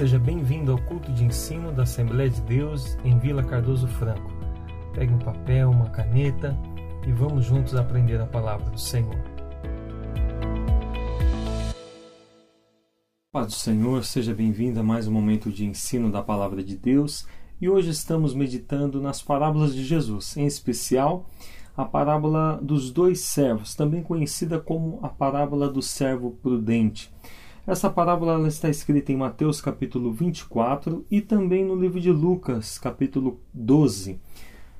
Seja 0.00 0.18
bem-vindo 0.18 0.72
ao 0.72 0.78
culto 0.78 1.12
de 1.12 1.22
ensino 1.26 1.70
da 1.72 1.82
Assembleia 1.82 2.30
de 2.30 2.40
Deus 2.40 2.96
em 3.04 3.18
Vila 3.18 3.42
Cardoso 3.42 3.86
Franco. 3.86 4.32
Pegue 4.94 5.12
um 5.12 5.18
papel, 5.18 5.68
uma 5.68 5.90
caneta 5.90 6.56
e 7.06 7.12
vamos 7.12 7.44
juntos 7.44 7.74
aprender 7.74 8.18
a 8.18 8.24
palavra 8.24 8.70
do 8.70 8.80
Senhor. 8.80 9.14
Paz 13.30 13.48
do 13.48 13.52
Senhor, 13.52 14.02
seja 14.02 14.32
bem-vindo 14.32 14.80
a 14.80 14.82
mais 14.82 15.06
um 15.06 15.12
momento 15.12 15.52
de 15.52 15.66
ensino 15.66 16.10
da 16.10 16.22
palavra 16.22 16.64
de 16.64 16.78
Deus. 16.78 17.26
E 17.60 17.68
hoje 17.68 17.90
estamos 17.90 18.32
meditando 18.32 19.02
nas 19.02 19.20
parábolas 19.20 19.74
de 19.74 19.84
Jesus, 19.84 20.34
em 20.34 20.46
especial 20.46 21.26
a 21.76 21.84
parábola 21.84 22.58
dos 22.62 22.90
dois 22.90 23.20
servos, 23.20 23.74
também 23.74 24.02
conhecida 24.02 24.58
como 24.58 24.98
a 25.02 25.10
parábola 25.10 25.68
do 25.68 25.82
servo 25.82 26.30
prudente. 26.42 27.12
Essa 27.66 27.90
parábola 27.90 28.48
está 28.48 28.70
escrita 28.70 29.12
em 29.12 29.16
Mateus 29.16 29.60
capítulo 29.60 30.10
24 30.12 31.04
e 31.10 31.20
também 31.20 31.62
no 31.62 31.76
livro 31.76 32.00
de 32.00 32.10
Lucas, 32.10 32.78
capítulo 32.78 33.38
12. 33.52 34.18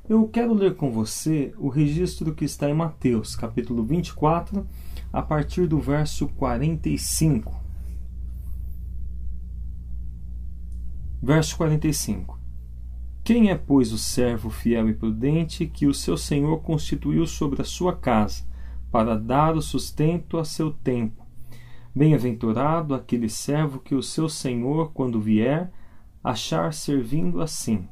Eu 0.09 0.27
quero 0.27 0.55
ler 0.55 0.75
com 0.75 0.91
você 0.91 1.52
o 1.59 1.69
registro 1.69 2.35
que 2.35 2.45
está 2.45 2.71
em 2.71 2.74
Mateus, 2.74 3.37
capítulo 3.37 3.85
24, 3.85 4.66
a 5.12 5.21
partir 5.21 5.66
do 5.66 5.79
verso 5.79 6.27
45. 6.29 7.55
Verso 11.23 11.59
45. 11.59 12.41
Quem 13.23 13.51
é, 13.51 13.57
pois, 13.57 13.93
o 13.93 13.99
servo 13.99 14.49
fiel 14.49 14.88
e 14.88 14.95
prudente 14.95 15.66
que 15.66 15.87
o 15.87 15.93
seu 15.93 16.16
senhor 16.16 16.62
constituiu 16.62 17.27
sobre 17.27 17.60
a 17.60 17.65
sua 17.65 17.95
casa, 17.95 18.43
para 18.91 19.19
dar 19.19 19.55
o 19.55 19.60
sustento 19.60 20.38
a 20.38 20.47
seu 20.47 20.73
tempo? 20.73 21.20
Bem-aventurado 21.93 22.95
aquele 22.95 23.29
servo 23.29 23.80
que 23.80 23.97
o 23.97 24.03
seu 24.03 24.29
senhor, 24.29 24.93
quando 24.93 25.21
vier, 25.21 25.73
achar 26.23 26.73
servindo 26.73 27.43
assim. 27.43 27.88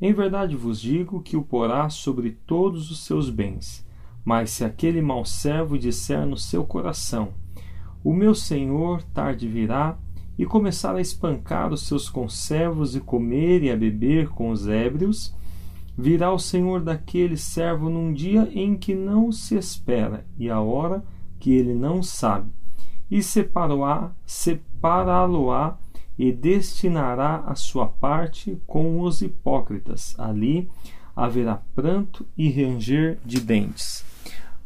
Em 0.00 0.12
verdade 0.12 0.56
vos 0.56 0.80
digo 0.80 1.22
que 1.22 1.36
o 1.36 1.42
porá 1.42 1.88
sobre 1.88 2.32
todos 2.44 2.90
os 2.90 3.04
seus 3.04 3.30
bens. 3.30 3.86
Mas 4.24 4.50
se 4.50 4.64
aquele 4.64 5.00
mau 5.00 5.24
servo 5.24 5.78
disser 5.78 6.26
no 6.26 6.36
seu 6.36 6.64
coração: 6.64 7.34
O 8.02 8.12
meu 8.12 8.34
senhor 8.34 9.00
tarde 9.14 9.46
virá, 9.46 9.96
e 10.36 10.44
começar 10.44 10.96
a 10.96 11.00
espancar 11.00 11.72
os 11.72 11.86
seus 11.86 12.10
conservos 12.10 12.96
e 12.96 13.00
comer 13.00 13.62
e 13.62 13.70
a 13.70 13.76
beber 13.76 14.28
com 14.28 14.50
os 14.50 14.66
ébrios, 14.66 15.32
virá 15.96 16.32
o 16.32 16.38
senhor 16.38 16.82
daquele 16.82 17.36
servo 17.36 17.88
num 17.88 18.12
dia 18.12 18.50
em 18.52 18.76
que 18.76 18.92
não 18.92 19.30
se 19.30 19.56
espera 19.56 20.26
e 20.36 20.50
a 20.50 20.60
hora 20.60 21.04
que 21.38 21.52
ele 21.52 21.72
não 21.72 22.02
sabe 22.02 22.55
e 23.10 23.22
separá-lo-á 23.22 24.10
separá 24.24 25.78
e 26.18 26.32
destinará 26.32 27.44
a 27.46 27.54
sua 27.54 27.86
parte 27.86 28.60
com 28.66 29.00
os 29.00 29.20
hipócritas. 29.20 30.14
Ali 30.18 30.68
haverá 31.14 31.62
pranto 31.74 32.26
e 32.36 32.50
ranger 32.50 33.18
de 33.24 33.40
dentes. 33.40 34.04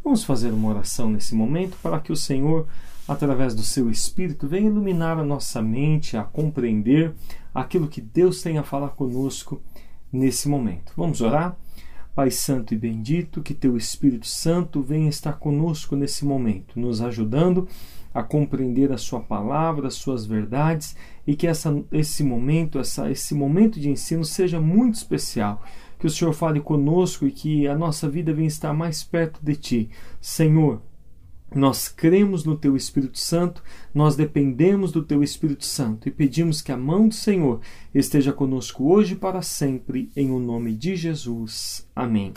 Vamos 0.03 0.25
fazer 0.25 0.51
uma 0.51 0.71
oração 0.71 1.11
nesse 1.11 1.35
momento 1.35 1.77
para 1.83 2.01
que 2.01 2.13
o 2.13 2.17
Senhor, 2.17 2.67
através 3.07 3.55
do 3.55 3.63
seu 3.63 3.91
Espírito, 3.91 4.49
venha 4.49 4.69
iluminar 4.69 5.19
a 5.19 5.25
nossa 5.25 5.61
mente 5.61 6.17
a 6.17 6.23
compreender 6.23 7.15
aquilo 7.55 7.89
que 7.89 8.01
Deus 8.01 8.41
tem 8.43 8.57
a 8.59 8.63
falar 8.63 8.91
conosco 8.91 9.61
nesse 10.13 10.49
momento. 10.49 10.93
Vamos 10.97 11.21
orar? 11.21 11.57
Pai 12.15 12.31
Santo 12.31 12.75
e 12.75 12.77
bendito, 12.77 13.43
que 13.43 13.55
teu 13.55 13.77
Espírito 13.77 14.27
Santo 14.27 14.83
venha 14.83 15.09
estar 15.09 15.35
conosco 15.35 15.95
nesse 15.95 16.25
momento, 16.25 16.79
nos 16.79 17.01
ajudando 17.01 17.69
compreender 18.23 18.93
a 18.93 18.99
sua 18.99 19.21
palavra, 19.21 19.87
as 19.87 19.95
suas 19.95 20.27
verdades 20.27 20.97
e 21.27 21.37
que 21.37 21.47
essa, 21.47 21.83
esse 21.93 22.25
momento, 22.25 22.79
essa, 22.79 23.11
esse 23.11 23.35
momento 23.35 23.79
de 23.79 23.89
ensino 23.89 24.25
seja 24.25 24.61
muito 24.61 24.97
especial. 24.97 25.63
Que 25.99 26.07
o 26.07 26.11
Senhor 26.11 26.33
fale 26.33 26.61
conosco 26.61 27.27
e 27.27 27.31
que 27.31 27.69
a 27.69 27.77
nossa 27.77 28.09
vida 28.09 28.33
venha 28.33 28.49
estar 28.49 28.73
mais 28.73 29.05
perto 29.05 29.39
de 29.43 29.55
Ti. 29.55 29.91
Senhor, 30.21 30.83
nós 31.55 31.89
cremos 31.89 32.45
no 32.45 32.57
Teu 32.57 32.77
Espírito 32.77 33.19
Santo, 33.19 33.63
nós 33.93 34.17
dependemos 34.17 34.93
do 34.93 35.03
Teu 35.03 35.23
Espírito 35.23 35.65
Santo 35.65 36.09
e 36.09 36.13
pedimos 36.13 36.63
que 36.63 36.71
a 36.71 36.77
mão 36.77 37.09
do 37.09 37.15
Senhor 37.15 37.61
esteja 37.95 38.33
conosco 38.33 38.91
hoje 38.91 39.15
e 39.15 39.17
para 39.17 39.43
sempre, 39.43 40.11
em 40.17 40.31
o 40.31 40.39
nome 40.39 40.73
de 40.75 40.95
Jesus. 40.95 41.87
Amém. 41.95 42.33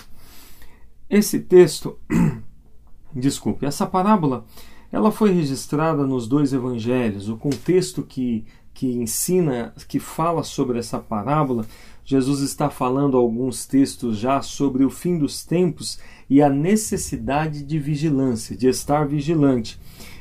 Esse 1.09 1.39
texto, 1.39 1.99
desculpe, 3.15 3.65
essa 3.65 3.85
parábola 3.85 4.45
ela 4.93 5.11
foi 5.11 5.33
registrada 5.33 6.05
nos 6.05 6.27
dois 6.27 6.53
evangelhos. 6.53 7.27
O 7.27 7.35
contexto 7.35 8.03
que, 8.03 8.45
que 8.75 8.85
ensina, 8.93 9.73
que 9.87 9.99
fala 9.99 10.43
sobre 10.43 10.77
essa 10.77 10.99
parábola, 10.99 11.65
Jesus 12.05 12.41
está 12.41 12.69
falando 12.69 13.17
alguns 13.17 13.65
textos 13.65 14.19
já 14.19 14.39
sobre 14.43 14.85
o 14.85 14.91
fim 14.91 15.17
dos 15.17 15.43
tempos 15.43 15.97
e 16.29 16.43
a 16.43 16.49
necessidade 16.49 17.63
de 17.63 17.79
vigilância, 17.79 18.55
de 18.55 18.67
estar 18.67 19.07
vigilante. 19.07 19.79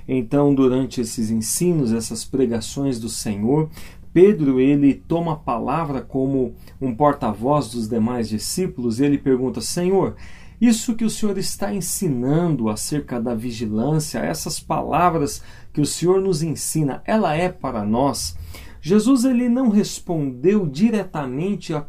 Então, 0.09 0.55
durante 0.55 1.03
esses 1.03 1.31
ensinos, 1.31 1.93
essas 1.93 2.25
pregações 2.25 2.99
do 2.99 3.11
Senhor, 3.11 3.69
Pedro 4.11 4.59
ele 4.59 4.95
toma 4.95 5.35
a 5.35 5.37
palavra 5.37 6.01
como 6.01 6.55
um 6.81 6.95
porta-voz 6.95 7.71
dos 7.71 7.89
demais 7.91 8.27
discípulos 8.27 9.01
e 9.01 9.05
ele 9.05 9.19
pergunta: 9.19 9.61
Senhor, 9.61 10.17
isso 10.63 10.95
que 10.95 11.05
o 11.05 11.11
Senhor 11.11 11.37
está 11.39 11.75
ensinando 11.75 12.69
acerca 12.69 13.21
da 13.21 13.35
vigilância, 13.35 14.21
essas 14.21 14.61
palavras 14.61 15.43
que 15.73 15.81
o 15.81 15.87
Senhor 15.87 16.21
nos 16.21 16.41
ensina, 16.41 17.03
ela 17.05 17.35
é 17.35 17.49
para 17.49 17.85
nós. 17.85 18.37
Jesus 18.81 19.25
ele 19.25 19.49
não 19.49 19.71
respondeu 19.71 20.65
diretamente 20.65 21.73
ao 21.73 21.85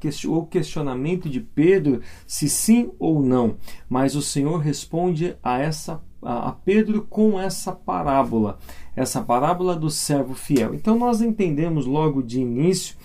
questionamento 0.47 1.29
de 1.29 1.39
Pedro 1.39 2.01
se 2.25 2.49
sim 2.49 2.91
ou 2.97 3.21
não, 3.21 3.57
mas 3.87 4.15
o 4.15 4.23
Senhor 4.23 4.57
responde 4.57 5.37
a 5.43 5.59
essa 5.59 6.01
a 6.25 6.53
Pedro 6.53 7.05
com 7.09 7.39
essa 7.39 7.73
parábola, 7.73 8.57
essa 8.95 9.21
parábola 9.21 9.75
do 9.75 9.89
servo 9.89 10.33
fiel. 10.33 10.73
Então 10.73 10.97
nós 10.97 11.21
entendemos 11.21 11.85
logo 11.85 12.23
de 12.23 12.39
início 12.39 12.95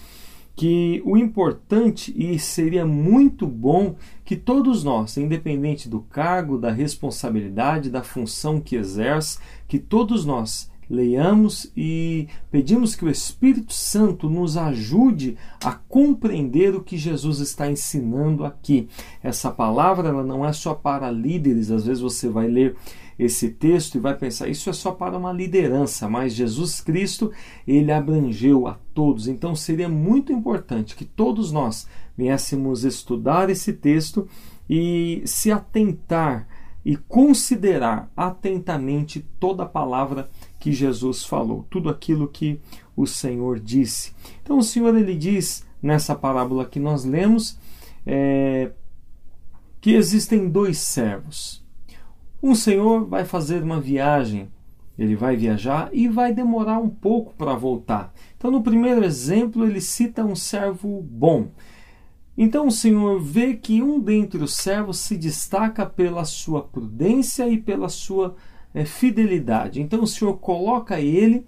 que 0.59 1.01
o 1.05 1.17
importante 1.17 2.13
e 2.17 2.37
seria 2.37 2.85
muito 2.85 3.47
bom 3.47 3.95
que 4.25 4.35
todos 4.35 4.83
nós, 4.83 5.17
independente 5.17 5.89
do 5.89 6.01
cargo, 6.01 6.59
da 6.59 6.73
responsabilidade, 6.73 7.89
da 7.89 8.03
função 8.03 8.61
que 8.61 8.75
exerce, 8.75 9.39
que 9.69 9.79
todos 9.79 10.25
nós 10.25 10.69
leiamos 10.91 11.71
e 11.77 12.27
pedimos 12.51 12.97
que 12.97 13.05
o 13.05 13.11
Espírito 13.11 13.73
Santo 13.73 14.29
nos 14.29 14.57
ajude 14.57 15.37
a 15.63 15.73
compreender 15.73 16.75
o 16.75 16.83
que 16.83 16.97
Jesus 16.97 17.39
está 17.39 17.71
ensinando 17.71 18.45
aqui. 18.45 18.89
Essa 19.23 19.53
palavra 19.53 20.09
ela 20.09 20.25
não 20.25 20.45
é 20.45 20.53
só 20.53 20.75
para 20.75 21.09
líderes, 21.09 21.71
às 21.71 21.87
vezes 21.87 22.03
você 22.03 22.29
vai 22.29 22.49
ler 22.49 22.75
esse 23.19 23.51
texto 23.51 23.97
e 23.97 24.01
vai 24.01 24.17
pensar 24.17 24.49
isso 24.49 24.71
é 24.71 24.73
só 24.73 24.93
para 24.93 25.19
uma 25.19 25.33
liderança, 25.33 26.09
mas 26.09 26.35
Jesus 26.35 26.81
Cristo 26.81 27.33
ele 27.67 27.91
abrangeu 27.91 28.69
a 28.69 28.79
todos. 28.95 29.27
Então 29.27 29.57
seria 29.57 29.89
muito 29.89 30.33
importante 30.33 30.95
que 30.95 31.05
todos 31.05 31.51
nós 31.51 31.89
viéssemos 32.17 32.85
estudar 32.85 33.51
esse 33.51 33.73
texto 33.73 34.29
e 34.71 35.23
se 35.25 35.51
atentar 35.51 36.47
e 36.85 36.97
considerar 36.97 38.11
atentamente 38.17 39.21
toda 39.39 39.65
a 39.65 39.69
palavra 39.69 40.31
que 40.59 40.73
Jesus 40.73 41.25
falou, 41.25 41.67
tudo 41.69 41.91
aquilo 41.91 42.29
que 42.29 42.61
o 42.97 43.07
Senhor 43.07 43.59
disse. 43.59 44.13
Então 44.43 44.59
o 44.59 44.63
Senhor 44.63 44.97
ele 44.97 45.15
diz 45.15 45.67
nessa 45.83 46.15
parábola 46.15 46.65
que 46.65 46.81
nós 46.81 47.05
lemos 47.05 47.59
é, 48.07 48.71
que 49.81 49.93
existem 49.93 50.49
dois 50.49 50.79
servos. 50.79 51.67
Um 52.43 52.55
senhor 52.55 53.07
vai 53.07 53.25
fazer 53.25 53.63
uma 53.63 53.81
viagem, 53.81 54.49
ele 54.99 55.17
vai 55.17 55.37
viajar 55.37 55.91
e 55.93 56.09
vai 56.09 56.33
demorar 56.33 56.79
um 56.79 56.89
pouco 56.89 57.35
para 57.35 57.55
voltar. 57.55 58.13
Então, 58.37 58.51
no 58.51 58.63
primeiro 58.63 59.05
exemplo, 59.05 59.65
ele 59.65 59.81
cita 59.81 60.25
um 60.25 60.37
servo 60.37 61.03
bom. 61.03 61.49
Então 62.41 62.69
o 62.69 62.71
Senhor 62.71 63.21
vê 63.21 63.55
que 63.55 63.83
um 63.83 63.99
dentre 63.99 64.41
os 64.41 64.55
servos 64.55 65.01
se 65.01 65.17
destaca 65.17 65.85
pela 65.85 66.25
sua 66.25 66.63
prudência 66.63 67.49
e 67.49 67.59
pela 67.59 67.89
sua 67.89 68.37
é, 68.73 68.85
fidelidade. 68.85 69.83
Então 69.83 70.05
o 70.05 70.07
Senhor 70.07 70.35
coloca 70.35 71.01
ele 71.01 71.45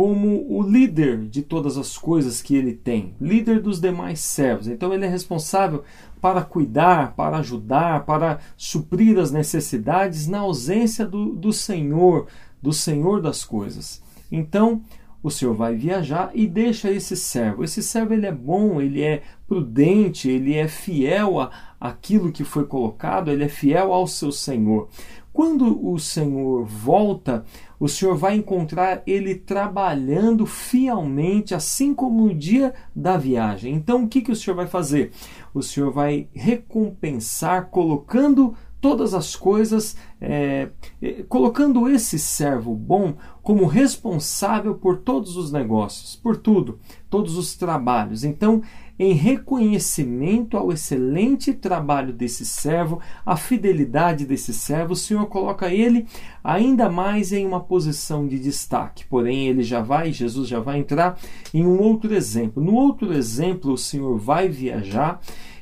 como 0.00 0.46
o 0.48 0.62
líder 0.62 1.28
de 1.28 1.42
todas 1.42 1.76
as 1.76 1.98
coisas 1.98 2.40
que 2.40 2.56
ele 2.56 2.72
tem, 2.72 3.14
líder 3.20 3.60
dos 3.60 3.78
demais 3.78 4.20
servos. 4.20 4.66
Então 4.66 4.94
ele 4.94 5.04
é 5.04 5.08
responsável 5.10 5.84
para 6.22 6.40
cuidar, 6.40 7.12
para 7.14 7.36
ajudar, 7.36 8.06
para 8.06 8.38
suprir 8.56 9.18
as 9.18 9.30
necessidades 9.30 10.26
na 10.26 10.38
ausência 10.38 11.04
do, 11.04 11.34
do 11.34 11.52
Senhor, 11.52 12.28
do 12.62 12.72
Senhor 12.72 13.20
das 13.20 13.44
coisas. 13.44 14.02
Então 14.32 14.80
o 15.22 15.30
Senhor 15.30 15.52
vai 15.52 15.76
viajar 15.76 16.30
e 16.32 16.46
deixa 16.46 16.90
esse 16.90 17.14
servo. 17.14 17.62
Esse 17.62 17.82
servo 17.82 18.14
ele 18.14 18.24
é 18.24 18.32
bom, 18.32 18.80
ele 18.80 19.02
é 19.02 19.20
prudente, 19.46 20.30
ele 20.30 20.54
é 20.54 20.66
fiel 20.66 21.38
a 21.38 21.50
aquilo 21.78 22.32
que 22.32 22.42
foi 22.42 22.64
colocado, 22.64 23.30
ele 23.30 23.44
é 23.44 23.48
fiel 23.48 23.92
ao 23.92 24.06
seu 24.06 24.32
Senhor. 24.32 24.88
Quando 25.30 25.86
o 25.86 25.98
Senhor 25.98 26.64
volta, 26.64 27.44
o 27.80 27.88
Senhor 27.88 28.14
vai 28.14 28.36
encontrar 28.36 29.02
ele 29.06 29.34
trabalhando 29.34 30.44
fielmente, 30.44 31.54
assim 31.54 31.94
como 31.94 32.26
no 32.26 32.34
dia 32.34 32.74
da 32.94 33.16
viagem. 33.16 33.74
Então, 33.74 34.04
o 34.04 34.08
que, 34.08 34.20
que 34.20 34.30
o 34.30 34.36
Senhor 34.36 34.54
vai 34.54 34.66
fazer? 34.66 35.12
O 35.54 35.62
Senhor 35.62 35.90
vai 35.90 36.28
recompensar, 36.34 37.70
colocando 37.70 38.54
todas 38.82 39.14
as 39.14 39.34
coisas, 39.34 39.96
é, 40.20 40.68
é, 41.00 41.22
colocando 41.22 41.88
esse 41.88 42.18
servo 42.18 42.74
bom 42.74 43.14
como 43.42 43.66
responsável 43.66 44.74
por 44.74 44.98
todos 44.98 45.36
os 45.36 45.50
negócios, 45.50 46.16
por 46.16 46.36
tudo, 46.36 46.78
todos 47.08 47.36
os 47.36 47.56
trabalhos. 47.56 48.24
Então, 48.24 48.62
em 49.00 49.14
reconhecimento 49.14 50.58
ao 50.58 50.70
excelente 50.70 51.54
trabalho 51.54 52.12
desse 52.12 52.44
servo, 52.44 53.00
a 53.24 53.34
fidelidade 53.34 54.26
desse 54.26 54.52
servo, 54.52 54.92
o 54.92 54.96
Senhor 54.96 55.24
coloca 55.24 55.72
ele 55.72 56.06
ainda 56.44 56.90
mais 56.90 57.32
em 57.32 57.46
uma 57.46 57.60
posição 57.60 58.28
de 58.28 58.38
destaque. 58.38 59.06
Porém, 59.06 59.48
ele 59.48 59.62
já 59.62 59.80
vai, 59.80 60.12
Jesus 60.12 60.46
já 60.46 60.60
vai 60.60 60.78
entrar 60.78 61.18
em 61.54 61.64
um 61.64 61.80
outro 61.80 62.12
exemplo. 62.12 62.62
No 62.62 62.74
outro 62.74 63.14
exemplo, 63.14 63.72
o 63.72 63.78
Senhor 63.78 64.18
vai 64.18 64.50
viajar 64.50 65.18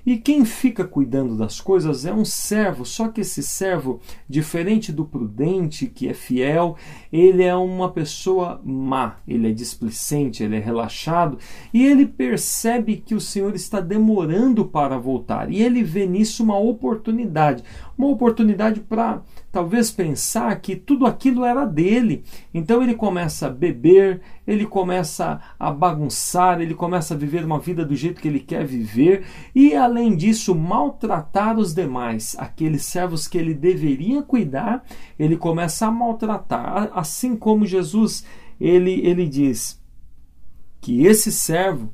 e 0.08 0.16
quem 0.16 0.42
fica 0.42 0.86
cuidando 0.86 1.36
das 1.36 1.60
coisas 1.60 2.06
é 2.06 2.14
um 2.14 2.24
servo, 2.24 2.86
só 2.86 3.08
que 3.08 3.20
esse 3.20 3.42
servo, 3.42 4.00
diferente 4.26 4.90
do 4.90 5.04
prudente, 5.04 5.86
que 5.86 6.08
é 6.08 6.14
fiel, 6.14 6.78
ele 7.12 7.42
é 7.42 7.54
uma 7.54 7.92
pessoa 7.92 8.58
má, 8.64 9.16
ele 9.28 9.50
é 9.50 9.52
displicente, 9.52 10.42
ele 10.42 10.56
é 10.56 10.60
relaxado 10.60 11.36
e 11.74 11.84
ele 11.84 12.06
percebe 12.06 12.96
que 12.96 13.14
o 13.14 13.20
Senhor 13.20 13.54
está 13.54 13.80
demorando 13.80 14.64
para 14.64 14.96
voltar 14.96 15.52
e 15.52 15.60
ele 15.60 15.82
vê 15.82 16.06
nisso 16.06 16.42
uma 16.42 16.58
oportunidade 16.58 17.62
uma 17.98 18.08
oportunidade 18.08 18.80
para 18.80 19.20
talvez 19.50 19.90
pensar 19.90 20.60
que 20.60 20.76
tudo 20.76 21.06
aquilo 21.06 21.44
era 21.44 21.64
dele. 21.64 22.24
Então 22.52 22.82
ele 22.82 22.94
começa 22.94 23.46
a 23.46 23.50
beber, 23.50 24.20
ele 24.46 24.66
começa 24.66 25.40
a 25.58 25.70
bagunçar, 25.70 26.60
ele 26.60 26.74
começa 26.74 27.14
a 27.14 27.16
viver 27.16 27.44
uma 27.44 27.58
vida 27.58 27.84
do 27.84 27.96
jeito 27.96 28.20
que 28.20 28.28
ele 28.28 28.40
quer 28.40 28.64
viver 28.64 29.24
e, 29.54 29.74
além 29.74 30.16
disso, 30.16 30.54
maltratar 30.54 31.58
os 31.58 31.74
demais, 31.74 32.36
aqueles 32.38 32.84
servos 32.84 33.26
que 33.26 33.38
ele 33.38 33.54
deveria 33.54 34.22
cuidar, 34.22 34.84
ele 35.18 35.36
começa 35.36 35.86
a 35.86 35.90
maltratar. 35.90 36.90
Assim 36.94 37.36
como 37.36 37.66
Jesus, 37.66 38.24
ele, 38.60 39.00
ele 39.06 39.26
diz 39.26 39.82
que 40.80 41.04
esse 41.04 41.32
servo 41.32 41.92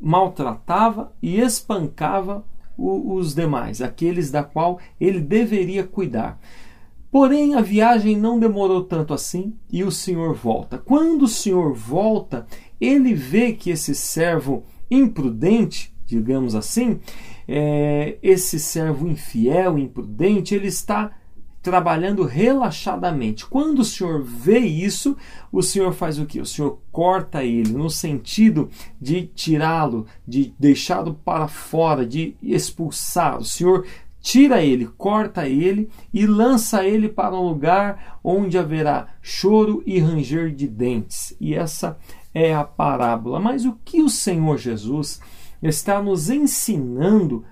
maltratava 0.00 1.12
e 1.22 1.38
espancava 1.38 2.44
os 2.76 3.34
demais, 3.34 3.82
aqueles 3.82 4.30
da 4.30 4.42
qual 4.42 4.80
ele 4.98 5.20
deveria 5.20 5.86
cuidar. 5.86 6.40
Porém, 7.10 7.54
a 7.54 7.60
viagem 7.60 8.16
não 8.16 8.38
demorou 8.38 8.84
tanto 8.84 9.12
assim 9.12 9.54
e 9.70 9.82
o 9.82 9.90
Senhor 9.90 10.34
volta. 10.34 10.78
Quando 10.78 11.22
o 11.22 11.28
Senhor 11.28 11.74
volta, 11.74 12.46
ele 12.80 13.14
vê 13.14 13.52
que 13.52 13.70
esse 13.70 13.94
servo 13.94 14.64
imprudente, 14.88 15.92
digamos 16.06 16.54
assim, 16.54 17.00
é, 17.48 18.16
esse 18.22 18.60
servo 18.60 19.08
infiel, 19.08 19.76
imprudente, 19.76 20.54
ele 20.54 20.68
está 20.68 21.10
trabalhando 21.62 22.24
relaxadamente. 22.24 23.44
Quando 23.44 23.80
o 23.80 23.84
Senhor 23.84 24.22
vê 24.22 24.58
isso, 24.58 25.16
o 25.52 25.62
Senhor 25.62 25.92
faz 25.92 26.18
o 26.18 26.26
que? 26.26 26.40
O 26.40 26.46
Senhor 26.46 26.80
corta 26.90 27.44
ele 27.44 27.72
no 27.72 27.90
sentido 27.90 28.70
de 29.00 29.26
tirá-lo, 29.26 30.06
de 30.26 30.54
deixá-lo 30.58 31.14
para 31.24 31.48
fora, 31.48 32.06
de 32.06 32.34
expulsar. 32.42 33.38
O 33.38 33.44
Senhor 33.44 33.84
tira 34.20 34.62
ele, 34.62 34.86
corta 34.86 35.48
ele 35.48 35.88
e 36.12 36.26
lança 36.26 36.84
ele 36.84 37.08
para 37.08 37.34
um 37.34 37.48
lugar 37.48 38.18
onde 38.22 38.58
haverá 38.58 39.08
choro 39.22 39.82
e 39.86 39.98
ranger 39.98 40.54
de 40.54 40.68
dentes. 40.68 41.34
E 41.40 41.54
essa 41.54 41.98
é 42.34 42.54
a 42.54 42.64
parábola. 42.64 43.40
Mas 43.40 43.64
o 43.64 43.78
que 43.84 44.02
o 44.02 44.08
Senhor 44.08 44.58
Jesus 44.58 45.20
está 45.62 46.02
nos 46.02 46.30
ensinando 46.30 47.44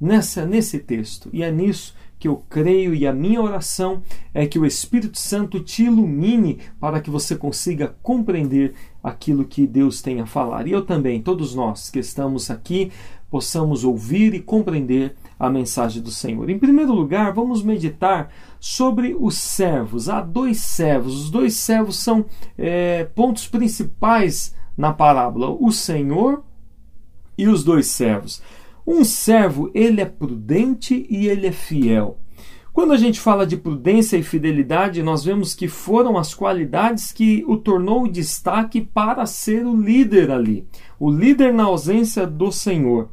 nessa 0.00 0.46
nesse 0.46 0.78
texto? 0.78 1.28
E 1.32 1.42
é 1.42 1.50
nisso 1.50 1.94
que 2.18 2.28
eu 2.28 2.42
creio 2.48 2.94
e 2.94 3.06
a 3.06 3.12
minha 3.12 3.42
oração 3.42 4.02
é 4.32 4.46
que 4.46 4.58
o 4.58 4.64
Espírito 4.64 5.18
Santo 5.18 5.60
te 5.60 5.84
ilumine 5.84 6.58
para 6.80 7.00
que 7.00 7.10
você 7.10 7.36
consiga 7.36 7.94
compreender 8.02 8.74
aquilo 9.02 9.44
que 9.44 9.66
Deus 9.66 10.00
tem 10.00 10.20
a 10.20 10.26
falar. 10.26 10.66
E 10.66 10.72
eu 10.72 10.84
também, 10.84 11.20
todos 11.20 11.54
nós 11.54 11.90
que 11.90 11.98
estamos 11.98 12.50
aqui, 12.50 12.90
possamos 13.30 13.84
ouvir 13.84 14.34
e 14.34 14.40
compreender 14.40 15.14
a 15.38 15.50
mensagem 15.50 16.02
do 16.02 16.10
Senhor. 16.10 16.48
Em 16.48 16.58
primeiro 16.58 16.92
lugar, 16.92 17.32
vamos 17.32 17.62
meditar 17.62 18.32
sobre 18.58 19.16
os 19.18 19.36
servos. 19.36 20.08
Há 20.08 20.20
dois 20.20 20.58
servos. 20.58 21.24
Os 21.24 21.30
dois 21.30 21.54
servos 21.54 21.96
são 21.96 22.24
é, 22.56 23.04
pontos 23.04 23.46
principais 23.46 24.54
na 24.76 24.92
parábola: 24.92 25.50
o 25.50 25.70
Senhor 25.70 26.42
e 27.36 27.48
os 27.48 27.62
dois 27.62 27.86
servos. 27.86 28.42
Um 28.86 29.04
servo, 29.04 29.70
ele 29.74 30.00
é 30.00 30.06
prudente 30.06 31.06
e 31.10 31.26
ele 31.26 31.48
é 31.48 31.52
fiel. 31.52 32.18
Quando 32.72 32.92
a 32.92 32.98
gente 32.98 33.18
fala 33.18 33.46
de 33.46 33.56
prudência 33.56 34.18
e 34.18 34.22
fidelidade, 34.22 35.02
nós 35.02 35.24
vemos 35.24 35.54
que 35.54 35.66
foram 35.66 36.18
as 36.18 36.34
qualidades 36.34 37.10
que 37.10 37.42
o 37.48 37.56
tornou 37.56 38.06
destaque 38.06 38.82
para 38.82 39.24
ser 39.24 39.66
o 39.66 39.74
líder 39.74 40.30
ali, 40.30 40.68
o 41.00 41.10
líder 41.10 41.54
na 41.54 41.64
ausência 41.64 42.26
do 42.26 42.52
Senhor. 42.52 43.08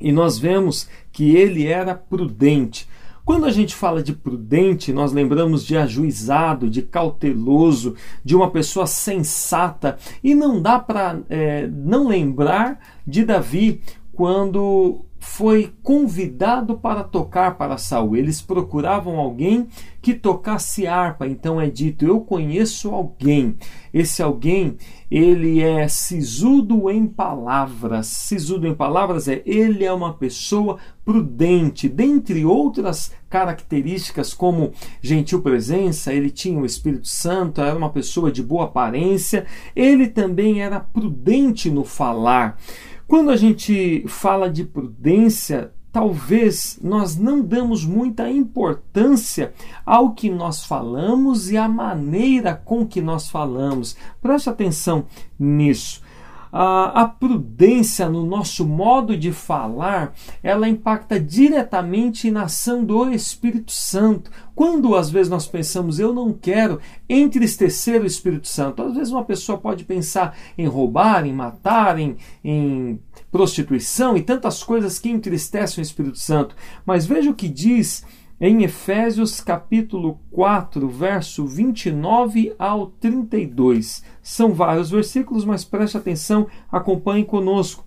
E 0.00 0.12
nós 0.12 0.38
vemos 0.38 0.88
que 1.12 1.34
ele 1.34 1.66
era 1.66 1.94
prudente. 1.94 2.88
Quando 3.24 3.44
a 3.44 3.50
gente 3.50 3.74
fala 3.74 4.02
de 4.02 4.12
prudente, 4.12 4.92
nós 4.92 5.12
lembramos 5.12 5.64
de 5.64 5.76
ajuizado, 5.76 6.70
de 6.70 6.80
cauteloso, 6.82 7.96
de 8.24 8.36
uma 8.36 8.50
pessoa 8.50 8.86
sensata. 8.86 9.98
E 10.22 10.34
não 10.34 10.62
dá 10.62 10.78
para 10.78 11.18
é, 11.28 11.66
não 11.66 12.06
lembrar 12.06 12.78
de 13.04 13.24
Davi, 13.24 13.82
quando 14.12 15.04
foi 15.18 15.72
convidado 15.82 16.78
para 16.78 17.02
tocar 17.02 17.58
para 17.58 17.76
Saul. 17.76 18.16
Eles 18.16 18.40
procuravam 18.40 19.18
alguém 19.18 19.68
que 20.06 20.14
tocasse 20.14 20.86
harpa. 20.86 21.26
Então 21.26 21.60
é 21.60 21.68
dito: 21.68 22.06
eu 22.06 22.20
conheço 22.20 22.90
alguém. 22.90 23.56
Esse 23.92 24.22
alguém, 24.22 24.76
ele 25.10 25.60
é 25.60 25.88
sisudo 25.88 26.88
em 26.88 27.08
palavras. 27.08 28.06
Sisudo 28.06 28.68
em 28.68 28.74
palavras 28.74 29.26
é 29.26 29.42
ele 29.44 29.84
é 29.84 29.92
uma 29.92 30.14
pessoa 30.14 30.78
prudente, 31.04 31.88
dentre 31.88 32.44
outras 32.44 33.12
características 33.28 34.32
como 34.32 34.72
gentil 35.02 35.42
presença, 35.42 36.12
ele 36.12 36.30
tinha 36.30 36.60
o 36.60 36.66
Espírito 36.66 37.08
Santo, 37.08 37.60
era 37.60 37.76
uma 37.76 37.90
pessoa 37.90 38.30
de 38.30 38.44
boa 38.44 38.66
aparência, 38.66 39.44
ele 39.74 40.06
também 40.06 40.62
era 40.62 40.78
prudente 40.78 41.68
no 41.68 41.84
falar. 41.84 42.60
Quando 43.08 43.30
a 43.30 43.36
gente 43.36 44.04
fala 44.06 44.48
de 44.48 44.62
prudência, 44.62 45.72
talvez 45.96 46.78
nós 46.82 47.16
não 47.16 47.40
damos 47.40 47.82
muita 47.82 48.30
importância 48.30 49.54
ao 49.86 50.12
que 50.12 50.28
nós 50.28 50.62
falamos 50.62 51.50
e 51.50 51.56
à 51.56 51.66
maneira 51.66 52.54
com 52.54 52.86
que 52.86 53.00
nós 53.00 53.30
falamos. 53.30 53.96
Preste 54.20 54.50
atenção 54.50 55.06
nisso 55.40 56.02
a, 56.58 57.06
prudência 57.06 58.08
no 58.08 58.24
nosso 58.24 58.66
modo 58.66 59.16
de 59.16 59.30
falar, 59.30 60.14
ela 60.42 60.68
impacta 60.68 61.20
diretamente 61.20 62.30
na 62.30 62.44
ação 62.44 62.82
do 62.82 63.10
Espírito 63.10 63.72
Santo. 63.72 64.30
Quando 64.54 64.94
às 64.94 65.10
vezes 65.10 65.28
nós 65.28 65.46
pensamos, 65.46 65.98
eu 65.98 66.14
não 66.14 66.32
quero 66.32 66.80
entristecer 67.08 68.00
o 68.00 68.06
Espírito 68.06 68.48
Santo, 68.48 68.82
às 68.82 68.94
vezes 68.94 69.12
uma 69.12 69.24
pessoa 69.24 69.58
pode 69.58 69.84
pensar 69.84 70.34
em 70.56 70.66
roubar, 70.66 71.26
em 71.26 71.32
matar, 71.32 71.98
em, 71.98 72.16
em 72.42 72.98
prostituição 73.30 74.16
e 74.16 74.22
tantas 74.22 74.62
coisas 74.62 74.98
que 74.98 75.10
entristecem 75.10 75.82
o 75.82 75.86
Espírito 75.86 76.18
Santo. 76.18 76.56
Mas 76.86 77.04
veja 77.04 77.30
o 77.30 77.34
que 77.34 77.48
diz 77.48 78.02
em 78.40 78.62
Efésios 78.62 79.40
capítulo 79.40 80.20
4, 80.30 80.86
verso 80.88 81.46
29 81.46 82.54
ao 82.58 82.88
32. 82.88 84.04
São 84.22 84.52
vários 84.52 84.90
versículos, 84.90 85.44
mas 85.44 85.64
preste 85.64 85.96
atenção, 85.96 86.46
acompanhe 86.70 87.24
conosco. 87.24 87.84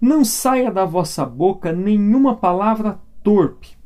Não 0.00 0.24
saia 0.24 0.72
da 0.72 0.84
vossa 0.84 1.24
boca 1.24 1.72
nenhuma 1.72 2.34
palavra 2.34 3.00
torpe, 3.22 3.76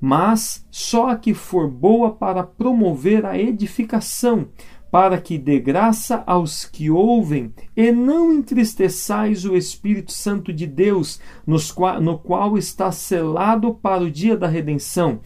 mas 0.00 0.66
só 0.70 1.10
a 1.10 1.16
que 1.16 1.34
for 1.34 1.68
boa 1.68 2.12
para 2.12 2.42
promover 2.42 3.26
a 3.26 3.38
edificação, 3.38 4.48
para 4.90 5.20
que 5.20 5.38
dê 5.38 5.58
graça 5.60 6.22
aos 6.26 6.64
que 6.64 6.90
ouvem, 6.90 7.54
e 7.76 7.92
não 7.92 8.32
entristeçais 8.32 9.44
o 9.44 9.56
Espírito 9.56 10.12
Santo 10.12 10.52
de 10.52 10.66
Deus, 10.66 11.20
no 11.46 12.18
qual 12.18 12.58
está 12.58 12.90
selado 12.90 13.74
para 13.74 14.02
o 14.02 14.10
dia 14.10 14.36
da 14.36 14.48
redenção 14.48 15.20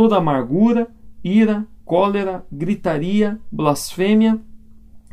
toda 0.00 0.16
amargura, 0.16 0.88
ira, 1.22 1.66
cólera, 1.84 2.42
gritaria, 2.50 3.38
blasfêmia, 3.52 4.40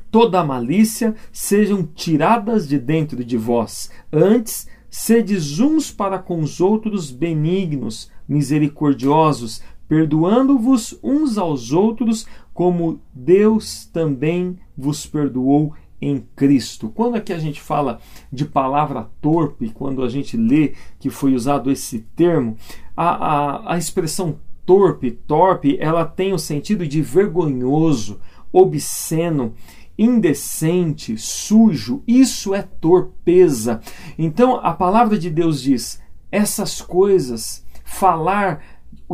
toda 0.09 0.45
malícia 0.45 1.13
sejam 1.29 1.83
tiradas 1.83 2.65
de 2.65 2.79
dentro 2.79 3.21
de 3.21 3.35
vós. 3.35 3.91
Antes, 4.09 4.65
sedes 4.89 5.59
uns 5.59 5.91
para 5.91 6.17
com 6.19 6.39
os 6.39 6.61
outros 6.61 7.11
benignos, 7.11 8.09
misericordiosos, 8.25 9.61
perdoando-vos 9.89 10.97
uns 11.03 11.37
aos 11.37 11.73
outros, 11.73 12.25
como 12.57 12.99
Deus 13.13 13.85
também 13.85 14.57
vos 14.75 15.05
perdoou 15.05 15.75
em 16.01 16.25
Cristo. 16.35 16.89
Quando 16.89 17.13
aqui 17.13 17.31
a 17.31 17.37
gente 17.37 17.61
fala 17.61 17.99
de 18.33 18.45
palavra 18.45 19.11
torpe, 19.21 19.69
quando 19.69 20.03
a 20.03 20.09
gente 20.09 20.35
lê 20.35 20.73
que 20.99 21.11
foi 21.11 21.35
usado 21.35 21.69
esse 21.69 21.99
termo, 22.15 22.57
a, 22.95 23.09
a, 23.09 23.73
a 23.75 23.77
expressão 23.77 24.39
torpe, 24.65 25.11
torpe, 25.11 25.77
ela 25.79 26.03
tem 26.03 26.33
o 26.33 26.39
sentido 26.39 26.87
de 26.87 26.99
vergonhoso, 26.99 28.19
obsceno, 28.51 29.53
indecente, 29.95 31.15
sujo. 31.15 32.01
Isso 32.07 32.55
é 32.55 32.63
torpeza. 32.63 33.81
Então 34.17 34.55
a 34.63 34.73
palavra 34.73 35.19
de 35.19 35.29
Deus 35.29 35.61
diz: 35.61 36.01
essas 36.31 36.81
coisas, 36.81 37.63
falar 37.85 38.63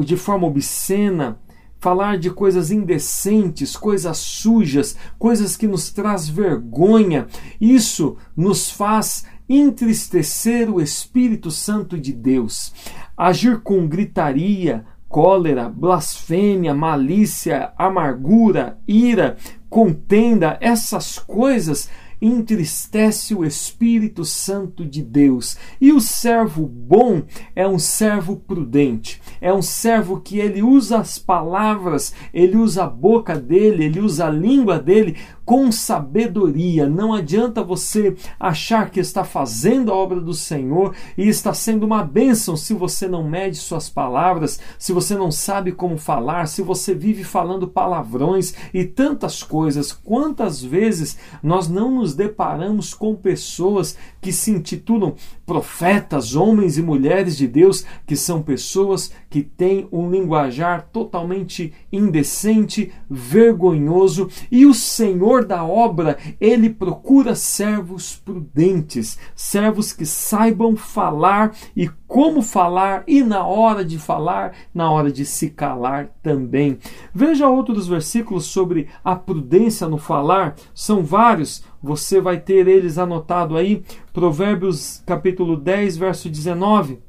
de 0.02 0.16
forma 0.16 0.48
obscena, 0.48 1.38
falar 1.84 2.18
de 2.18 2.30
coisas 2.30 2.72
indecentes, 2.72 3.76
coisas 3.76 4.18
sujas, 4.18 4.96
coisas 5.20 5.58
que 5.58 5.68
nos 5.68 5.92
traz 5.92 6.30
vergonha, 6.30 7.28
isso 7.60 8.16
nos 8.38 8.72
faz 8.72 9.26
entristecer 9.50 10.74
o 10.74 10.80
Espírito 10.80 11.52
Santo 11.52 12.00
de 12.00 12.14
Deus. 12.14 12.74
Agir 13.18 13.60
com 13.60 13.86
gritaria, 13.86 14.86
cólera, 15.10 15.68
blasfêmia, 15.68 16.74
malícia, 16.74 17.74
amargura, 17.78 18.78
ira, 18.88 19.36
contenda, 19.70 20.58
essas 20.62 21.20
coisas 21.20 21.90
entristece 22.26 23.36
o 23.36 23.44
Espírito 23.44 24.24
Santo 24.24 24.86
de 24.86 25.02
Deus. 25.02 25.58
E 25.80 25.92
o 25.92 26.00
servo 26.00 26.66
bom 26.66 27.24
é 27.54 27.68
um 27.68 27.78
servo 27.78 28.38
prudente, 28.38 29.22
é 29.42 29.54
um 29.54 29.62
servo 29.62 30.22
que 30.22 30.40
ele 30.40 30.64
usa 30.64 31.00
as 31.00 31.18
palavras, 31.18 32.14
ele 32.34 32.56
usa 32.56 32.86
a 32.86 32.90
boca 32.90 33.36
dele, 33.36 33.84
ele 33.84 34.00
usa 34.00 34.28
a 34.28 34.30
língua 34.30 34.80
dele 34.80 35.18
com 35.46 35.72
sabedoria. 35.72 36.88
Não 36.88 37.14
adianta 37.14 37.64
você 37.64 38.16
achar 38.40 38.90
que 38.90 39.00
está 39.00 39.24
fazendo 39.24 39.92
a 39.92 39.96
obra 39.96 40.22
do 40.22 40.34
Senhor 40.34 40.96
e 41.18 41.28
está 41.28 41.54
sendo 41.54 41.86
uma 41.86 42.04
bênção 42.04 42.56
se 42.56 42.74
você 42.74 43.08
não 43.08 43.28
mede 43.28 43.58
suas 43.58 43.90
palavras, 43.90 44.60
se 44.80 44.94
você 44.94 45.16
não 45.16 45.32
sabe 45.32 45.72
como 45.72 45.98
falar, 45.98 46.48
se 46.48 46.62
você 46.62 46.94
vive 46.94 47.24
falando 47.24 47.68
palavrões 47.68 48.54
e 48.74 48.86
tantas 48.86 49.44
coisas. 49.44 49.92
Quantas 49.92 50.64
vezes 50.64 51.18
nós 51.42 51.68
não 51.68 51.92
nos 51.92 52.13
deparamos 52.14 52.94
com 52.94 53.16
pessoas 53.16 53.98
que 54.22 54.32
se 54.32 54.52
intitulam 54.52 55.16
profetas, 55.46 56.36
homens 56.36 56.78
e 56.78 56.82
mulheres 56.82 57.36
de 57.36 57.48
Deus, 57.48 57.86
que 58.06 58.16
são 58.16 58.42
pessoas 58.42 59.12
que 59.30 59.42
têm 59.42 59.88
um 59.92 60.10
linguajar 60.10 60.88
totalmente 60.92 61.74
indecente, 61.92 62.92
vergonhoso, 63.10 64.30
e 64.52 64.66
o 64.66 64.74
Senhor 64.74 65.46
da 65.46 65.64
obra, 65.64 66.18
ele 66.40 66.70
procura 66.70 67.36
servos 67.36 68.16
prudentes, 68.16 69.18
servos 69.36 69.92
que 69.92 70.06
saibam 70.06 70.76
falar 70.76 71.56
e 71.76 71.90
como 72.14 72.44
falar 72.44 73.04
e 73.08 73.24
na 73.24 73.44
hora 73.44 73.84
de 73.84 73.98
falar, 73.98 74.54
na 74.72 74.92
hora 74.92 75.12
de 75.12 75.26
se 75.26 75.50
calar 75.50 76.12
também. 76.22 76.78
Veja 77.12 77.50
outros 77.50 77.88
versículos 77.88 78.46
sobre 78.46 78.88
a 79.04 79.16
prudência 79.16 79.88
no 79.88 79.98
falar, 79.98 80.54
são 80.76 81.04
vários, 81.04 81.64
você 81.82 82.22
vai 82.22 82.40
ter 82.40 82.68
eles 82.68 83.00
anotado 83.00 83.58
aí, 83.58 83.84
Provérbios 84.14 85.02
capítulo 85.08 85.58
10, 85.58 85.98
verso 85.98 86.30
19. 86.30 87.02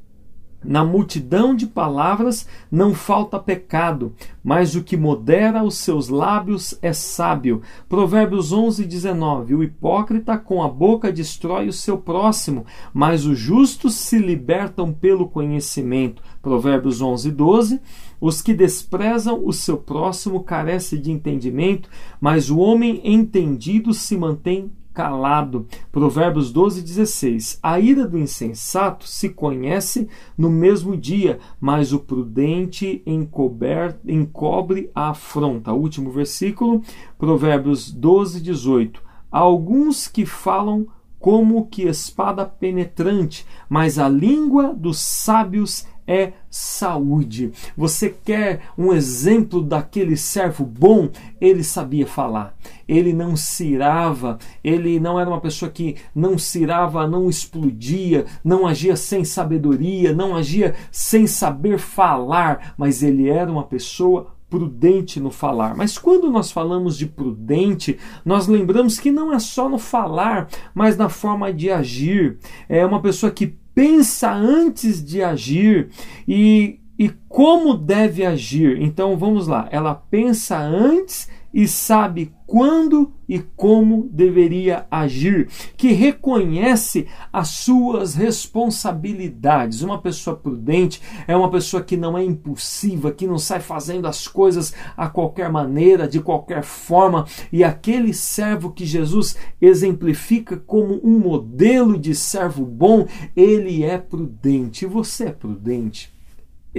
Na 0.65 0.83
multidão 0.83 1.55
de 1.55 1.67
palavras 1.67 2.49
não 2.71 2.95
falta 2.95 3.39
pecado, 3.39 4.15
mas 4.43 4.75
o 4.75 4.83
que 4.83 4.97
modera 4.97 5.63
os 5.63 5.77
seus 5.77 6.09
lábios 6.09 6.79
é 6.81 6.93
sábio. 6.93 7.61
Provérbios 7.89 8.51
11, 8.51 8.85
19. 8.85 9.55
O 9.55 9.63
hipócrita 9.63 10.39
com 10.39 10.63
a 10.63 10.69
boca 10.69 11.13
destrói 11.13 11.69
o 11.69 11.73
seu 11.73 11.99
próximo, 11.99 12.65
mas 12.95 13.27
os 13.27 13.39
justos 13.39 13.95
se 13.95 14.19
libertam 14.19 14.93
pelo 14.93 15.29
conhecimento. 15.29 16.23
Provérbios 16.41 17.03
11, 17.03 17.31
12. 17.31 17.81
Os 18.21 18.41
que 18.41 18.55
desprezam 18.55 19.43
o 19.45 19.53
seu 19.53 19.77
próximo 19.77 20.43
carecem 20.43 20.99
de 21.01 21.11
entendimento, 21.11 21.91
mas 22.19 22.49
o 22.49 22.59
homem 22.59 23.03
entendido 23.05 23.93
se 23.93 24.17
mantém 24.17 24.73
calado. 24.95 25.67
Provérbios 25.91 26.53
12, 26.53 26.81
16. 26.81 27.59
A 27.61 27.81
ira 27.81 28.07
do 28.07 28.17
insensato 28.17 29.07
se 29.07 29.29
conhece 29.29 30.09
no 30.39 30.49
mesmo 30.49 30.97
dia, 30.97 31.41
mas 31.61 31.93
o 31.93 31.99
prudente 31.99 33.03
encobre 33.05 34.91
a 34.95 35.11
afronta. 35.11 35.73
Último 35.73 36.11
versículo, 36.11 36.81
Provérbios 37.19 37.91
12, 37.91 38.41
18. 38.41 39.03
Há 39.31 39.41
alguns 39.41 40.07
que 40.07 40.25
falam 40.25 40.87
como 41.19 41.67
que 41.67 41.85
espada 41.85 42.45
penetrante, 42.45 43.47
mas 43.67 43.99
a 43.99 44.09
língua 44.09 44.75
dos 44.75 45.01
sábios 45.01 45.87
é 46.07 46.33
saúde. 46.51 47.53
Você 47.77 48.11
quer 48.11 48.61
um 48.77 48.93
exemplo 48.93 49.63
daquele 49.63 50.17
servo 50.17 50.65
bom? 50.65 51.11
Ele 51.41 51.65
sabia 51.65 52.07
falar, 52.07 52.55
ele 52.87 53.13
não 53.13 53.37
cirava, 53.37 54.39
ele 54.63 55.01
não 55.01 55.19
era 55.19 55.29
uma 55.29 55.41
pessoa 55.41 55.71
que 55.71 55.97
não 56.15 56.39
cirava, 56.39 57.07
não 57.07 57.29
explodia, 57.29 58.27
não 58.45 58.67
agia 58.67 58.97
sem 58.97 59.25
sabedoria, 59.25 60.13
não 60.13 60.37
agia 60.37 60.75
sem 60.91 61.27
saber 61.27 61.79
falar, 61.79 62.75
mas 62.77 63.03
ele 63.03 63.29
era 63.29 63.51
uma 63.51 63.65
pessoa 63.65 64.35
prudente 64.49 65.19
no 65.19 65.33
falar. 65.33 65.75
Mas 65.77 65.99
quando 65.99 66.31
nós 66.31 66.53
falamos 66.53 66.97
de 66.97 67.07
prudente, 67.07 67.99
nós 68.25 68.47
lembramos 68.47 69.01
que 69.01 69.11
não 69.11 69.33
é 69.33 69.39
só 69.41 69.69
no 69.69 69.79
falar, 69.79 70.49
mas 70.73 70.97
na 70.97 71.09
forma 71.09 71.53
de 71.53 71.71
agir. 71.71 72.39
É 72.69 72.87
uma 72.87 73.03
pessoa 73.03 73.33
que 73.33 73.59
pensa 73.75 74.33
antes 74.33 75.05
de 75.05 75.23
agir 75.23 75.89
e, 76.27 76.81
e 76.99 77.09
como 77.29 77.75
deve 77.75 78.25
agir. 78.25 78.81
Então 78.81 79.17
vamos 79.17 79.47
lá, 79.47 79.69
ela 79.71 79.95
pensa 79.95 80.59
antes 80.59 81.29
e 81.55 81.69
sabe 81.69 82.35
quando 82.47 83.13
e 83.29 83.39
como 83.39 84.09
deveria 84.11 84.87
agir, 84.91 85.49
que 85.77 85.93
reconhece 85.93 87.07
as 87.33 87.49
suas 87.49 88.15
responsabilidades. 88.15 89.81
Uma 89.81 90.01
pessoa 90.01 90.37
prudente 90.37 91.01
é 91.29 91.37
uma 91.37 91.51
pessoa 91.51 91.83
que 91.83 91.97
não 91.97 92.19
é 92.19 92.25
impulsiva, 92.25 93.13
que 93.13 93.27
não 93.27 93.39
sai 93.39 93.61
fazendo 93.61 94.07
as 94.07 94.27
coisas 94.27 94.75
a 94.97 95.09
qualquer 95.09 95.51
maneira, 95.51 96.09
de 96.09 96.21
qualquer 96.21 96.65
forma, 96.65 97.25
e 97.53 97.63
aquele 97.63 98.13
servo 98.13 98.73
que 98.73 98.85
Jesus 98.85 99.37
exemplifica 99.61 100.57
como 100.57 101.01
um 101.05 101.19
modelo 101.21 101.97
de 101.97 102.15
servo 102.15 102.65
bom, 102.65 103.07
ele 103.37 103.85
é 103.85 103.97
prudente. 103.97 104.85
Você 104.87 105.27
é 105.27 105.33
prudente? 105.33 106.13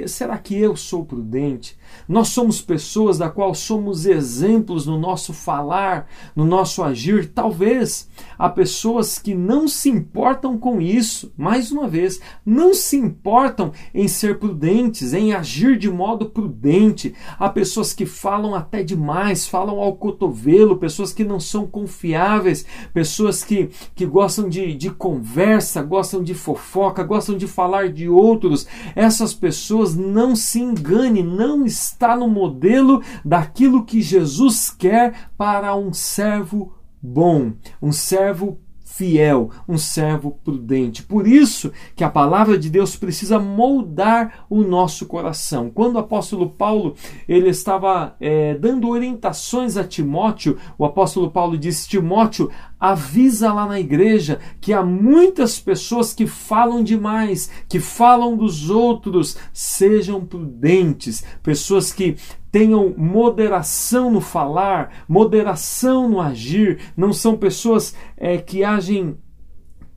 Será 0.08 0.38
que 0.38 0.54
eu 0.54 0.76
sou 0.76 1.06
prudente? 1.06 1.78
Nós 2.08 2.30
somos 2.30 2.62
pessoas 2.62 3.18
da 3.18 3.30
qual 3.30 3.54
somos 3.54 4.06
exemplos 4.06 4.86
no 4.86 4.98
nosso 4.98 5.34
falar, 5.34 6.08
no 6.36 6.46
nosso 6.46 6.84
agir. 6.84 7.32
Talvez 7.34 8.10
há 8.38 8.50
pessoas 8.50 9.18
que 9.18 9.34
não 9.34 9.68
se 9.68 9.90
importam 9.90 10.58
com 10.58 10.82
isso. 10.82 11.32
Mais 11.38 11.72
uma 11.72 11.88
vez, 11.88 12.20
não 12.46 12.74
se 12.74 12.98
importam 12.98 13.72
em 13.94 14.08
ser 14.08 14.40
prudentes, 14.40 15.14
em 15.14 15.34
agir 15.34 15.78
de 15.78 15.90
modo 15.90 16.28
prudente. 16.28 17.14
Há 17.40 17.50
pessoas 17.50 17.94
que 17.94 18.06
falam 18.06 18.54
até 18.54 18.84
demais, 18.84 19.48
falam 19.48 19.80
ao 19.80 19.96
cotovelo, 19.96 20.78
pessoas 20.78 21.14
que 21.14 21.24
não 21.24 21.40
são 21.40 21.66
confiáveis, 21.66 22.66
pessoas 22.94 23.44
que, 23.44 23.70
que 23.96 24.06
gostam 24.06 24.48
de, 24.48 24.76
de 24.76 24.90
conversa, 24.90 25.82
gostam 25.82 26.24
de 26.24 26.34
fofoca, 26.34 27.04
gostam 27.04 27.38
de 27.38 27.48
falar 27.48 27.90
de 27.90 28.08
outros. 28.08 28.68
Essas 28.96 29.34
pessoas 29.34 29.96
não 29.96 30.36
se 30.36 30.60
engane, 30.60 31.24
não 31.24 31.66
está 31.86 32.16
no 32.16 32.28
modelo 32.28 33.02
daquilo 33.24 33.86
que 33.86 34.02
Jesus 34.02 34.70
quer 34.70 35.30
para 35.38 35.76
um 35.76 35.94
servo 35.94 36.74
bom, 37.02 37.54
um 37.82 37.92
servo 37.92 38.60
fiel, 38.96 39.50
um 39.68 39.78
servo 39.78 40.40
prudente. 40.44 41.04
Por 41.04 41.28
isso 41.28 41.72
que 41.96 42.04
a 42.04 42.10
palavra 42.10 42.58
de 42.58 42.70
Deus 42.70 42.96
precisa 42.96 43.38
moldar 43.38 44.46
o 44.50 44.62
nosso 44.62 45.06
coração. 45.06 45.70
Quando 45.70 45.96
o 45.96 46.00
apóstolo 46.00 46.50
Paulo 46.50 46.96
ele 47.28 47.50
estava 47.50 48.16
é, 48.22 48.56
dando 48.56 48.88
orientações 48.88 49.76
a 49.76 49.84
Timóteo, 49.84 50.58
o 50.78 50.86
apóstolo 50.86 51.30
Paulo 51.30 51.58
disse: 51.58 51.90
Timóteo, 51.90 52.50
avisa 52.80 53.52
lá 53.52 53.66
na 53.66 53.80
igreja 53.80 54.40
que 54.62 54.72
há 54.72 54.84
muitas 54.84 55.60
pessoas 55.60 56.14
que 56.14 56.26
falam 56.26 56.82
demais, 56.82 57.50
que 57.68 57.80
falam 57.82 58.38
dos 58.38 58.70
outros, 58.70 59.38
sejam 59.52 60.26
prudentes, 60.26 61.24
pessoas 61.44 61.92
que 61.92 62.16
tenham 62.56 62.94
moderação 62.96 64.10
no 64.10 64.22
falar, 64.22 65.04
moderação 65.10 66.08
no 66.08 66.22
agir, 66.22 66.80
não 66.96 67.12
são 67.12 67.36
pessoas 67.36 67.94
é, 68.16 68.38
que 68.38 68.64
agem 68.64 69.18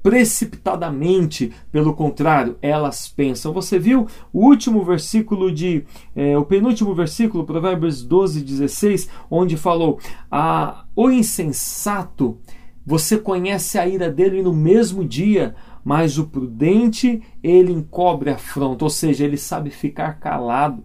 precipitadamente, 0.03 1.53
pelo 1.71 1.95
contrário, 1.95 2.59
elas 2.61 3.07
pensam. 3.07 3.53
Você 3.53 3.79
viu 3.79 4.09
o 4.33 4.45
último 4.45 4.85
versículo 4.85 5.53
de, 5.53 5.85
é, 6.17 6.37
o 6.37 6.45
penúltimo 6.45 6.93
versículo, 6.97 7.45
Provérbios 7.45 8.03
12, 8.03 8.41
16, 8.41 9.09
onde 9.31 9.57
falou: 9.57 10.01
ah, 10.29 10.85
O 10.97 11.09
insensato, 11.13 12.39
você 12.85 13.19
conhece 13.19 13.79
a 13.79 13.87
ira 13.87 14.11
dele 14.11 14.43
no 14.43 14.53
mesmo 14.53 15.05
dia, 15.05 15.55
mas 15.85 16.19
o 16.19 16.27
prudente 16.27 17.23
ele 17.41 17.71
encobre 17.71 18.31
a 18.31 18.35
afronta, 18.35 18.83
ou 18.83 18.91
seja, 18.91 19.25
ele 19.25 19.37
sabe 19.37 19.71
ficar 19.71 20.15
calado. 20.15 20.83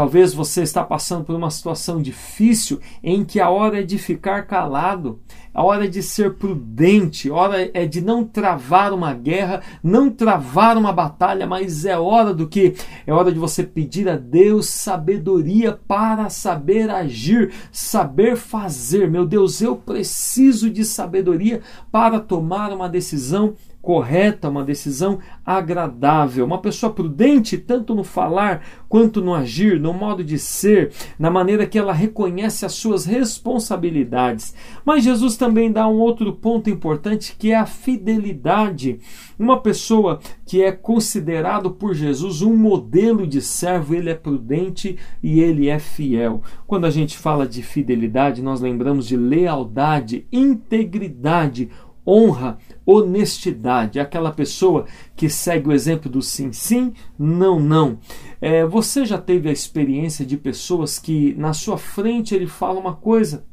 Talvez 0.00 0.32
você 0.32 0.62
está 0.62 0.82
passando 0.82 1.26
por 1.26 1.36
uma 1.36 1.50
situação 1.50 2.00
difícil 2.00 2.80
em 3.04 3.22
que 3.22 3.38
a 3.38 3.50
hora 3.50 3.80
é 3.80 3.82
de 3.82 3.98
ficar 3.98 4.46
calado, 4.46 5.20
a 5.52 5.62
hora 5.62 5.84
é 5.84 5.88
de 5.88 6.02
ser 6.02 6.36
prudente, 6.36 7.28
a 7.28 7.34
hora 7.34 7.70
é 7.74 7.84
de 7.84 8.00
não 8.00 8.24
travar 8.24 8.94
uma 8.94 9.12
guerra, 9.12 9.60
não 9.84 10.08
travar 10.08 10.78
uma 10.78 10.90
batalha, 10.90 11.46
mas 11.46 11.84
é 11.84 11.98
hora 11.98 12.32
do 12.32 12.48
que? 12.48 12.74
É 13.06 13.12
hora 13.12 13.30
de 13.30 13.38
você 13.38 13.62
pedir 13.62 14.08
a 14.08 14.16
Deus 14.16 14.70
sabedoria 14.70 15.78
para 15.86 16.30
saber 16.30 16.88
agir, 16.88 17.52
saber 17.70 18.36
fazer. 18.36 19.10
Meu 19.10 19.26
Deus, 19.26 19.60
eu 19.60 19.76
preciso 19.76 20.70
de 20.70 20.82
sabedoria 20.82 21.60
para 21.92 22.18
tomar 22.20 22.72
uma 22.72 22.88
decisão 22.88 23.54
correta, 23.82 24.48
uma 24.48 24.64
decisão 24.64 25.18
agradável. 25.44 26.44
Uma 26.44 26.60
pessoa 26.60 26.92
prudente, 26.92 27.56
tanto 27.56 27.94
no 27.94 28.04
falar 28.04 28.62
quanto 28.88 29.20
no 29.20 29.34
agir, 29.34 29.80
no 29.80 29.92
modo 29.92 30.22
de 30.22 30.38
ser, 30.38 30.92
na 31.18 31.30
maneira 31.30 31.66
que 31.66 31.78
ela 31.78 31.92
reconhece 31.92 32.66
as 32.66 32.72
suas 32.72 33.04
responsabilidades. 33.04 34.54
Mas 34.84 35.04
Jesus 35.04 35.36
também 35.36 35.72
dá 35.72 35.88
um 35.88 35.98
outro 35.98 36.32
ponto 36.32 36.68
importante 36.68 37.34
que 37.38 37.52
é 37.52 37.56
a 37.56 37.66
fidelidade. 37.66 39.00
Uma 39.38 39.60
pessoa 39.60 40.20
que 40.44 40.62
é 40.62 40.72
considerado 40.72 41.70
por 41.70 41.94
Jesus 41.94 42.42
um 42.42 42.56
modelo 42.56 43.26
de 43.26 43.40
servo, 43.40 43.94
ele 43.94 44.10
é 44.10 44.14
prudente 44.14 44.98
e 45.22 45.40
ele 45.40 45.68
é 45.68 45.78
fiel. 45.78 46.42
Quando 46.66 46.84
a 46.84 46.90
gente 46.90 47.16
fala 47.16 47.46
de 47.46 47.62
fidelidade, 47.62 48.42
nós 48.42 48.60
lembramos 48.60 49.06
de 49.06 49.16
lealdade, 49.16 50.26
integridade, 50.30 51.70
honra, 52.10 52.58
honestidade, 52.84 54.00
aquela 54.00 54.32
pessoa 54.32 54.86
que 55.14 55.28
segue 55.28 55.68
o 55.68 55.72
exemplo 55.72 56.10
do 56.10 56.20
sim, 56.20 56.52
sim, 56.52 56.92
não, 57.18 57.60
não. 57.60 57.98
É, 58.40 58.64
você 58.66 59.04
já 59.04 59.18
teve 59.18 59.48
a 59.48 59.52
experiência 59.52 60.26
de 60.26 60.36
pessoas 60.36 60.98
que 60.98 61.34
na 61.34 61.52
sua 61.52 61.78
frente 61.78 62.34
ele 62.34 62.46
fala 62.46 62.80
uma 62.80 62.94
coisa, 62.94 63.44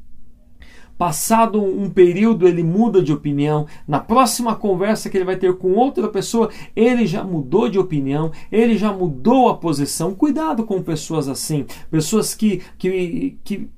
passado 0.97 1.61
um 1.63 1.89
período 1.89 2.47
ele 2.47 2.63
muda 2.63 3.03
de 3.03 3.13
opinião, 3.13 3.67
na 3.87 3.99
próxima 3.99 4.55
conversa 4.55 5.09
que 5.09 5.17
ele 5.17 5.25
vai 5.25 5.37
ter 5.37 5.55
com 5.57 5.73
outra 5.73 6.07
pessoa, 6.07 6.49
ele 6.75 7.05
já 7.05 7.23
mudou 7.23 7.69
de 7.69 7.77
opinião, 7.77 8.31
ele 8.51 8.77
já 8.77 8.91
mudou 8.91 9.49
a 9.49 9.57
posição. 9.57 10.15
Cuidado 10.15 10.63
com 10.63 10.81
pessoas 10.81 11.27
assim, 11.27 11.65
pessoas 11.91 12.33
que, 12.33 12.63
que, 12.77 13.37
que 13.43 13.69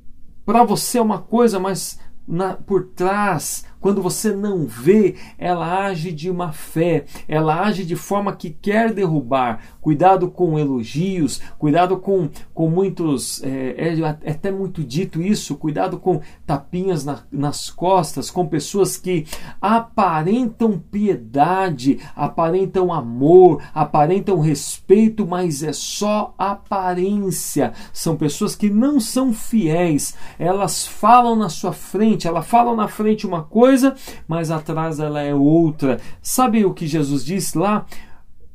para 0.45 0.63
você 0.63 0.97
é 0.97 1.01
uma 1.01 1.19
coisa, 1.19 1.59
mas 1.59 1.99
na, 2.25 2.53
por 2.53 2.85
trás 2.95 3.65
quando 3.79 4.01
você 4.01 4.33
não 4.33 4.65
vê, 4.65 5.15
ela 5.37 5.85
age 5.85 6.11
de 6.11 6.29
uma 6.29 6.51
fé, 6.51 7.05
ela 7.27 7.61
age 7.61 7.85
de 7.85 7.95
forma 7.95 8.35
que 8.35 8.49
quer 8.49 8.93
derrubar. 8.93 9.61
Cuidado 9.79 10.29
com 10.29 10.59
elogios, 10.59 11.41
cuidado 11.57 11.97
com, 11.97 12.29
com 12.53 12.69
muitos. 12.69 13.41
É, 13.41 13.75
é, 13.77 13.99
é 14.23 14.31
até 14.31 14.51
muito 14.51 14.83
dito 14.83 15.21
isso, 15.21 15.55
cuidado 15.55 15.97
com 15.97 16.21
tapinhas 16.45 17.05
na, 17.05 17.19
nas 17.31 17.69
costas, 17.69 18.29
com 18.29 18.45
pessoas 18.45 18.97
que 18.97 19.25
aparentam 19.61 20.77
piedade, 20.77 21.99
aparentam 22.15 22.91
amor, 22.91 23.61
aparentam 23.73 24.39
respeito, 24.39 25.25
mas 25.25 25.63
é 25.63 25.71
só 25.71 26.33
aparência. 26.37 27.73
São 27.93 28.17
pessoas 28.17 28.55
que 28.55 28.69
não 28.69 28.99
são 28.99 29.31
fiéis, 29.31 30.15
elas 30.37 30.85
falam 30.85 31.35
na 31.35 31.47
sua 31.47 31.71
frente, 31.71 32.27
elas 32.27 32.45
falam 32.45 32.75
na 32.75 32.87
frente 32.87 33.25
uma 33.25 33.43
coisa 33.43 33.68
coisa, 33.69 33.95
mas 34.27 34.49
atrás 34.49 34.99
ela 34.99 35.21
é 35.21 35.33
outra. 35.33 35.99
Sabe 36.23 36.65
o 36.65 36.73
que 36.73 36.87
Jesus 36.87 37.23
disse 37.23 37.55
lá? 37.55 37.85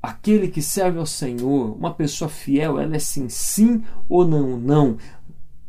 Aquele 0.02 0.48
que 0.48 0.60
serve 0.60 0.98
ao 0.98 1.06
Senhor, 1.06 1.76
uma 1.78 1.94
pessoa 1.94 2.28
fiel, 2.28 2.80
ela 2.80 2.96
é 2.96 2.98
sim, 2.98 3.28
sim 3.28 3.84
ou 4.08 4.26
não, 4.26 4.58
não. 4.58 4.96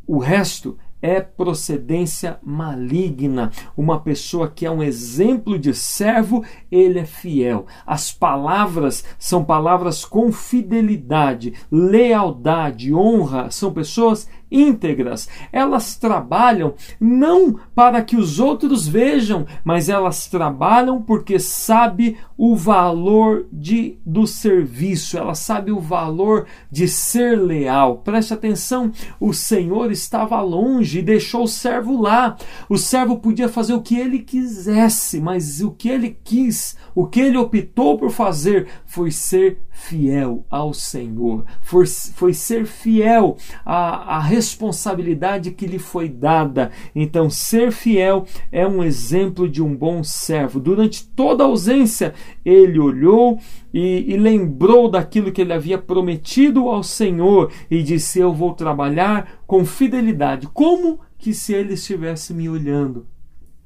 O 0.08 0.18
resto 0.18 0.80
é 1.00 1.22
procedência 1.22 2.40
maligna. 2.42 3.52
Uma 3.78 4.00
pessoa 4.00 4.50
que 4.50 4.66
é 4.66 4.72
um 4.72 4.82
exemplo 4.82 5.60
de 5.60 5.76
servo, 5.76 6.44
ele 6.72 6.98
é 6.98 7.06
fiel. 7.06 7.68
As 7.86 8.12
palavras 8.12 9.06
são 9.20 9.46
palavras 9.46 10.04
com 10.04 10.32
fidelidade, 10.32 11.54
lealdade, 11.72 12.92
honra. 12.92 13.52
São 13.52 13.72
pessoas 13.72 14.28
íntegras. 14.56 15.28
Elas 15.52 15.98
trabalham 15.98 16.74
não 17.00 17.60
para 17.76 18.02
que 18.02 18.16
os 18.16 18.40
outros 18.40 18.88
vejam, 18.88 19.46
mas 19.64 19.90
elas 19.90 20.28
trabalham 20.28 21.02
porque 21.02 21.38
sabe 21.40 22.18
o 22.38 22.56
valor 22.56 23.46
de, 23.52 23.98
do 24.06 24.28
serviço, 24.28 25.18
ela 25.18 25.36
sabe 25.36 25.72
o 25.72 25.80
valor 25.80 26.46
de 26.72 26.88
ser 26.88 27.40
leal. 27.40 27.98
Preste 27.98 28.34
atenção, 28.34 28.92
o 29.20 29.34
Senhor 29.34 29.92
estava 29.92 30.42
longe 30.42 31.00
e 31.00 31.04
deixou 31.04 31.44
o 31.44 31.48
servo 31.48 32.02
lá. 32.02 32.36
O 32.70 32.78
servo 32.78 33.18
podia 33.18 33.50
fazer 33.50 33.74
o 33.74 33.82
que 33.82 33.98
ele 33.98 34.20
quisesse, 34.20 35.20
mas 35.20 35.62
o 35.62 35.72
que 35.72 35.90
ele 35.90 36.18
quis, 36.24 36.76
o 36.94 37.08
que 37.08 37.20
ele 37.22 37.38
optou 37.38 37.98
por 37.98 38.12
fazer 38.12 38.68
foi 38.86 39.12
ser 39.12 39.60
fiel 39.76 40.46
ao 40.50 40.74
Senhor, 40.74 41.46
foi, 41.62 41.86
foi 41.86 42.34
ser 42.34 42.66
fiel 42.66 43.36
à, 43.66 44.16
à 44.16 44.20
responsabilidade 44.20 45.52
que 45.52 45.68
lhe 45.68 45.78
foi 45.78 46.08
dada. 46.08 46.72
Então, 46.96 47.30
ser 47.30 47.72
fiel 47.72 48.26
é 48.52 48.66
um 48.66 48.82
exemplo 48.82 49.50
de 49.50 49.62
um 49.62 49.76
bom 49.76 50.02
servo. 50.02 50.62
Durante 50.62 51.06
toda 51.10 51.44
a 51.44 51.48
ausência, 51.48 52.14
ele 52.44 52.80
olhou 52.80 53.38
e, 53.74 54.14
e 54.14 54.18
lembrou 54.18 54.90
daquilo 54.90 55.32
que 55.32 55.42
ele 55.42 55.54
havia 55.54 55.78
prometido 55.78 56.70
ao 56.70 56.82
Senhor 56.82 57.52
e 57.70 57.84
disse: 57.84 58.20
Eu 58.20 58.34
vou 58.34 58.54
trabalhar 58.54 59.42
com 59.46 59.66
fidelidade, 59.66 60.48
como 60.48 61.02
que 61.18 61.34
se 61.34 61.54
ele 61.54 61.74
estivesse 61.74 62.34
me 62.34 62.48
olhando 62.48 63.06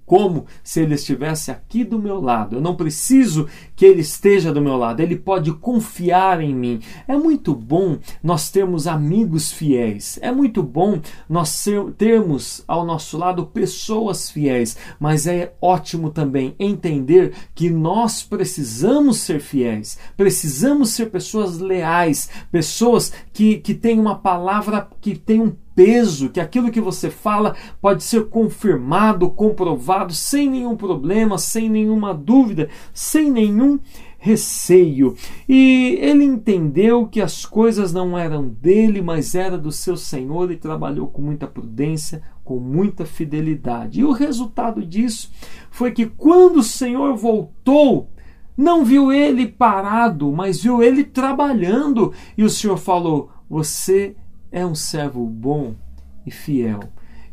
como 0.09 0.47
se 0.63 0.81
ele 0.81 0.95
estivesse 0.95 1.51
aqui 1.51 1.83
do 1.83 1.99
meu 1.99 2.19
lado. 2.19 2.55
Eu 2.55 2.61
não 2.61 2.75
preciso 2.75 3.47
que 3.75 3.85
ele 3.85 4.01
esteja 4.01 4.51
do 4.51 4.59
meu 4.59 4.75
lado, 4.75 5.01
ele 5.01 5.15
pode 5.15 5.53
confiar 5.53 6.41
em 6.41 6.51
mim. 6.51 6.79
É 7.07 7.15
muito 7.15 7.53
bom 7.53 7.99
nós 8.23 8.49
termos 8.49 8.87
amigos 8.87 9.51
fiéis, 9.51 10.17
é 10.19 10.31
muito 10.31 10.63
bom 10.63 10.99
nós 11.29 11.63
termos 11.95 12.63
ao 12.67 12.83
nosso 12.83 13.19
lado 13.19 13.45
pessoas 13.45 14.31
fiéis, 14.31 14.75
mas 14.99 15.27
é 15.27 15.53
ótimo 15.61 16.09
também 16.09 16.55
entender 16.57 17.31
que 17.53 17.69
nós 17.69 18.23
precisamos 18.23 19.17
ser 19.17 19.39
fiéis, 19.39 19.99
precisamos 20.17 20.89
ser 20.89 21.11
pessoas 21.11 21.59
leais, 21.59 22.31
pessoas 22.51 23.13
que, 23.31 23.57
que 23.57 23.75
têm 23.75 23.99
uma 23.99 24.15
palavra 24.15 24.89
que 24.99 25.15
tem 25.15 25.39
um 25.39 25.55
peso, 25.79 26.29
que 26.29 26.41
aquilo 26.41 26.71
que 26.71 26.81
você 26.81 27.09
fala 27.09 27.55
pode 27.81 28.03
ser 28.03 28.25
confirmado, 28.27 29.29
comprovado, 29.29 30.13
sem 30.13 30.49
nenhum 30.49 30.75
problema, 30.75 31.37
sem 31.37 31.69
nenhuma 31.69 32.13
dúvida, 32.13 32.67
sem 32.93 33.31
nenhum 33.31 33.79
receio. 34.17 35.15
E 35.47 35.97
ele 36.01 36.25
entendeu 36.25 37.07
que 37.07 37.21
as 37.21 37.45
coisas 37.45 37.93
não 37.93 38.17
eram 38.17 38.45
dele, 38.45 39.01
mas 39.01 39.35
era 39.35 39.57
do 39.57 39.71
seu 39.71 39.95
Senhor 39.95 40.51
e 40.51 40.57
trabalhou 40.57 41.07
com 41.07 41.21
muita 41.21 41.47
prudência, 41.47 42.21
com 42.43 42.59
muita 42.59 43.05
fidelidade. 43.05 44.01
E 44.01 44.03
o 44.03 44.11
resultado 44.11 44.85
disso 44.85 45.31
foi 45.71 45.93
que 45.93 46.07
quando 46.07 46.57
o 46.57 46.63
Senhor 46.63 47.15
voltou, 47.15 48.09
não 48.57 48.83
viu 48.83 49.13
ele 49.13 49.47
parado, 49.47 50.29
mas 50.29 50.61
viu 50.61 50.83
ele 50.83 51.05
trabalhando. 51.05 52.11
E 52.37 52.43
o 52.43 52.49
Senhor 52.49 52.75
falou: 52.75 53.29
Você 53.49 54.17
é 54.51 54.65
um 54.65 54.75
servo 54.75 55.25
bom 55.25 55.75
e 56.25 56.31
fiel. 56.31 56.81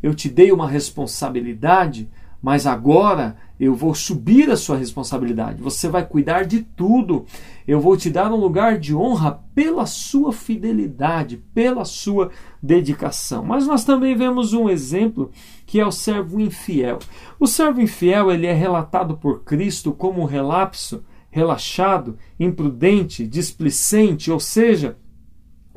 Eu 0.01 0.13
te 0.13 0.29
dei 0.29 0.51
uma 0.51 0.69
responsabilidade, 0.69 2.09
mas 2.41 2.67
agora 2.67 3.35
eu 3.59 3.73
vou 3.73 3.95
subir 3.95 4.49
a 4.51 4.55
sua 4.55 4.77
responsabilidade. 4.77 5.61
Você 5.61 5.89
vai 5.89 6.05
cuidar 6.05 6.43
de 6.43 6.61
tudo. 6.61 7.25
Eu 7.67 7.81
vou 7.81 7.97
te 7.97 8.09
dar 8.09 8.31
um 8.31 8.35
lugar 8.35 8.77
de 8.77 8.95
honra 8.95 9.43
pela 9.55 9.87
sua 9.87 10.31
fidelidade, 10.31 11.37
pela 11.53 11.83
sua 11.83 12.29
dedicação. 12.61 13.43
Mas 13.43 13.65
nós 13.65 13.83
também 13.83 14.15
vemos 14.15 14.53
um 14.53 14.69
exemplo 14.69 15.31
que 15.65 15.79
é 15.79 15.85
o 15.85 15.91
servo 15.91 16.39
infiel. 16.39 16.99
O 17.39 17.47
servo 17.47 17.81
infiel 17.81 18.31
ele 18.31 18.45
é 18.45 18.53
relatado 18.53 19.17
por 19.17 19.43
Cristo 19.43 19.91
como 19.91 20.21
um 20.21 20.25
relapso, 20.25 21.03
relaxado, 21.31 22.17
imprudente, 22.39 23.25
displicente, 23.25 24.31
ou 24.31 24.39
seja, 24.39 24.97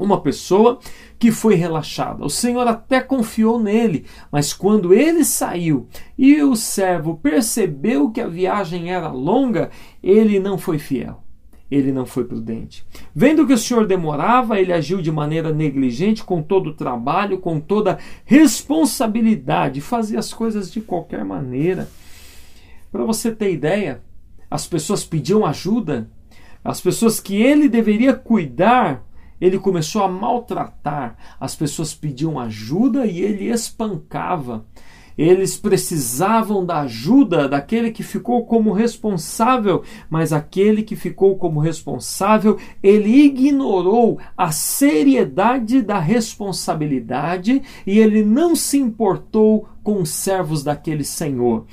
uma 0.03 0.21
pessoa 0.21 0.79
que 1.19 1.31
foi 1.31 1.55
relaxada. 1.55 2.25
O 2.25 2.31
Senhor 2.31 2.67
até 2.67 3.01
confiou 3.01 3.61
nele, 3.61 4.07
mas 4.33 4.53
quando 4.53 4.95
ele 4.95 5.25
saiu 5.25 5.87
e 6.17 6.43
o 6.43 6.57
servo 6.57 7.17
percebeu 7.17 8.11
que 8.11 8.21
a 8.21 8.27
viagem 8.27 8.93
era 8.93 9.09
longa, 9.09 9.71
ele 10.03 10.41
não 10.41 10.57
foi 10.57 10.79
fiel. 10.79 11.23
Ele 11.71 11.93
não 11.93 12.05
foi 12.05 12.25
prudente. 12.25 12.85
Vendo 13.15 13.47
que 13.47 13.53
o 13.53 13.59
Senhor 13.59 13.87
demorava, 13.87 14.59
ele 14.59 14.73
agiu 14.73 15.01
de 15.01 15.13
maneira 15.13 15.53
negligente, 15.53 16.25
com 16.25 16.43
todo 16.43 16.71
o 16.71 16.75
trabalho, 16.75 17.39
com 17.39 17.61
toda 17.61 17.99
responsabilidade, 18.25 19.81
fazia 19.81 20.19
as 20.19 20.35
coisas 20.35 20.73
de 20.73 20.81
qualquer 20.81 21.25
maneira. 21.25 21.89
Para 22.91 23.05
você 23.05 23.31
ter 23.31 23.53
ideia, 23.53 24.03
as 24.51 24.67
pessoas 24.67 25.05
pediam 25.05 25.47
ajuda, 25.47 26.11
as 26.65 26.81
pessoas 26.81 27.21
que 27.21 27.41
ele 27.41 27.69
deveria 27.69 28.15
cuidar 28.15 29.07
ele 29.41 29.59
começou 29.59 30.03
a 30.03 30.09
maltratar, 30.09 31.17
as 31.41 31.55
pessoas 31.57 31.95
pediam 31.95 32.39
ajuda 32.39 33.07
e 33.07 33.23
ele 33.23 33.51
espancava. 33.51 34.65
Eles 35.19 35.57
precisavam 35.57 36.65
da 36.65 36.81
ajuda 36.81 37.47
daquele 37.47 37.91
que 37.91 38.03
ficou 38.03 38.47
como 38.47 38.73
responsável, 38.73 39.83
mas 40.09 40.33
aquele 40.33 40.83
que 40.83 40.97
ficou 40.97 41.37
como 41.37 41.61
responsável, 41.61 42.57
ele 42.83 43.25
ignorou 43.25 44.19
a 44.35 44.51
seriedade 44.51 45.83
da 45.83 45.99
responsabilidade 45.99 47.61
e 47.87 47.99
ele 47.99 48.25
não 48.25 48.57
se 48.57 48.79
importou 48.79 49.69
com 49.83 50.01
os 50.01 50.09
servos 50.09 50.63
daquele 50.65 51.05
senhor. 51.05 51.67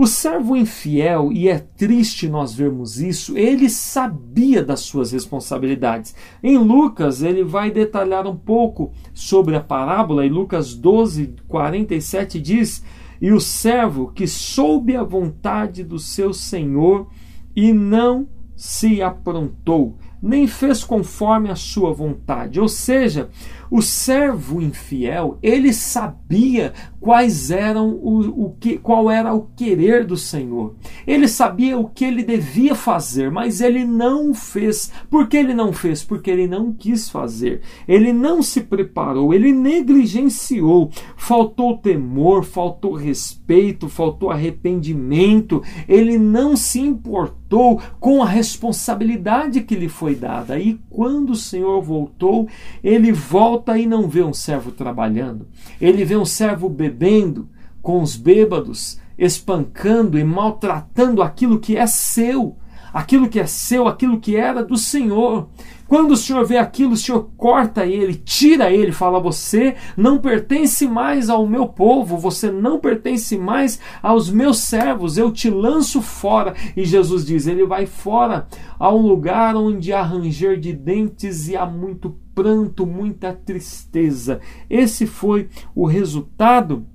O 0.00 0.06
servo 0.06 0.56
infiel, 0.56 1.32
e 1.32 1.48
é 1.48 1.58
triste 1.58 2.28
nós 2.28 2.54
vermos 2.54 3.00
isso, 3.00 3.36
ele 3.36 3.68
sabia 3.68 4.62
das 4.62 4.78
suas 4.78 5.10
responsabilidades. 5.10 6.14
Em 6.40 6.56
Lucas, 6.56 7.20
ele 7.20 7.42
vai 7.42 7.72
detalhar 7.72 8.24
um 8.24 8.36
pouco 8.36 8.92
sobre 9.12 9.56
a 9.56 9.60
parábola, 9.60 10.24
e 10.24 10.28
Lucas 10.28 10.72
12, 10.72 11.34
47 11.48 12.40
diz: 12.40 12.84
E 13.20 13.32
o 13.32 13.40
servo 13.40 14.12
que 14.14 14.28
soube 14.28 14.94
a 14.94 15.02
vontade 15.02 15.82
do 15.82 15.98
seu 15.98 16.32
senhor 16.32 17.08
e 17.56 17.72
não 17.72 18.28
se 18.54 19.02
aprontou, 19.02 19.96
nem 20.22 20.46
fez 20.46 20.84
conforme 20.84 21.50
a 21.50 21.56
sua 21.56 21.92
vontade. 21.92 22.60
Ou 22.60 22.68
seja, 22.68 23.30
o 23.70 23.82
servo 23.82 24.60
infiel, 24.62 25.38
ele 25.42 25.72
sabia 25.72 26.72
quais 27.00 27.50
eram 27.50 27.90
o, 27.90 28.46
o 28.46 28.56
que, 28.58 28.78
qual 28.78 29.10
era 29.10 29.32
o 29.32 29.48
querer 29.56 30.04
do 30.04 30.16
Senhor. 30.16 30.74
Ele 31.06 31.28
sabia 31.28 31.78
o 31.78 31.88
que 31.88 32.04
ele 32.04 32.22
devia 32.22 32.74
fazer, 32.74 33.30
mas 33.30 33.60
ele 33.60 33.84
não 33.84 34.34
fez. 34.34 34.90
Por 35.10 35.28
que 35.28 35.36
ele 35.36 35.54
não 35.54 35.72
fez? 35.72 36.02
Porque 36.02 36.30
ele 36.30 36.46
não 36.46 36.72
quis 36.72 37.08
fazer. 37.08 37.60
Ele 37.86 38.12
não 38.12 38.42
se 38.42 38.62
preparou, 38.62 39.32
ele 39.32 39.52
negligenciou. 39.52 40.90
Faltou 41.16 41.78
temor, 41.78 42.44
faltou 42.44 42.94
respeito, 42.94 43.88
faltou 43.88 44.30
arrependimento. 44.30 45.62
Ele 45.88 46.18
não 46.18 46.56
se 46.56 46.80
importou 46.80 47.80
com 47.98 48.22
a 48.22 48.26
responsabilidade 48.26 49.62
que 49.62 49.74
lhe 49.74 49.88
foi 49.88 50.14
dada. 50.14 50.58
E 50.58 50.78
quando 50.90 51.30
o 51.30 51.36
Senhor 51.36 51.80
voltou, 51.80 52.46
ele 52.82 53.12
volta 53.12 53.57
volta 53.58 53.76
e 53.76 53.86
não 53.86 54.08
vê 54.08 54.22
um 54.22 54.32
servo 54.32 54.70
trabalhando. 54.70 55.48
Ele 55.80 56.04
vê 56.04 56.16
um 56.16 56.24
servo 56.24 56.68
bebendo 56.68 57.48
com 57.82 58.00
os 58.00 58.16
bêbados, 58.16 59.00
espancando 59.18 60.18
e 60.18 60.24
maltratando 60.24 61.22
aquilo 61.22 61.58
que 61.58 61.76
é 61.76 61.86
seu, 61.86 62.56
aquilo 62.92 63.28
que 63.28 63.40
é 63.40 63.46
seu, 63.46 63.86
aquilo 63.86 64.20
que 64.20 64.36
era 64.36 64.64
do 64.64 64.76
Senhor. 64.76 65.48
Quando 65.88 66.10
o 66.10 66.16
Senhor 66.16 66.44
vê 66.44 66.58
aquilo, 66.58 66.92
o 66.92 66.96
Senhor 66.96 67.30
corta 67.34 67.86
ele, 67.86 68.14
tira 68.14 68.70
ele, 68.70 68.92
fala: 68.92 69.18
Você 69.18 69.74
não 69.96 70.18
pertence 70.18 70.86
mais 70.86 71.30
ao 71.30 71.46
meu 71.46 71.66
povo, 71.66 72.18
você 72.18 72.50
não 72.50 72.78
pertence 72.78 73.38
mais 73.38 73.80
aos 74.02 74.30
meus 74.30 74.58
servos, 74.58 75.16
eu 75.16 75.32
te 75.32 75.48
lanço 75.48 76.02
fora. 76.02 76.54
E 76.76 76.84
Jesus 76.84 77.24
diz: 77.24 77.46
Ele 77.46 77.64
vai 77.64 77.86
fora 77.86 78.46
a 78.78 78.92
um 78.92 79.00
lugar 79.00 79.56
onde 79.56 79.90
há 79.90 80.02
ranger 80.02 80.60
de 80.60 80.74
dentes 80.74 81.48
e 81.48 81.56
há 81.56 81.64
muito 81.64 82.14
pranto, 82.34 82.86
muita 82.86 83.32
tristeza. 83.32 84.40
Esse 84.68 85.06
foi 85.06 85.48
o 85.74 85.86
resultado 85.86 86.86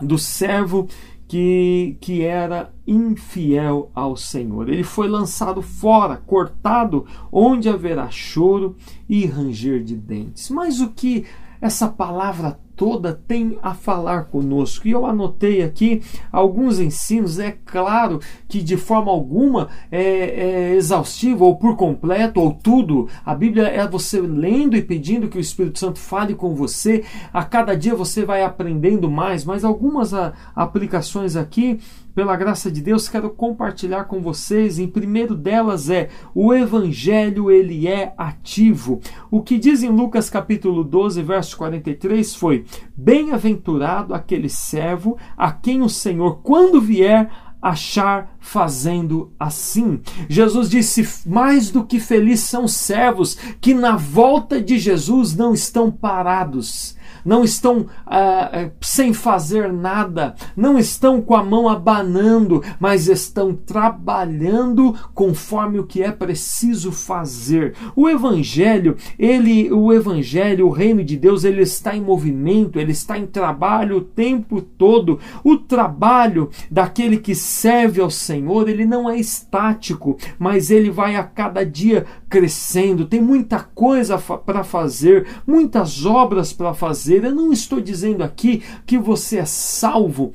do 0.00 0.18
servo 0.18 0.88
que, 1.34 1.96
que 2.00 2.22
era 2.22 2.72
infiel 2.86 3.90
ao 3.92 4.16
Senhor. 4.16 4.68
Ele 4.68 4.84
foi 4.84 5.08
lançado 5.08 5.60
fora, 5.60 6.16
cortado, 6.16 7.06
onde 7.32 7.68
haverá 7.68 8.08
choro 8.08 8.76
e 9.08 9.26
ranger 9.26 9.82
de 9.82 9.96
dentes. 9.96 10.48
Mas 10.48 10.80
o 10.80 10.90
que 10.90 11.26
essa 11.64 11.88
palavra 11.88 12.58
toda 12.76 13.14
tem 13.26 13.58
a 13.62 13.72
falar 13.72 14.24
conosco. 14.24 14.86
E 14.86 14.90
eu 14.90 15.06
anotei 15.06 15.62
aqui 15.62 16.02
alguns 16.30 16.78
ensinos. 16.78 17.38
É 17.38 17.56
claro 17.64 18.20
que 18.46 18.60
de 18.60 18.76
forma 18.76 19.10
alguma 19.10 19.70
é, 19.90 20.02
é 20.02 20.74
exaustivo 20.74 21.46
ou 21.46 21.56
por 21.56 21.74
completo 21.74 22.38
ou 22.38 22.52
tudo. 22.52 23.08
A 23.24 23.34
Bíblia 23.34 23.68
é 23.68 23.88
você 23.88 24.20
lendo 24.20 24.76
e 24.76 24.82
pedindo 24.82 25.26
que 25.26 25.38
o 25.38 25.40
Espírito 25.40 25.78
Santo 25.78 25.98
fale 25.98 26.34
com 26.34 26.54
você. 26.54 27.02
A 27.32 27.42
cada 27.42 27.74
dia 27.74 27.94
você 27.94 28.26
vai 28.26 28.42
aprendendo 28.42 29.10
mais, 29.10 29.42
mas 29.42 29.64
algumas 29.64 30.12
a, 30.12 30.34
aplicações 30.54 31.34
aqui 31.34 31.80
pela 32.14 32.36
graça 32.36 32.70
de 32.70 32.80
Deus, 32.80 33.08
quero 33.08 33.28
compartilhar 33.30 34.04
com 34.04 34.20
vocês. 34.20 34.78
Em 34.78 34.86
primeiro 34.86 35.34
delas 35.34 35.90
é 35.90 36.08
o 36.34 36.54
evangelho, 36.54 37.50
ele 37.50 37.88
é 37.88 38.14
ativo. 38.16 39.00
O 39.30 39.42
que 39.42 39.58
diz 39.58 39.82
em 39.82 39.88
Lucas 39.88 40.30
capítulo 40.30 40.84
12, 40.84 41.22
verso 41.22 41.56
43 41.56 42.34
foi: 42.34 42.64
Bem-aventurado 42.96 44.14
aquele 44.14 44.48
servo 44.48 45.18
a 45.36 45.50
quem 45.50 45.82
o 45.82 45.88
Senhor, 45.88 46.40
quando 46.42 46.80
vier, 46.80 47.30
achar 47.60 48.33
fazendo 48.44 49.32
assim. 49.40 50.00
Jesus 50.28 50.68
disse: 50.68 51.26
Mais 51.26 51.70
do 51.70 51.82
que 51.82 51.98
felizes 51.98 52.44
são 52.44 52.68
servos 52.68 53.36
que 53.60 53.72
na 53.72 53.96
volta 53.96 54.60
de 54.60 54.78
Jesus 54.78 55.34
não 55.34 55.54
estão 55.54 55.90
parados 55.90 56.94
não 57.24 57.42
estão 57.42 57.86
ah, 58.06 58.50
eh, 58.52 58.70
sem 58.80 59.12
fazer 59.14 59.72
nada, 59.72 60.34
não 60.54 60.78
estão 60.78 61.22
com 61.22 61.34
a 61.34 61.42
mão 61.42 61.68
abanando, 61.68 62.62
mas 62.78 63.08
estão 63.08 63.54
trabalhando 63.54 64.94
conforme 65.14 65.78
o 65.78 65.86
que 65.86 66.02
é 66.02 66.12
preciso 66.12 66.92
fazer. 66.92 67.74
O 67.96 68.08
evangelho, 68.08 68.96
ele, 69.18 69.72
o 69.72 69.92
evangelho, 69.92 70.66
o 70.66 70.70
reino 70.70 71.02
de 71.02 71.16
Deus, 71.16 71.44
ele 71.44 71.62
está 71.62 71.96
em 71.96 72.00
movimento, 72.00 72.78
ele 72.78 72.92
está 72.92 73.18
em 73.18 73.26
trabalho 73.26 73.96
o 73.96 74.02
tempo 74.02 74.60
todo. 74.60 75.18
O 75.42 75.56
trabalho 75.56 76.50
daquele 76.70 77.16
que 77.16 77.34
serve 77.34 78.00
ao 78.00 78.10
Senhor, 78.34 78.68
ele 78.68 78.84
não 78.84 79.10
é 79.10 79.18
estático, 79.18 80.16
mas 80.38 80.70
ele 80.70 80.90
vai 80.90 81.16
a 81.16 81.24
cada 81.24 81.64
dia 81.64 82.06
crescendo. 82.28 83.06
Tem 83.06 83.20
muita 83.20 83.60
coisa 83.60 84.18
para 84.18 84.62
fazer, 84.64 85.26
muitas 85.46 86.04
obras 86.04 86.52
para 86.52 86.72
fazer 86.72 86.84
fazer. 86.94 87.24
Eu 87.24 87.34
não 87.34 87.52
estou 87.52 87.80
dizendo 87.80 88.22
aqui 88.22 88.62
que 88.86 88.98
você 88.98 89.38
é 89.38 89.44
salvo 89.44 90.32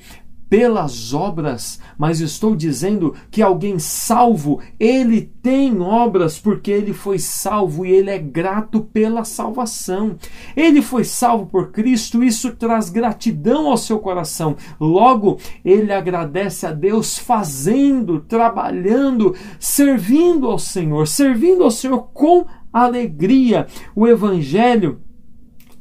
pelas 0.50 1.14
obras, 1.14 1.80
mas 1.98 2.20
estou 2.20 2.56
dizendo 2.56 3.14
que 3.30 3.42
alguém 3.42 3.78
salvo, 3.78 4.60
ele 4.80 5.22
tem 5.44 5.80
obras 5.80 6.40
porque 6.40 6.72
ele 6.72 6.92
foi 6.92 7.20
salvo 7.20 7.86
e 7.86 7.92
ele 7.92 8.10
é 8.10 8.18
grato 8.18 8.82
pela 8.82 9.24
salvação. 9.24 10.16
Ele 10.56 10.82
foi 10.82 11.04
salvo 11.04 11.46
por 11.46 11.72
Cristo, 11.72 12.24
isso 12.24 12.56
traz 12.56 12.90
gratidão 12.90 13.68
ao 13.68 13.78
seu 13.78 14.00
coração. 14.00 14.56
Logo, 14.80 15.38
ele 15.64 15.94
agradece 15.94 16.66
a 16.66 16.72
Deus 16.72 17.18
fazendo, 17.18 18.20
trabalhando, 18.22 19.36
servindo 19.60 20.48
ao 20.48 20.58
Senhor, 20.58 21.08
servindo 21.08 21.64
ao 21.64 21.72
Senhor 21.72 22.10
com 22.12 22.46
alegria. 22.74 23.68
O 23.96 24.08
evangelho 24.08 25.02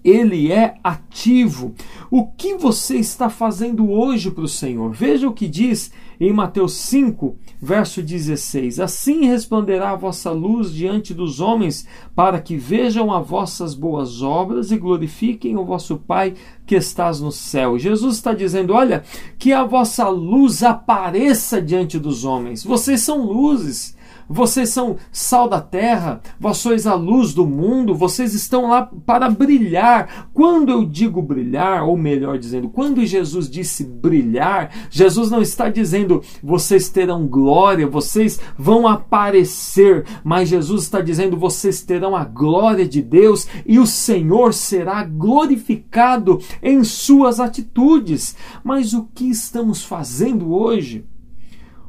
ele 0.05 0.53
é 0.53 0.77
ativo. 0.83 1.75
O 2.11 2.27
que 2.27 2.55
você 2.57 2.97
está 2.97 3.29
fazendo 3.29 3.91
hoje 3.91 4.31
para 4.31 4.45
o 4.45 4.49
Senhor? 4.49 4.93
Veja 4.93 5.29
o 5.29 5.33
que 5.33 5.47
diz 5.47 5.93
em 6.21 6.33
Mateus 6.33 6.73
5, 6.75 7.37
verso 7.61 8.03
16: 8.03 8.81
Assim 8.81 9.27
resplenderá 9.27 9.91
a 9.91 9.97
vossa 9.97 10.31
luz 10.31 10.73
diante 10.73 11.15
dos 11.15 11.41
homens, 11.41 11.87
para 12.15 12.41
que 12.41 12.57
vejam 12.57 13.13
as 13.13 13.27
vossas 13.27 13.75
boas 13.75 14.23
obras 14.23 14.71
e 14.71 14.79
glorifiquem 14.79 15.57
o 15.57 15.65
vosso 15.65 15.97
Pai 15.99 16.35
que 16.67 16.75
estás 16.75 17.21
no 17.21 17.31
céu. 17.31 17.79
Jesus 17.79 18.17
está 18.17 18.33
dizendo: 18.33 18.73
Olha, 18.73 19.05
que 19.39 19.53
a 19.53 19.65
vossa 19.65 20.09
luz 20.09 20.63
apareça 20.63 21.63
diante 21.63 21.99
dos 21.99 22.25
homens. 22.25 22.65
Vocês 22.65 23.01
são 23.01 23.25
luzes. 23.25 23.97
Vocês 24.29 24.69
são 24.69 24.97
sal 25.11 25.49
da 25.49 25.61
terra, 25.61 26.21
vós 26.38 26.59
sois 26.59 26.87
a 26.87 26.95
luz 26.95 27.33
do 27.33 27.47
mundo, 27.47 27.95
vocês 27.95 28.35
estão 28.35 28.69
lá 28.69 28.83
para 29.07 29.31
brilhar. 29.31 30.29
Quando 30.35 30.71
eu 30.71 30.85
digo 30.85 31.23
brilhar, 31.23 31.85
ou 31.85 31.97
melhor 31.97 32.38
dizendo, 32.38 32.69
quando 32.69 33.05
Jesus 33.07 33.49
disse 33.49 33.85
brilhar, 33.85 34.71
Jesus 34.91 35.31
não 35.31 35.41
está 35.41 35.69
dizendo 35.71 36.23
vocês 36.43 36.91
terão 36.91 37.27
glória, 37.27 37.87
vocês 37.87 38.38
vão 38.59 38.87
aparecer, 38.87 40.05
mas 40.23 40.51
Jesus 40.51 40.83
está 40.83 41.01
dizendo 41.01 41.37
vocês 41.37 41.83
terão 41.83 42.14
a 42.14 42.25
glória 42.25 42.87
de 42.87 43.01
Deus 43.01 43.49
e 43.64 43.79
o 43.79 43.87
Senhor 43.87 44.53
será 44.53 45.03
glorificado 45.05 46.38
em 46.62 46.85
suas 46.85 47.41
atitudes. 47.41 48.37
Mas 48.62 48.93
o 48.93 49.05
que 49.14 49.25
estamos 49.31 49.83
fazendo 49.83 50.53
hoje? 50.53 51.07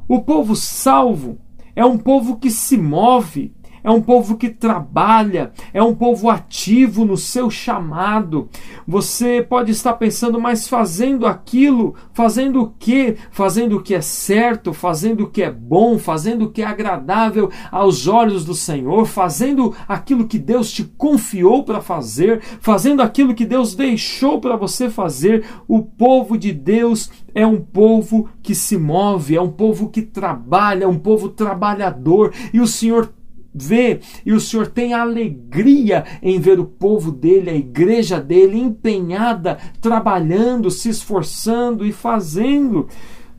O 0.07 0.21
povo 0.21 0.55
salvo 0.55 1.37
é 1.75 1.85
um 1.85 1.97
povo 1.97 2.37
que 2.37 2.49
se 2.49 2.77
move, 2.77 3.53
é 3.83 3.89
um 3.91 4.01
povo 4.01 4.37
que 4.37 4.49
trabalha, 4.49 5.51
é 5.73 5.81
um 5.81 5.93
povo 5.93 6.29
ativo 6.29 7.05
no 7.05 7.17
seu 7.17 7.49
chamado. 7.49 8.49
Você 8.87 9.45
pode 9.47 9.71
estar 9.71 9.93
pensando, 9.93 10.39
mas 10.39 10.67
fazendo 10.67 11.25
aquilo, 11.25 11.95
fazendo 12.13 12.61
o 12.61 12.73
que? 12.77 13.15
Fazendo 13.31 13.77
o 13.77 13.81
que 13.81 13.95
é 13.95 14.01
certo, 14.01 14.73
fazendo 14.73 15.25
o 15.25 15.29
que 15.29 15.43
é 15.43 15.51
bom, 15.51 15.97
fazendo 15.97 16.45
o 16.45 16.51
que 16.51 16.61
é 16.61 16.65
agradável 16.65 17.49
aos 17.71 18.07
olhos 18.07 18.45
do 18.45 18.53
Senhor, 18.53 19.05
fazendo 19.05 19.75
aquilo 19.87 20.27
que 20.27 20.39
Deus 20.39 20.71
te 20.71 20.83
confiou 20.83 21.63
para 21.63 21.81
fazer, 21.81 22.41
fazendo 22.59 23.01
aquilo 23.01 23.33
que 23.33 23.45
Deus 23.45 23.75
deixou 23.75 24.39
para 24.39 24.55
você 24.55 24.89
fazer. 24.89 25.45
O 25.67 25.81
povo 25.81 26.37
de 26.37 26.51
Deus 26.51 27.09
é 27.33 27.45
um 27.45 27.61
povo 27.61 28.29
que 28.41 28.55
se 28.55 28.77
move, 28.77 29.35
é 29.35 29.41
um 29.41 29.51
povo 29.51 29.89
que 29.89 30.01
trabalha, 30.01 30.83
é 30.85 30.87
um 30.87 30.97
povo 30.97 31.29
trabalhador, 31.29 32.33
e 32.53 32.59
o 32.59 32.67
Senhor 32.67 33.13
vê 33.59 33.99
e 34.25 34.33
o 34.33 34.39
Senhor 34.39 34.67
tem 34.67 34.93
alegria 34.93 36.05
em 36.21 36.39
ver 36.39 36.59
o 36.59 36.65
povo 36.65 37.11
dele, 37.11 37.49
a 37.49 37.55
igreja 37.55 38.19
dele 38.19 38.57
empenhada, 38.57 39.57
trabalhando, 39.81 40.71
se 40.71 40.89
esforçando 40.89 41.85
e 41.85 41.91
fazendo. 41.91 42.87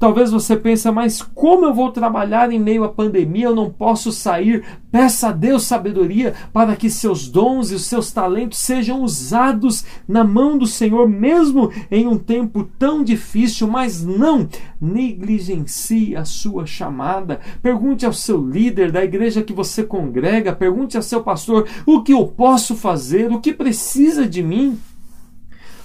Talvez 0.00 0.30
você 0.30 0.56
pense, 0.56 0.90
mas 0.90 1.20
como 1.20 1.66
eu 1.66 1.74
vou 1.74 1.92
trabalhar 1.92 2.50
em 2.50 2.58
meio 2.58 2.84
à 2.84 2.88
pandemia? 2.88 3.48
Eu 3.48 3.54
não 3.54 3.68
posso 3.68 4.10
sair. 4.10 4.64
Peça 4.90 5.28
a 5.28 5.32
Deus 5.32 5.64
sabedoria 5.64 6.32
para 6.54 6.74
que 6.74 6.88
seus 6.88 7.28
dons 7.28 7.70
e 7.70 7.74
os 7.74 7.84
seus 7.84 8.10
talentos 8.10 8.60
sejam 8.60 9.02
usados 9.02 9.84
na 10.08 10.24
mão 10.24 10.56
do 10.56 10.66
Senhor, 10.66 11.06
mesmo 11.06 11.70
em 11.90 12.06
um 12.06 12.16
tempo 12.16 12.64
tão 12.78 13.04
difícil. 13.04 13.68
Mas 13.68 14.02
não 14.02 14.48
negligencie 14.80 16.16
a 16.16 16.24
sua 16.24 16.64
chamada. 16.64 17.38
Pergunte 17.60 18.06
ao 18.06 18.12
seu 18.14 18.42
líder 18.42 18.90
da 18.90 19.04
igreja 19.04 19.42
que 19.42 19.52
você 19.52 19.84
congrega, 19.84 20.50
pergunte 20.54 20.96
ao 20.96 21.02
seu 21.02 21.22
pastor 21.22 21.68
o 21.84 22.02
que 22.02 22.14
eu 22.14 22.26
posso 22.26 22.74
fazer, 22.74 23.30
o 23.30 23.38
que 23.38 23.52
precisa 23.52 24.26
de 24.26 24.42
mim. 24.42 24.78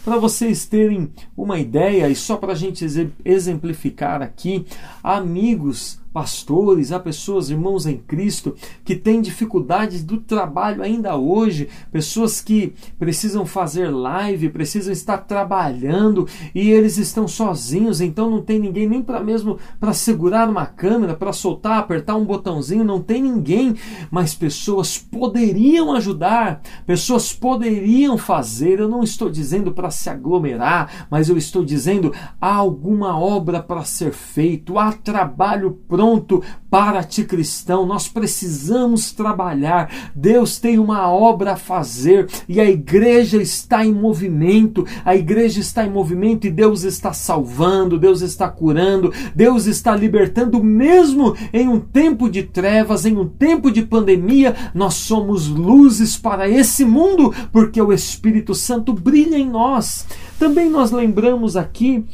Para 0.05 0.19
vocês 0.19 0.67
terem 0.67 1.11
uma 1.35 1.57
ideia, 1.57 2.07
e 2.07 2.15
só 2.15 2.37
para 2.37 2.51
a 2.53 2.55
gente 2.55 2.85
exemplificar 3.25 4.21
aqui, 4.21 4.63
amigos 5.03 5.99
pastores, 6.15 6.93
há 6.93 6.99
pessoas, 6.99 7.49
irmãos 7.49 7.86
em 7.86 7.97
Cristo, 7.97 8.56
que 8.86 8.95
têm 8.95 9.21
dificuldades 9.21 10.01
do 10.01 10.15
trabalho 10.15 10.82
ainda 10.82 11.17
hoje, 11.17 11.67
pessoas 11.91 12.39
que 12.39 12.73
precisam 12.97 13.45
fazer 13.45 13.89
live, 13.89 14.47
precisam 14.47 14.93
estar 14.93 15.17
trabalhando 15.17 16.25
e 16.56 16.71
eles 16.71 16.97
estão 16.97 17.28
sozinhos, 17.28 17.99
então 17.99 18.30
não 18.30 18.41
tem 18.41 18.58
ninguém 18.58 18.88
nem 18.88 19.01
para 19.01 19.19
mesmo 19.19 19.60
para 19.78 19.91
segurar 19.91 20.49
uma 20.49 20.65
câmera, 20.65 21.15
para 21.15 21.34
soltar, 21.34 21.80
apertar 21.80 22.15
um 22.15 22.23
botãozinho, 22.23 22.86
não 22.86 23.01
tem 23.01 23.21
ninguém, 23.21 23.75
mas 24.10 24.34
pessoas 24.34 24.97
poderiam 24.97 25.91
ajudar, 25.91 26.62
pessoas 26.86 27.34
poderiam 27.34 28.17
fazer. 28.17 28.80
Eu 28.80 28.88
não 28.88 29.04
estou 29.04 29.30
dizendo 29.30 29.73
para 29.73 29.91
se 29.91 30.10
aglomerar, 30.10 31.08
mas 31.12 31.28
eu 31.28 31.38
estou 31.38 31.65
dizendo 31.65 32.13
há 32.39 32.56
alguma 32.56 33.19
obra 33.19 33.62
para 33.62 33.84
ser 33.84 34.13
feito, 34.13 34.80
há 34.80 34.93
trabalho 34.93 35.78
pronto 35.89 36.04
pronto 36.05 36.43
para 36.69 37.03
ti, 37.03 37.23
cristão. 37.23 37.83
Nós 37.83 38.07
precisamos 38.07 39.11
trabalhar. 39.11 40.11
Deus 40.13 40.59
tem 40.59 40.77
uma 40.77 41.09
obra 41.09 41.53
a 41.53 41.57
fazer 41.57 42.27
e 42.47 42.59
a 42.59 42.69
igreja 42.69 43.41
está 43.41 43.83
em 43.83 43.91
movimento. 43.91 44.85
A 45.03 45.15
igreja 45.15 45.59
está 45.59 45.83
em 45.83 45.89
movimento 45.89 46.45
e 46.45 46.51
Deus 46.51 46.83
está 46.83 47.11
salvando, 47.11 47.97
Deus 47.97 48.21
está 48.21 48.47
curando, 48.47 49.11
Deus 49.33 49.65
está 49.65 49.95
libertando, 49.95 50.63
mesmo 50.63 51.35
em 51.51 51.67
um 51.67 51.79
tempo 51.79 52.29
de 52.29 52.43
trevas, 52.43 53.05
em 53.05 53.17
um 53.17 53.27
tempo 53.27 53.71
de 53.71 53.81
pandemia. 53.81 54.55
Nós 54.75 54.93
somos 54.93 55.47
luzes 55.47 56.17
para 56.17 56.47
esse 56.47 56.85
mundo 56.85 57.33
porque 57.51 57.81
o 57.81 57.91
Espírito 57.91 58.53
Santo 58.53 58.93
brilha 58.93 59.37
em 59.37 59.49
nós. 59.49 60.05
Também 60.37 60.69
nós 60.69 60.91
lembramos 60.91 61.57
aqui 61.57 62.05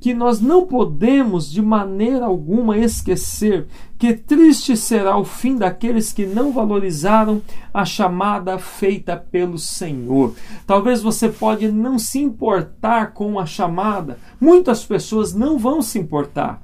que 0.00 0.14
nós 0.14 0.40
não 0.40 0.66
podemos 0.66 1.50
de 1.50 1.60
maneira 1.60 2.26
alguma 2.26 2.78
esquecer 2.78 3.66
que 3.98 4.14
triste 4.14 4.76
será 4.76 5.18
o 5.18 5.24
fim 5.24 5.56
daqueles 5.56 6.12
que 6.12 6.24
não 6.24 6.52
valorizaram 6.52 7.42
a 7.74 7.84
chamada 7.84 8.58
feita 8.58 9.16
pelo 9.16 9.58
Senhor. 9.58 10.34
Talvez 10.66 11.02
você 11.02 11.28
pode 11.28 11.70
não 11.72 11.98
se 11.98 12.20
importar 12.20 13.12
com 13.12 13.38
a 13.38 13.46
chamada. 13.46 14.18
Muitas 14.40 14.84
pessoas 14.84 15.34
não 15.34 15.58
vão 15.58 15.82
se 15.82 15.98
importar. 15.98 16.62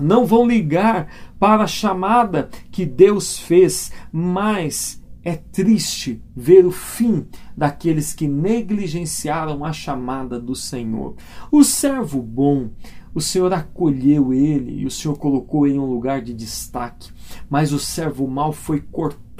Não 0.00 0.24
vão 0.24 0.46
ligar 0.46 1.08
para 1.38 1.64
a 1.64 1.66
chamada 1.66 2.48
que 2.70 2.86
Deus 2.86 3.38
fez, 3.38 3.92
mas 4.10 5.01
é 5.24 5.36
triste 5.36 6.22
ver 6.34 6.66
o 6.66 6.70
fim 6.70 7.26
daqueles 7.56 8.12
que 8.12 8.26
negligenciaram 8.26 9.64
a 9.64 9.72
chamada 9.72 10.38
do 10.38 10.54
Senhor. 10.54 11.14
O 11.50 11.62
servo 11.62 12.20
bom, 12.20 12.70
o 13.14 13.20
Senhor 13.20 13.52
acolheu 13.52 14.32
ele 14.32 14.80
e 14.80 14.86
o 14.86 14.90
Senhor 14.90 15.16
colocou 15.16 15.66
em 15.66 15.78
um 15.78 15.86
lugar 15.86 16.22
de 16.22 16.32
destaque, 16.32 17.10
mas 17.48 17.72
o 17.72 17.78
servo 17.78 18.26
mau 18.26 18.52
foi 18.52 18.80
cortado 18.80 19.31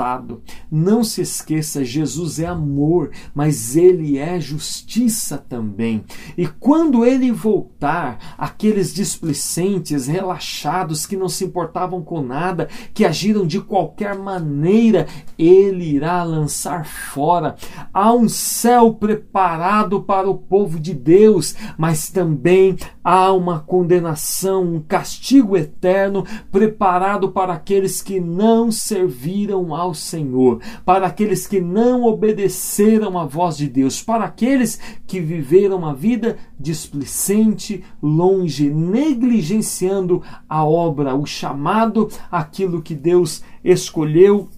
não 0.70 1.04
se 1.04 1.20
esqueça, 1.20 1.84
Jesus 1.84 2.40
é 2.40 2.46
amor, 2.46 3.10
mas 3.34 3.76
ele 3.76 4.18
é 4.18 4.40
justiça 4.40 5.38
também. 5.38 6.04
E 6.36 6.46
quando 6.46 7.04
ele 7.04 7.30
voltar, 7.30 8.34
aqueles 8.36 8.92
displicentes, 8.92 10.06
relaxados, 10.06 11.06
que 11.06 11.16
não 11.16 11.28
se 11.28 11.44
importavam 11.44 12.02
com 12.02 12.20
nada, 12.20 12.68
que 12.92 13.04
agiram 13.04 13.46
de 13.46 13.60
qualquer 13.60 14.16
maneira, 14.16 15.06
ele 15.38 15.84
irá 15.84 16.22
lançar 16.24 16.84
fora. 16.86 17.54
Há 17.92 18.12
um 18.12 18.28
céu 18.28 18.94
preparado 18.94 20.02
para 20.02 20.28
o 20.28 20.38
povo 20.38 20.80
de 20.80 20.94
Deus, 20.94 21.54
mas 21.76 22.10
também 22.10 22.76
há 23.04 23.32
uma 23.32 23.60
condenação, 23.60 24.62
um 24.62 24.80
castigo 24.80 25.56
eterno 25.56 26.24
preparado 26.50 27.30
para 27.30 27.52
aqueles 27.52 28.02
que 28.02 28.20
não 28.20 28.70
serviram 28.72 29.74
ao 29.82 29.94
Senhor, 29.94 30.60
para 30.84 31.06
aqueles 31.06 31.46
que 31.46 31.60
não 31.60 32.04
obedeceram 32.04 33.18
à 33.18 33.26
voz 33.26 33.56
de 33.56 33.68
Deus, 33.68 34.02
para 34.02 34.24
aqueles 34.24 34.78
que 35.06 35.20
viveram 35.20 35.76
uma 35.78 35.94
vida 35.94 36.38
displicente, 36.58 37.84
longe, 38.00 38.70
negligenciando 38.70 40.22
a 40.48 40.64
obra, 40.64 41.14
o 41.14 41.26
chamado, 41.26 42.08
aquilo 42.30 42.80
que 42.80 42.94
Deus 42.94 43.42
escolheu 43.64 44.48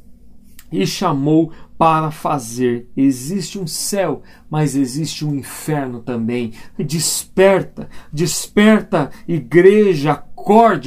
e 0.71 0.87
chamou 0.87 1.53
para 1.79 2.11
fazer. 2.11 2.89
Existe 2.97 3.59
um 3.59 3.67
céu, 3.67 4.23
mas 4.51 4.77
existe 4.77 5.25
um 5.25 5.35
inferno 5.35 6.01
também. 6.01 6.53
Desperta, 6.79 7.89
desperta, 8.13 9.11
igreja, 9.27 10.23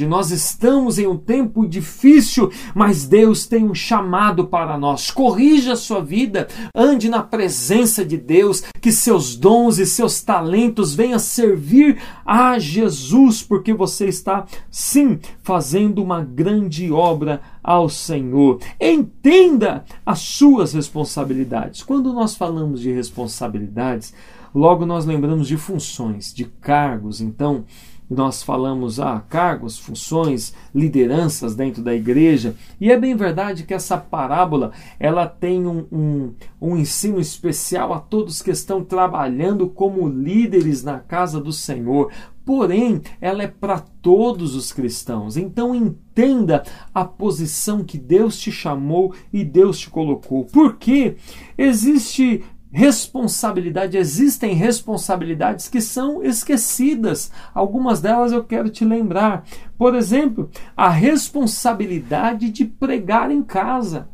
nós 0.06 0.30
estamos 0.30 0.98
em 0.98 1.06
um 1.06 1.16
tempo 1.16 1.66
difícil, 1.66 2.50
mas 2.74 3.06
Deus 3.06 3.46
tem 3.46 3.64
um 3.64 3.74
chamado 3.74 4.46
para 4.46 4.78
nós. 4.78 5.10
Corrija 5.10 5.72
a 5.72 5.76
sua 5.76 6.00
vida, 6.00 6.46
ande 6.74 7.08
na 7.08 7.22
presença 7.22 8.04
de 8.04 8.16
Deus, 8.16 8.62
que 8.80 8.92
seus 8.92 9.34
dons 9.34 9.78
e 9.78 9.86
seus 9.86 10.22
talentos 10.22 10.94
venham 10.94 11.18
servir 11.18 12.00
a 12.24 12.58
Jesus, 12.58 13.42
porque 13.42 13.74
você 13.74 14.06
está 14.06 14.46
sim 14.70 15.18
fazendo 15.42 16.02
uma 16.02 16.22
grande 16.22 16.92
obra 16.92 17.40
ao 17.62 17.88
Senhor. 17.88 18.60
Entenda 18.80 19.84
as 20.06 20.20
suas 20.20 20.72
responsabilidades. 20.72 21.82
Quando 21.82 22.12
nós 22.12 22.34
falamos 22.36 22.80
de 22.80 22.92
responsabilidades, 22.92 24.14
logo 24.54 24.86
nós 24.86 25.04
lembramos 25.04 25.48
de 25.48 25.56
funções, 25.56 26.32
de 26.32 26.44
cargos. 26.44 27.20
Então, 27.20 27.64
nós 28.10 28.42
falamos 28.42 28.98
ah, 28.98 29.22
cargos, 29.28 29.78
funções, 29.78 30.54
lideranças 30.74 31.54
dentro 31.54 31.82
da 31.82 31.94
igreja. 31.94 32.54
E 32.80 32.90
é 32.90 32.98
bem 32.98 33.14
verdade 33.14 33.64
que 33.64 33.74
essa 33.74 33.98
parábola 33.98 34.72
ela 34.98 35.26
tem 35.26 35.66
um, 35.66 35.86
um, 35.92 36.34
um 36.60 36.76
ensino 36.76 37.20
especial 37.20 37.92
a 37.92 38.00
todos 38.00 38.40
que 38.40 38.50
estão 38.50 38.82
trabalhando 38.82 39.68
como 39.68 40.08
líderes 40.08 40.82
na 40.82 40.98
casa 40.98 41.40
do 41.40 41.52
Senhor. 41.52 42.10
Porém, 42.46 43.02
ela 43.20 43.42
é 43.42 43.46
para 43.46 43.78
todos 43.78 44.54
os 44.54 44.72
cristãos. 44.72 45.36
Então 45.36 45.74
entenda 45.74 46.62
a 46.94 47.04
posição 47.04 47.84
que 47.84 47.98
Deus 47.98 48.38
te 48.38 48.50
chamou 48.50 49.12
e 49.30 49.44
Deus 49.44 49.78
te 49.78 49.90
colocou. 49.90 50.46
Porque 50.46 51.16
existe 51.58 52.42
responsabilidade, 52.70 53.96
existem 53.96 54.54
responsabilidades 54.54 55.68
que 55.68 55.80
são 55.80 56.22
esquecidas. 56.22 57.30
Algumas 57.54 58.00
delas 58.00 58.32
eu 58.32 58.44
quero 58.44 58.68
te 58.68 58.84
lembrar. 58.84 59.44
Por 59.76 59.94
exemplo, 59.94 60.50
a 60.76 60.88
responsabilidade 60.88 62.50
de 62.50 62.64
pregar 62.64 63.30
em 63.30 63.42
casa. 63.42 64.08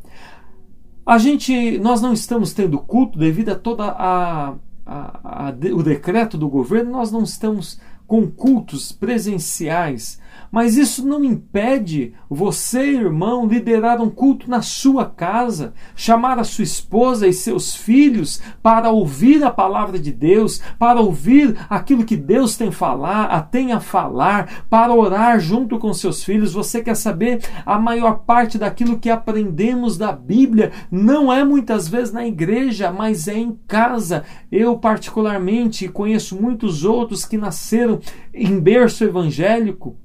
A 1.05 1.17
gente, 1.17 1.77
nós 1.79 2.01
não 2.01 2.13
estamos 2.13 2.53
tendo 2.53 2.79
culto 2.79 3.19
devido 3.19 3.49
a 3.49 3.55
toda 3.55 3.83
a, 3.83 4.55
a, 4.85 5.47
a 5.47 5.53
o 5.73 5.83
decreto 5.83 6.37
do 6.37 6.49
governo, 6.49 6.91
nós 6.91 7.11
não 7.11 7.23
estamos 7.23 7.79
com 8.07 8.29
cultos 8.29 8.91
presenciais 8.91 10.19
mas 10.51 10.77
isso 10.77 11.05
não 11.05 11.23
impede 11.23 12.13
você, 12.29 12.91
irmão, 12.91 13.47
liderar 13.47 14.01
um 14.01 14.09
culto 14.09 14.49
na 14.49 14.61
sua 14.61 15.05
casa, 15.05 15.73
chamar 15.95 16.39
a 16.39 16.43
sua 16.43 16.63
esposa 16.63 17.27
e 17.27 17.33
seus 17.33 17.75
filhos 17.75 18.41
para 18.61 18.89
ouvir 18.89 19.43
a 19.43 19.51
palavra 19.51 19.97
de 19.99 20.11
Deus, 20.11 20.61
para 20.77 20.99
ouvir 20.99 21.55
aquilo 21.69 22.05
que 22.05 22.15
Deus 22.15 22.55
tem 22.57 22.71
falar, 22.71 23.49
tem 23.49 23.71
a 23.71 23.79
falar, 23.79 24.65
para 24.69 24.93
orar 24.93 25.39
junto 25.39 25.77
com 25.79 25.93
seus 25.93 26.23
filhos. 26.23 26.53
Você 26.53 26.81
quer 26.81 26.95
saber 26.95 27.41
a 27.65 27.79
maior 27.79 28.19
parte 28.19 28.57
daquilo 28.57 28.99
que 28.99 29.09
aprendemos 29.09 29.97
da 29.97 30.11
Bíblia 30.11 30.71
não 30.91 31.31
é 31.31 31.43
muitas 31.43 31.87
vezes 31.87 32.13
na 32.13 32.25
igreja, 32.25 32.91
mas 32.91 33.27
é 33.27 33.37
em 33.37 33.57
casa. 33.67 34.23
Eu 34.51 34.77
particularmente 34.77 35.87
conheço 35.87 36.39
muitos 36.39 36.83
outros 36.83 37.25
que 37.25 37.37
nasceram 37.37 37.99
em 38.33 38.59
berço 38.59 39.03
evangélico 39.03 39.97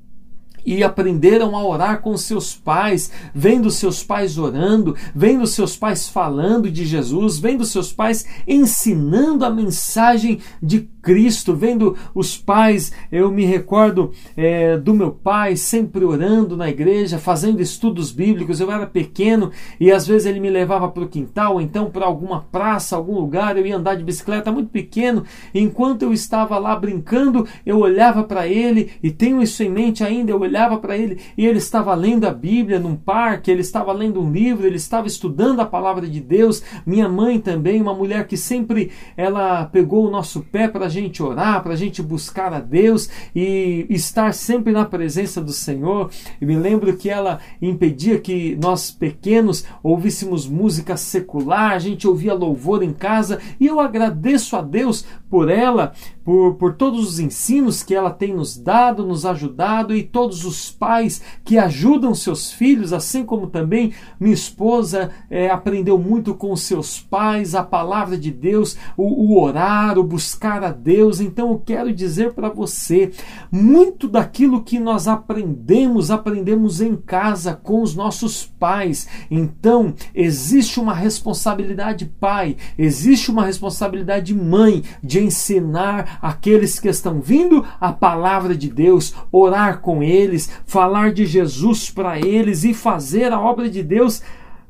e 0.64 0.82
aprenderam 0.82 1.56
a 1.56 1.64
orar 1.64 2.00
com 2.00 2.16
seus 2.16 2.54
pais, 2.54 3.10
vendo 3.34 3.70
seus 3.70 4.02
pais 4.02 4.38
orando, 4.38 4.96
vendo 5.14 5.46
seus 5.46 5.76
pais 5.76 6.08
falando 6.08 6.70
de 6.70 6.84
Jesus, 6.84 7.38
vendo 7.38 7.64
seus 7.64 7.92
pais 7.92 8.24
ensinando 8.46 9.44
a 9.44 9.50
mensagem 9.50 10.40
de 10.62 10.88
Cristo, 11.02 11.54
vendo 11.54 11.96
os 12.14 12.36
pais. 12.36 12.92
Eu 13.10 13.30
me 13.30 13.44
recordo 13.44 14.12
é, 14.36 14.76
do 14.76 14.94
meu 14.94 15.10
pai 15.10 15.56
sempre 15.56 16.04
orando 16.04 16.56
na 16.56 16.68
igreja, 16.68 17.18
fazendo 17.18 17.60
estudos 17.60 18.12
bíblicos. 18.12 18.60
Eu 18.60 18.70
era 18.70 18.86
pequeno 18.86 19.50
e 19.78 19.90
às 19.90 20.06
vezes 20.06 20.26
ele 20.26 20.40
me 20.40 20.50
levava 20.50 20.88
para 20.88 21.02
o 21.02 21.08
quintal, 21.08 21.60
então 21.60 21.90
para 21.90 22.06
alguma 22.06 22.42
praça, 22.52 22.96
algum 22.96 23.14
lugar. 23.14 23.56
Eu 23.56 23.66
ia 23.66 23.76
andar 23.76 23.94
de 23.94 24.04
bicicleta 24.04 24.52
muito 24.52 24.70
pequeno. 24.70 25.24
Enquanto 25.54 26.02
eu 26.02 26.12
estava 26.12 26.58
lá 26.58 26.76
brincando, 26.76 27.46
eu 27.64 27.78
olhava 27.78 28.22
para 28.24 28.46
ele 28.46 28.90
e 29.02 29.10
tenho 29.10 29.42
isso 29.42 29.62
em 29.62 29.70
mente 29.70 30.04
ainda. 30.04 30.30
Eu 30.30 30.40
olhava 30.50 30.78
para 30.78 30.98
ele 30.98 31.18
e 31.38 31.46
ele 31.46 31.58
estava 31.58 31.94
lendo 31.94 32.26
a 32.26 32.32
Bíblia 32.32 32.80
num 32.80 32.96
parque, 32.96 33.50
ele 33.50 33.60
estava 33.60 33.92
lendo 33.92 34.20
um 34.20 34.30
livro, 34.30 34.66
ele 34.66 34.76
estava 34.76 35.06
estudando 35.06 35.60
a 35.60 35.64
palavra 35.64 36.08
de 36.08 36.20
Deus. 36.20 36.62
Minha 36.84 37.08
mãe 37.08 37.38
também, 37.38 37.80
uma 37.80 37.94
mulher 37.94 38.26
que 38.26 38.36
sempre 38.36 38.90
ela 39.16 39.64
pegou 39.66 40.06
o 40.06 40.10
nosso 40.10 40.40
pé 40.40 40.66
para 40.66 40.88
gente 40.88 41.22
orar, 41.22 41.62
para 41.62 41.72
a 41.72 41.76
gente 41.76 42.02
buscar 42.02 42.52
a 42.52 42.58
Deus 42.58 43.08
e 43.34 43.86
estar 43.88 44.34
sempre 44.34 44.72
na 44.72 44.84
presença 44.84 45.40
do 45.40 45.52
Senhor. 45.52 46.10
E 46.40 46.44
me 46.44 46.56
lembro 46.56 46.96
que 46.96 47.08
ela 47.08 47.38
impedia 47.62 48.18
que 48.18 48.58
nós 48.60 48.90
pequenos 48.90 49.64
ouvíssemos 49.82 50.48
música 50.48 50.96
secular, 50.96 51.72
a 51.72 51.78
gente 51.78 52.08
ouvia 52.08 52.34
louvor 52.34 52.82
em 52.82 52.92
casa 52.92 53.38
e 53.60 53.66
eu 53.66 53.78
agradeço 53.78 54.56
a 54.56 54.62
Deus 54.62 55.04
por 55.30 55.48
ela, 55.48 55.92
por, 56.24 56.54
por 56.54 56.74
todos 56.74 57.08
os 57.08 57.20
ensinos 57.20 57.82
que 57.84 57.94
ela 57.94 58.10
tem 58.10 58.34
nos 58.34 58.56
dado, 58.56 59.06
nos 59.06 59.24
ajudado 59.24 59.94
e 59.94 60.02
todos 60.02 60.39
os 60.44 60.70
pais 60.70 61.20
que 61.44 61.58
ajudam 61.58 62.14
seus 62.14 62.52
filhos, 62.52 62.92
assim 62.92 63.24
como 63.24 63.46
também 63.46 63.92
minha 64.18 64.34
esposa 64.34 65.10
é, 65.30 65.50
aprendeu 65.50 65.98
muito 65.98 66.34
com 66.34 66.54
seus 66.56 67.00
pais, 67.00 67.54
a 67.54 67.62
palavra 67.62 68.16
de 68.16 68.30
Deus, 68.30 68.76
o, 68.96 69.04
o 69.04 69.42
orar, 69.42 69.98
o 69.98 70.04
buscar 70.04 70.62
a 70.62 70.70
Deus. 70.70 71.20
Então 71.20 71.50
eu 71.50 71.58
quero 71.58 71.92
dizer 71.92 72.32
para 72.32 72.48
você, 72.48 73.10
muito 73.50 74.08
daquilo 74.08 74.62
que 74.62 74.78
nós 74.78 75.08
aprendemos, 75.08 76.10
aprendemos 76.10 76.80
em 76.80 76.96
casa 76.96 77.54
com 77.54 77.82
os 77.82 77.94
nossos 77.94 78.44
pais. 78.44 79.08
Então 79.30 79.94
existe 80.14 80.80
uma 80.80 80.94
responsabilidade 80.94 82.06
pai, 82.20 82.56
existe 82.78 83.30
uma 83.30 83.44
responsabilidade 83.44 84.34
mãe 84.34 84.82
de 85.02 85.20
ensinar 85.20 86.18
aqueles 86.20 86.78
que 86.78 86.88
estão 86.88 87.20
vindo 87.20 87.64
a 87.80 87.92
palavra 87.92 88.54
de 88.54 88.68
Deus, 88.68 89.14
orar 89.32 89.80
com 89.80 90.02
eles, 90.02 90.29
falar 90.64 91.12
de 91.12 91.26
Jesus 91.26 91.90
para 91.90 92.18
eles 92.18 92.64
e 92.64 92.74
fazer 92.74 93.32
a 93.32 93.40
obra 93.40 93.68
de 93.68 93.82
Deus 93.82 94.22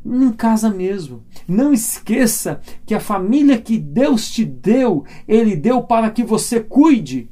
em 0.04 0.32
casa 0.32 0.70
mesmo. 0.70 1.22
Não 1.46 1.72
esqueça 1.72 2.60
que 2.86 2.94
a 2.94 3.00
família 3.00 3.58
que 3.58 3.78
Deus 3.78 4.30
te 4.30 4.44
deu, 4.44 5.04
Ele 5.26 5.56
deu 5.56 5.82
para 5.82 6.10
que 6.10 6.22
você 6.22 6.60
cuide. 6.60 7.30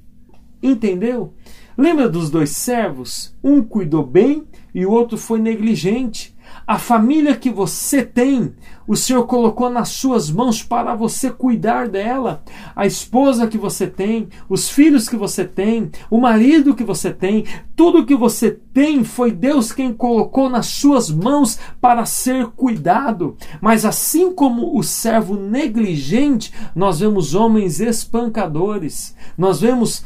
Entendeu? 0.62 1.34
Lembra 1.76 2.08
dos 2.08 2.30
dois 2.30 2.50
servos? 2.50 3.36
Um 3.42 3.62
cuidou 3.62 4.04
bem 4.04 4.44
e 4.74 4.84
o 4.84 4.90
outro 4.90 5.16
foi 5.16 5.40
negligente. 5.40 6.36
A 6.68 6.78
família 6.78 7.34
que 7.34 7.48
você 7.48 8.02
tem, 8.02 8.52
o 8.86 8.94
Senhor 8.94 9.26
colocou 9.26 9.70
nas 9.70 9.88
suas 9.88 10.30
mãos 10.30 10.62
para 10.62 10.94
você 10.94 11.30
cuidar 11.30 11.88
dela. 11.88 12.42
A 12.76 12.84
esposa 12.84 13.46
que 13.46 13.56
você 13.56 13.86
tem, 13.86 14.28
os 14.50 14.68
filhos 14.68 15.08
que 15.08 15.16
você 15.16 15.46
tem, 15.46 15.90
o 16.10 16.20
marido 16.20 16.74
que 16.74 16.84
você 16.84 17.10
tem, 17.10 17.46
tudo 17.74 18.04
que 18.04 18.14
você 18.14 18.50
tem 18.50 19.02
foi 19.02 19.32
Deus 19.32 19.72
quem 19.72 19.94
colocou 19.94 20.50
nas 20.50 20.66
suas 20.66 21.10
mãos 21.10 21.58
para 21.80 22.04
ser 22.04 22.48
cuidado. 22.48 23.34
Mas 23.62 23.86
assim 23.86 24.30
como 24.30 24.76
o 24.78 24.82
servo 24.82 25.36
negligente, 25.36 26.52
nós 26.76 27.00
vemos 27.00 27.34
homens 27.34 27.80
espancadores, 27.80 29.16
nós 29.38 29.62
vemos 29.62 30.04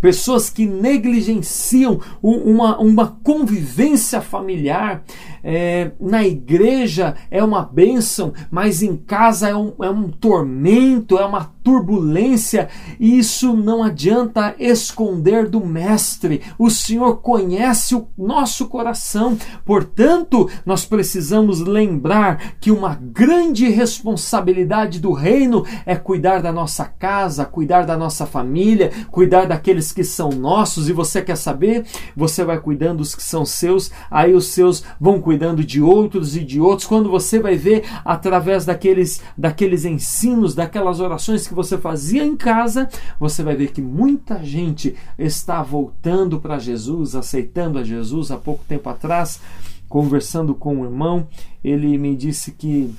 pessoas 0.00 0.48
que 0.48 0.66
negligenciam 0.66 2.00
uma, 2.22 2.78
uma 2.78 3.18
convivência 3.22 4.20
familiar. 4.20 5.04
É, 5.42 5.90
na 5.98 6.24
igreja 6.24 7.14
é 7.30 7.42
uma 7.42 7.62
bênção, 7.62 8.32
mas 8.50 8.82
em 8.82 8.96
casa 8.96 9.48
é 9.48 9.56
um, 9.56 9.72
é 9.82 9.90
um 9.90 10.08
tormento, 10.08 11.18
é 11.18 11.24
uma 11.24 11.52
turbulência, 11.62 12.68
e 12.98 13.18
isso 13.18 13.54
não 13.54 13.82
adianta 13.82 14.54
esconder 14.58 15.48
do 15.48 15.64
Mestre. 15.64 16.40
O 16.58 16.70
Senhor 16.70 17.16
conhece 17.16 17.94
o 17.94 18.06
nosso 18.16 18.66
coração, 18.68 19.36
portanto, 19.64 20.48
nós 20.64 20.84
precisamos 20.84 21.60
lembrar 21.60 22.54
que 22.60 22.70
uma 22.70 22.94
grande 22.94 23.68
responsabilidade 23.68 25.00
do 25.00 25.12
reino 25.12 25.64
é 25.84 25.96
cuidar 25.96 26.40
da 26.40 26.52
nossa 26.52 26.84
casa, 26.84 27.44
cuidar 27.44 27.84
da 27.84 27.96
nossa 27.96 28.24
família, 28.24 28.90
cuidar 29.10 29.46
daqueles 29.46 29.92
que 29.92 30.04
são 30.04 30.30
nossos, 30.30 30.88
e 30.88 30.92
você 30.92 31.20
quer 31.20 31.36
saber? 31.36 31.84
Você 32.16 32.44
vai 32.44 32.58
cuidando 32.58 33.00
dos 33.00 33.14
que 33.14 33.22
são 33.22 33.44
seus, 33.44 33.90
aí 34.10 34.34
os 34.34 34.48
seus 34.48 34.84
vão 35.00 35.20
cuidando 35.30 35.62
de 35.62 35.80
outros 35.80 36.36
e 36.36 36.44
de 36.44 36.60
outros. 36.60 36.88
Quando 36.88 37.08
você 37.08 37.38
vai 37.38 37.54
ver 37.54 37.84
através 38.04 38.64
daqueles, 38.64 39.22
daqueles 39.38 39.84
ensinos, 39.84 40.56
daquelas 40.56 40.98
orações 40.98 41.46
que 41.46 41.54
você 41.54 41.78
fazia 41.78 42.24
em 42.24 42.36
casa, 42.36 42.88
você 43.20 43.40
vai 43.40 43.54
ver 43.54 43.70
que 43.70 43.80
muita 43.80 44.42
gente 44.42 44.96
está 45.16 45.62
voltando 45.62 46.40
para 46.40 46.58
Jesus, 46.58 47.14
aceitando 47.14 47.78
a 47.78 47.84
Jesus. 47.84 48.32
Há 48.32 48.36
pouco 48.36 48.64
tempo 48.66 48.88
atrás, 48.88 49.40
conversando 49.88 50.52
com 50.52 50.78
um 50.78 50.84
irmão, 50.84 51.28
ele 51.62 51.96
me 51.96 52.16
disse 52.16 52.50
que 52.50 52.92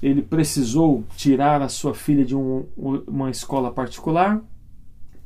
ele 0.00 0.22
precisou 0.22 1.02
tirar 1.16 1.60
a 1.60 1.68
sua 1.68 1.92
filha 1.92 2.24
de 2.24 2.36
um, 2.36 2.66
uma 3.08 3.32
escola 3.32 3.72
particular 3.72 4.40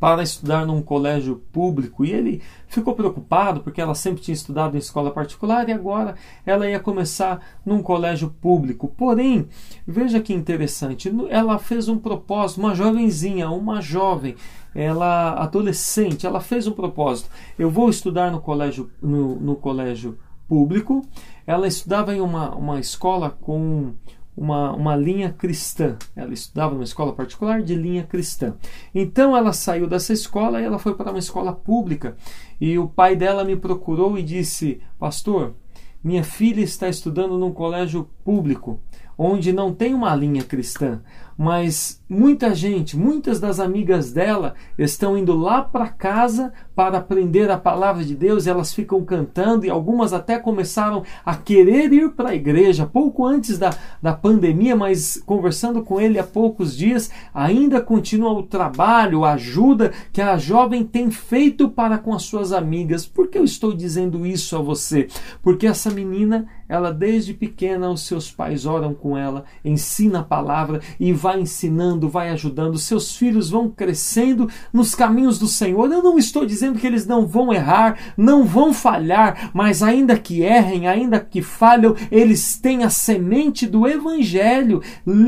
para 0.00 0.22
estudar 0.22 0.64
num 0.64 0.80
colégio 0.80 1.42
público 1.52 2.04
e 2.04 2.12
ele 2.12 2.42
ficou 2.68 2.94
preocupado 2.94 3.60
porque 3.60 3.80
ela 3.80 3.94
sempre 3.94 4.22
tinha 4.22 4.34
estudado 4.34 4.76
em 4.76 4.78
escola 4.78 5.10
particular 5.10 5.68
e 5.68 5.72
agora 5.72 6.14
ela 6.46 6.68
ia 6.68 6.78
começar 6.78 7.40
num 7.64 7.82
colégio 7.82 8.30
público. 8.40 8.88
Porém, 8.96 9.48
veja 9.86 10.20
que 10.20 10.32
interessante, 10.32 11.12
ela 11.30 11.58
fez 11.58 11.88
um 11.88 11.98
propósito, 11.98 12.60
uma 12.60 12.74
jovenzinha, 12.74 13.50
uma 13.50 13.80
jovem, 13.80 14.36
ela 14.74 15.32
adolescente, 15.32 16.26
ela 16.26 16.40
fez 16.40 16.66
um 16.66 16.72
propósito. 16.72 17.30
Eu 17.58 17.70
vou 17.70 17.88
estudar 17.88 18.30
no 18.30 18.40
colégio 18.40 18.90
no, 19.02 19.34
no 19.36 19.56
colégio 19.56 20.18
público. 20.48 21.04
Ela 21.46 21.66
estudava 21.66 22.14
em 22.14 22.20
uma, 22.20 22.54
uma 22.54 22.80
escola 22.80 23.30
com 23.30 23.92
uma, 24.38 24.72
uma 24.72 24.94
linha 24.94 25.32
cristã. 25.32 25.96
Ela 26.14 26.32
estudava 26.32 26.72
numa 26.72 26.84
escola 26.84 27.12
particular 27.12 27.60
de 27.60 27.74
linha 27.74 28.04
cristã. 28.04 28.54
Então 28.94 29.36
ela 29.36 29.52
saiu 29.52 29.88
dessa 29.88 30.12
escola 30.12 30.60
e 30.60 30.64
ela 30.64 30.78
foi 30.78 30.94
para 30.94 31.10
uma 31.10 31.18
escola 31.18 31.52
pública. 31.52 32.16
E 32.60 32.78
o 32.78 32.88
pai 32.88 33.16
dela 33.16 33.44
me 33.44 33.56
procurou 33.56 34.16
e 34.16 34.22
disse: 34.22 34.80
Pastor, 34.98 35.54
minha 36.02 36.22
filha 36.22 36.60
está 36.60 36.88
estudando 36.88 37.36
num 37.36 37.52
colégio 37.52 38.08
público 38.24 38.80
onde 39.18 39.52
não 39.52 39.74
tem 39.74 39.92
uma 39.92 40.14
linha 40.14 40.44
cristã, 40.44 41.02
mas 41.38 42.02
muita 42.08 42.52
gente, 42.52 42.96
muitas 42.96 43.38
das 43.38 43.60
amigas 43.60 44.10
dela 44.10 44.54
estão 44.76 45.16
indo 45.16 45.36
lá 45.36 45.62
para 45.62 45.86
casa 45.86 46.52
para 46.74 46.98
aprender 46.98 47.48
a 47.48 47.56
palavra 47.56 48.04
de 48.04 48.16
Deus, 48.16 48.44
e 48.44 48.50
elas 48.50 48.74
ficam 48.74 49.04
cantando 49.04 49.64
e 49.64 49.70
algumas 49.70 50.12
até 50.12 50.36
começaram 50.36 51.04
a 51.24 51.36
querer 51.36 51.92
ir 51.92 52.10
para 52.10 52.30
a 52.30 52.34
igreja 52.34 52.86
pouco 52.86 53.24
antes 53.24 53.56
da, 53.56 53.70
da 54.02 54.12
pandemia, 54.12 54.74
mas 54.74 55.22
conversando 55.24 55.82
com 55.82 56.00
ele 56.00 56.18
há 56.18 56.24
poucos 56.24 56.76
dias, 56.76 57.08
ainda 57.32 57.80
continua 57.80 58.32
o 58.32 58.42
trabalho, 58.42 59.24
a 59.24 59.34
ajuda 59.34 59.92
que 60.12 60.20
a 60.20 60.36
jovem 60.38 60.82
tem 60.82 61.08
feito 61.08 61.68
para 61.68 61.98
com 61.98 62.12
as 62.14 62.24
suas 62.24 62.52
amigas. 62.52 63.06
Por 63.06 63.28
que 63.28 63.38
eu 63.38 63.44
estou 63.44 63.72
dizendo 63.72 64.26
isso 64.26 64.56
a 64.56 64.60
você? 64.60 65.06
Porque 65.40 65.68
essa 65.68 65.90
menina, 65.90 66.48
ela 66.68 66.92
desde 66.92 67.32
pequena, 67.32 67.90
os 67.90 68.02
seus 68.02 68.30
pais 68.30 68.66
oram 68.66 68.92
com 68.92 69.16
ela, 69.16 69.44
ensina 69.64 70.20
a 70.20 70.24
palavra 70.24 70.80
e 71.00 71.12
vai 71.12 71.40
ensinando, 71.40 72.08
vai 72.08 72.28
ajudando. 72.30 72.78
Seus 72.78 73.16
filhos 73.16 73.48
vão 73.48 73.70
crescendo 73.70 74.48
nos 74.72 74.94
caminhos 74.94 75.38
do 75.38 75.48
Senhor. 75.48 75.90
Eu 75.90 76.02
não 76.02 76.18
estou 76.18 76.44
dizendo 76.44 76.78
que 76.78 76.86
eles 76.86 77.06
não 77.06 77.26
vão 77.26 77.52
errar, 77.52 77.98
não 78.16 78.44
vão 78.44 78.74
falhar, 78.74 79.50
mas 79.54 79.82
ainda 79.82 80.18
que 80.18 80.42
errem, 80.42 80.86
ainda 80.86 81.18
que 81.18 81.40
falham, 81.40 81.96
eles 82.10 82.58
têm 82.58 82.84
a 82.84 82.90
semente 82.90 83.66
do 83.66 83.88
Evangelho. 83.88 84.82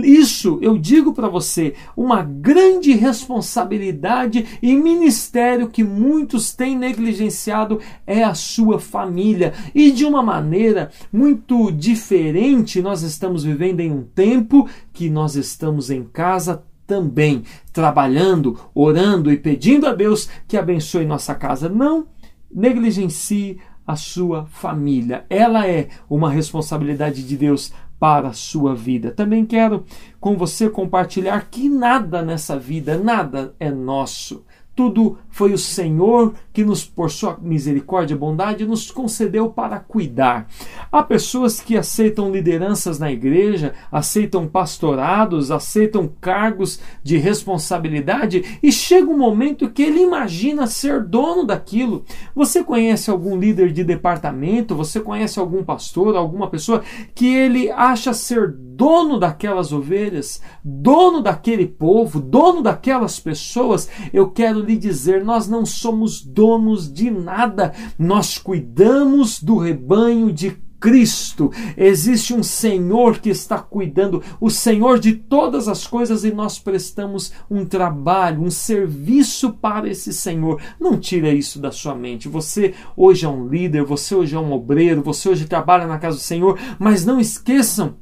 Isso, 0.04 0.58
eu 0.60 0.76
digo 0.76 1.14
para 1.14 1.28
você, 1.28 1.74
uma 1.96 2.22
grande 2.22 2.92
responsabilidade 2.92 4.58
e 4.60 4.76
ministério 4.76 5.68
que 5.68 5.82
muitos 5.82 6.52
têm 6.52 6.76
negligenciado 6.76 7.80
é 8.06 8.22
a 8.22 8.34
sua 8.34 8.78
família. 8.78 9.54
E 9.74 9.90
de 9.90 10.04
uma 10.04 10.22
maneira 10.22 10.90
muito 11.10 11.29
diferente, 11.70 12.82
nós 12.82 13.02
estamos 13.02 13.44
vivendo 13.44 13.80
em 13.80 13.90
um 13.90 14.02
tempo 14.02 14.68
que 14.92 15.10
nós 15.10 15.36
estamos 15.36 15.90
em 15.90 16.04
casa 16.04 16.62
também 16.86 17.44
trabalhando, 17.72 18.58
orando 18.74 19.32
e 19.32 19.36
pedindo 19.36 19.86
a 19.86 19.94
Deus 19.94 20.28
que 20.48 20.56
abençoe 20.56 21.04
nossa 21.04 21.34
casa. 21.34 21.68
Não 21.68 22.08
negligencie 22.52 23.60
a 23.86 23.96
sua 23.96 24.46
família. 24.46 25.24
Ela 25.30 25.68
é 25.68 25.88
uma 26.08 26.30
responsabilidade 26.30 27.22
de 27.22 27.36
Deus 27.36 27.72
para 27.98 28.28
a 28.28 28.32
sua 28.32 28.74
vida. 28.74 29.10
Também 29.10 29.44
quero 29.44 29.84
com 30.18 30.36
você 30.36 30.68
compartilhar 30.70 31.48
que 31.50 31.68
nada 31.68 32.22
nessa 32.22 32.58
vida, 32.58 32.96
nada 32.96 33.54
é 33.60 33.70
nosso. 33.70 34.44
Tudo 34.74 35.18
foi 35.28 35.52
o 35.52 35.58
Senhor 35.58 36.34
que 36.52 36.64
nos, 36.64 36.84
por 36.84 37.10
sua 37.10 37.38
misericórdia 37.40 38.14
e 38.14 38.18
bondade, 38.18 38.66
nos 38.66 38.90
concedeu 38.90 39.50
para 39.50 39.78
cuidar. 39.78 40.48
Há 40.90 41.02
pessoas 41.02 41.60
que 41.60 41.76
aceitam 41.76 42.30
lideranças 42.30 42.98
na 42.98 43.10
igreja, 43.10 43.74
aceitam 43.90 44.48
pastorados, 44.48 45.50
aceitam 45.50 46.10
cargos 46.20 46.80
de 47.02 47.16
responsabilidade 47.16 48.58
e 48.62 48.72
chega 48.72 49.10
um 49.10 49.18
momento 49.18 49.70
que 49.70 49.82
ele 49.82 50.00
imagina 50.00 50.66
ser 50.66 51.04
dono 51.04 51.44
daquilo. 51.46 52.04
Você 52.34 52.64
conhece 52.64 53.10
algum 53.10 53.38
líder 53.38 53.72
de 53.72 53.84
departamento? 53.84 54.74
Você 54.74 55.00
conhece 55.00 55.38
algum 55.38 55.62
pastor, 55.62 56.16
alguma 56.16 56.50
pessoa 56.50 56.82
que 57.14 57.32
ele 57.32 57.70
acha 57.70 58.12
ser 58.12 58.52
dono 58.52 59.20
daquelas 59.20 59.72
ovelhas, 59.72 60.40
dono 60.64 61.22
daquele 61.22 61.66
povo, 61.66 62.18
dono 62.18 62.60
daquelas 62.60 63.20
pessoas? 63.20 63.88
Eu 64.12 64.30
quero 64.30 64.60
lhe 64.60 64.76
dizer, 64.76 65.24
nós 65.24 65.46
não 65.46 65.64
somos 65.64 66.24
donos 66.24 66.49
de 66.92 67.10
nada, 67.10 67.72
nós 67.98 68.38
cuidamos 68.38 69.42
do 69.42 69.56
rebanho 69.58 70.32
de 70.32 70.56
Cristo. 70.80 71.52
Existe 71.76 72.32
um 72.32 72.42
Senhor 72.42 73.18
que 73.18 73.28
está 73.28 73.58
cuidando, 73.58 74.22
o 74.40 74.48
Senhor 74.48 74.98
de 74.98 75.12
todas 75.12 75.68
as 75.68 75.86
coisas, 75.86 76.24
e 76.24 76.32
nós 76.32 76.58
prestamos 76.58 77.32
um 77.50 77.66
trabalho, 77.66 78.42
um 78.42 78.50
serviço 78.50 79.52
para 79.52 79.88
esse 79.88 80.12
Senhor. 80.12 80.60
Não 80.80 80.98
tira 80.98 81.28
isso 81.28 81.60
da 81.60 81.70
sua 81.70 81.94
mente. 81.94 82.28
Você 82.28 82.74
hoje 82.96 83.26
é 83.26 83.28
um 83.28 83.46
líder, 83.46 83.84
você 83.84 84.14
hoje 84.14 84.34
é 84.34 84.38
um 84.38 84.52
obreiro, 84.52 85.02
você 85.02 85.28
hoje 85.28 85.44
trabalha 85.44 85.86
na 85.86 85.98
casa 85.98 86.16
do 86.16 86.22
Senhor, 86.22 86.58
mas 86.78 87.04
não 87.04 87.20
esqueçam. 87.20 87.96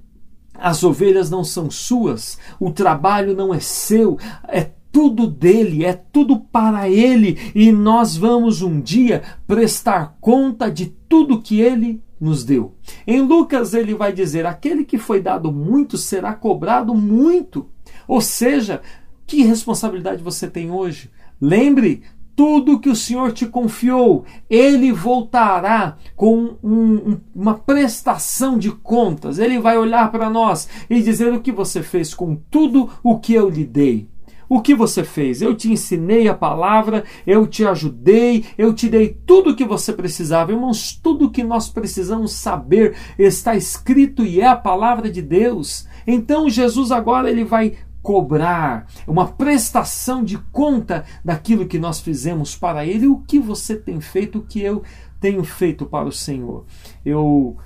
As 0.55 0.83
ovelhas 0.83 1.31
não 1.31 1.45
são 1.45 1.71
suas, 1.71 2.37
o 2.59 2.73
trabalho 2.73 3.33
não 3.33 3.55
é 3.55 3.61
seu, 3.61 4.19
é 4.49 4.73
tudo 4.91 5.27
dele, 5.27 5.85
é 5.85 5.93
tudo 5.93 6.41
para 6.41 6.89
ele, 6.89 7.39
e 7.55 7.71
nós 7.73 8.17
vamos 8.17 8.63
um 8.63 8.81
dia 8.81 9.23
prestar 9.47 10.17
conta 10.21 10.71
de 10.71 10.87
tudo 11.09 11.41
que 11.41 11.61
ele 11.61 12.03
nos 12.21 12.45
deu. 12.45 12.75
Em 13.07 13.21
Lucas 13.21 13.75
ele 13.75 13.95
vai 13.95 14.13
dizer: 14.13 14.47
aquele 14.47 14.85
que 14.85 14.99
foi 14.99 15.21
dado 15.21 15.53
muito 15.53 15.97
será 15.97 16.33
cobrado 16.33 16.95
muito. 16.95 17.69
Ou 18.07 18.21
seja, 18.21 18.83
que 19.27 19.43
responsabilidade 19.43 20.23
você 20.23 20.49
tem 20.49 20.71
hoje? 20.71 21.11
Lembre, 21.41 22.03
tudo 22.39 22.79
que 22.79 22.89
o 22.89 22.95
Senhor 22.95 23.33
te 23.33 23.47
confiou, 23.47 24.25
Ele 24.49 24.93
voltará 24.93 25.97
com 26.15 26.57
um, 26.63 27.19
uma 27.35 27.55
prestação 27.55 28.57
de 28.57 28.71
contas. 28.71 29.41
Ele 29.41 29.59
vai 29.59 29.77
olhar 29.77 30.11
para 30.13 30.31
nós 30.31 30.69
e 30.89 31.03
dizer 31.03 31.33
o 31.33 31.41
que 31.41 31.51
você 31.51 31.83
fez 31.83 32.15
com 32.15 32.37
tudo 32.49 32.91
o 33.03 33.19
que 33.19 33.35
eu 33.35 33.51
lhe 33.51 33.65
dei. 33.65 34.09
O 34.49 34.63
que 34.63 34.75
você 34.75 35.05
fez? 35.05 35.43
Eu 35.43 35.55
te 35.55 35.71
ensinei 35.71 36.27
a 36.27 36.35
palavra, 36.35 37.05
eu 37.27 37.47
te 37.47 37.67
ajudei, 37.67 38.47
eu 38.57 38.73
te 38.73 38.89
dei 38.89 39.09
tudo 39.27 39.51
o 39.51 39.57
que 39.57 39.65
você 39.65 39.93
precisava. 39.93 40.53
Irmãos, 40.53 40.99
tudo 41.03 41.27
o 41.27 41.31
que 41.31 41.45
nós 41.45 41.69
precisamos 41.69 42.33
saber 42.33 42.97
está 43.19 43.55
escrito 43.55 44.25
e 44.25 44.41
é 44.41 44.47
a 44.47 44.57
palavra 44.57 45.11
de 45.11 45.21
Deus. 45.21 45.87
Então 46.07 46.49
Jesus 46.49 46.91
agora 46.91 47.31
ele 47.31 47.45
vai 47.45 47.77
cobrar 48.01 48.87
uma 49.07 49.27
prestação 49.27 50.25
de 50.25 50.39
conta 50.51 51.05
daquilo 51.23 51.67
que 51.67 51.79
nós 51.79 52.01
fizemos 52.01 52.57
para 52.57 52.87
ele. 52.87 53.07
O 53.07 53.19
que 53.19 53.39
você 53.39 53.77
tem 53.77 54.01
feito, 54.01 54.39
o 54.39 54.43
que 54.43 54.63
eu 54.63 54.83
tenho 55.21 55.45
feito 55.45 55.85
para 55.85 56.09
o 56.09 56.13
Senhor? 56.13 56.65
Eu 57.05 57.59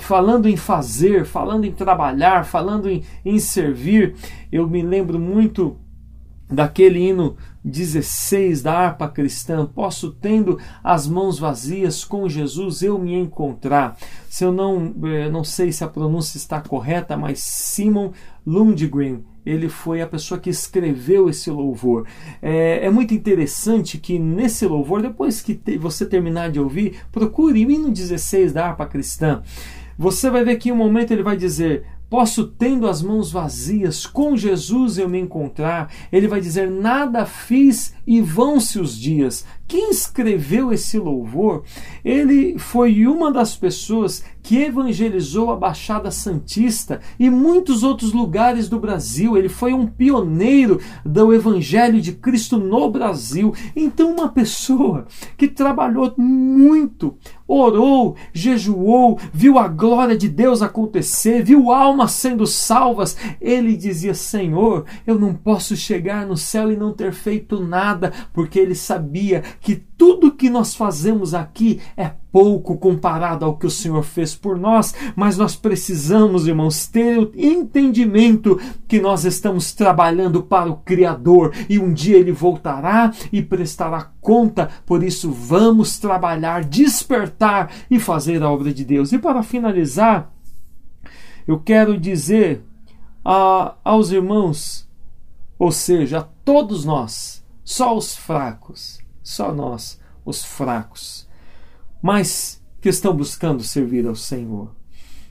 falando 0.00 0.48
em 0.48 0.56
fazer, 0.56 1.26
falando 1.26 1.64
em 1.64 1.72
trabalhar, 1.72 2.46
falando 2.46 2.88
em, 2.88 3.02
em 3.24 3.38
servir, 3.38 4.14
eu 4.50 4.66
me 4.66 4.82
lembro 4.82 5.18
muito 5.18 5.78
daquele 6.50 6.98
hino 6.98 7.36
16 7.64 8.62
da 8.62 8.72
harpa 8.72 9.08
cristã, 9.08 9.66
posso 9.66 10.12
tendo 10.12 10.58
as 10.82 11.06
mãos 11.06 11.38
vazias 11.38 12.04
com 12.04 12.28
Jesus 12.28 12.82
eu 12.82 12.98
me 12.98 13.14
encontrar. 13.14 13.96
Se 14.28 14.44
eu 14.44 14.52
não 14.52 14.94
eh, 15.04 15.28
não 15.30 15.44
sei 15.44 15.70
se 15.70 15.84
a 15.84 15.88
pronúncia 15.88 16.38
está 16.38 16.60
correta, 16.60 17.16
mas 17.16 17.40
Simon 17.40 18.12
Lundgren 18.46 19.24
ele 19.44 19.68
foi 19.68 20.02
a 20.02 20.06
pessoa 20.06 20.38
que 20.38 20.50
escreveu 20.50 21.28
esse 21.28 21.50
louvor. 21.50 22.06
É, 22.42 22.86
é 22.86 22.90
muito 22.90 23.14
interessante 23.14 23.98
que 23.98 24.18
nesse 24.18 24.66
louvor, 24.66 25.02
depois 25.02 25.40
que 25.40 25.54
te, 25.54 25.78
você 25.78 26.04
terminar 26.04 26.50
de 26.50 26.60
ouvir, 26.60 27.00
procure 27.10 27.64
o 27.64 27.70
hino 27.70 27.90
16 27.90 28.52
da 28.52 28.66
harpa 28.66 28.86
cristã. 28.86 29.42
Você 29.98 30.30
vai 30.30 30.44
ver 30.44 30.56
que 30.56 30.68
em 30.68 30.72
um 30.72 30.76
momento 30.76 31.10
ele 31.10 31.22
vai 31.22 31.36
dizer: 31.36 31.84
Posso, 32.10 32.48
tendo 32.48 32.88
as 32.88 33.00
mãos 33.00 33.30
vazias, 33.30 34.04
com 34.04 34.36
Jesus 34.36 34.98
eu 34.98 35.08
me 35.08 35.20
encontrar. 35.20 35.92
Ele 36.10 36.26
vai 36.26 36.40
dizer: 36.40 36.68
Nada 36.68 37.24
fiz 37.24 37.94
e 38.04 38.20
vão-se 38.20 38.80
os 38.80 38.98
dias. 38.98 39.46
Quem 39.70 39.88
escreveu 39.90 40.72
esse 40.72 40.98
louvor, 40.98 41.62
ele 42.04 42.58
foi 42.58 43.06
uma 43.06 43.30
das 43.30 43.54
pessoas 43.54 44.24
que 44.42 44.56
evangelizou 44.56 45.50
a 45.50 45.56
Baixada 45.56 46.10
Santista 46.10 47.00
e 47.20 47.30
muitos 47.30 47.84
outros 47.84 48.12
lugares 48.12 48.68
do 48.68 48.80
Brasil. 48.80 49.36
Ele 49.36 49.48
foi 49.48 49.72
um 49.72 49.86
pioneiro 49.86 50.80
do 51.04 51.32
Evangelho 51.32 52.00
de 52.00 52.12
Cristo 52.12 52.58
no 52.58 52.90
Brasil. 52.90 53.54
Então, 53.76 54.12
uma 54.12 54.28
pessoa 54.28 55.06
que 55.36 55.46
trabalhou 55.46 56.12
muito, 56.18 57.16
orou, 57.46 58.16
jejuou, 58.32 59.18
viu 59.32 59.58
a 59.58 59.68
glória 59.68 60.16
de 60.16 60.28
Deus 60.28 60.62
acontecer, 60.62 61.44
viu 61.44 61.70
almas 61.70 62.12
sendo 62.12 62.46
salvas, 62.46 63.16
ele 63.40 63.76
dizia: 63.76 64.14
Senhor, 64.14 64.84
eu 65.06 65.18
não 65.18 65.34
posso 65.34 65.76
chegar 65.76 66.26
no 66.26 66.36
céu 66.36 66.72
e 66.72 66.76
não 66.76 66.92
ter 66.92 67.12
feito 67.12 67.60
nada, 67.60 68.12
porque 68.32 68.58
ele 68.58 68.74
sabia 68.74 69.42
que 69.60 69.76
tudo 69.76 70.32
que 70.32 70.48
nós 70.48 70.74
fazemos 70.74 71.34
aqui 71.34 71.80
é 71.96 72.12
pouco 72.32 72.76
comparado 72.78 73.44
ao 73.44 73.56
que 73.56 73.66
o 73.66 73.70
Senhor 73.70 74.02
fez 74.02 74.34
por 74.34 74.58
nós, 74.58 74.94
mas 75.14 75.36
nós 75.36 75.54
precisamos, 75.54 76.46
irmãos, 76.46 76.86
ter 76.86 77.18
o 77.18 77.30
entendimento 77.36 78.58
que 78.88 79.00
nós 79.00 79.24
estamos 79.24 79.72
trabalhando 79.72 80.42
para 80.42 80.70
o 80.70 80.76
Criador 80.76 81.52
e 81.68 81.78
um 81.78 81.92
dia 81.92 82.16
ele 82.16 82.32
voltará 82.32 83.12
e 83.32 83.42
prestará 83.42 84.10
conta. 84.20 84.70
Por 84.86 85.02
isso, 85.02 85.30
vamos 85.30 85.98
trabalhar, 85.98 86.64
despertar 86.64 87.70
e 87.90 87.98
fazer 87.98 88.42
a 88.42 88.50
obra 88.50 88.72
de 88.72 88.84
Deus. 88.84 89.12
E 89.12 89.18
para 89.18 89.42
finalizar, 89.42 90.32
eu 91.46 91.58
quero 91.58 91.98
dizer 91.98 92.62
a, 93.24 93.74
aos 93.84 94.10
irmãos, 94.12 94.88
ou 95.58 95.72
seja, 95.72 96.20
a 96.20 96.22
todos 96.44 96.84
nós, 96.84 97.44
só 97.64 97.96
os 97.96 98.16
fracos, 98.16 98.99
só 99.30 99.54
nós, 99.54 100.00
os 100.24 100.44
fracos, 100.44 101.28
mas 102.02 102.60
que 102.80 102.88
estão 102.88 103.14
buscando 103.14 103.62
servir 103.62 104.04
ao 104.06 104.16
Senhor. 104.16 104.74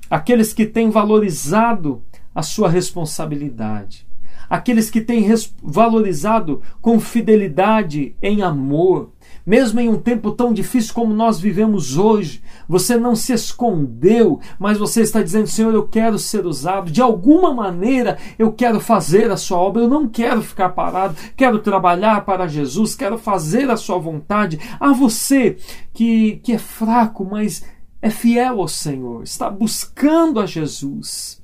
Aqueles 0.10 0.54
que 0.54 0.66
têm 0.66 0.90
valorizado 0.90 2.02
a 2.34 2.42
sua 2.42 2.70
responsabilidade, 2.70 4.08
aqueles 4.50 4.90
que 4.90 5.02
têm 5.02 5.28
valorizado 5.62 6.62
com 6.80 6.98
fidelidade 6.98 8.16
em 8.22 8.42
amor, 8.42 9.12
mesmo 9.50 9.80
em 9.80 9.90
um 9.90 9.98
tempo 9.98 10.32
tão 10.32 10.54
difícil 10.54 10.94
como 10.94 11.12
nós 11.12 11.40
vivemos 11.40 11.98
hoje, 11.98 12.40
você 12.68 12.98
não 12.98 13.16
se 13.16 13.34
escondeu, 13.34 14.40
mas 14.60 14.78
você 14.78 15.02
está 15.02 15.24
dizendo: 15.24 15.48
Senhor, 15.48 15.74
eu 15.74 15.88
quero 15.88 16.20
ser 16.20 16.46
usado, 16.46 16.92
de 16.92 17.02
alguma 17.02 17.52
maneira 17.52 18.20
eu 18.38 18.54
quero 18.54 18.80
fazer 18.80 19.32
a 19.32 19.38
sua 19.38 19.58
obra, 19.58 19.82
eu 19.82 19.88
não 19.88 20.08
quero 20.08 20.44
ficar 20.44 20.70
parado, 20.70 21.16
quero 21.36 21.58
trabalhar 21.58 22.26
para 22.26 22.48
Jesus, 22.48 22.94
quero 22.94 23.18
fazer 23.18 23.72
a 23.72 23.76
sua 23.76 23.98
vontade. 23.98 24.60
A 24.80 24.94
você 24.94 25.58
que, 25.94 26.36
que 26.44 26.54
é 26.54 26.60
fraco, 26.60 27.26
mas 27.26 27.66
é 28.04 28.12
fiel 28.12 28.62
ao 28.62 28.68
Senhor, 28.68 29.24
está 29.24 29.50
buscando 29.50 30.40
a 30.40 30.46
Jesus. 30.46 31.42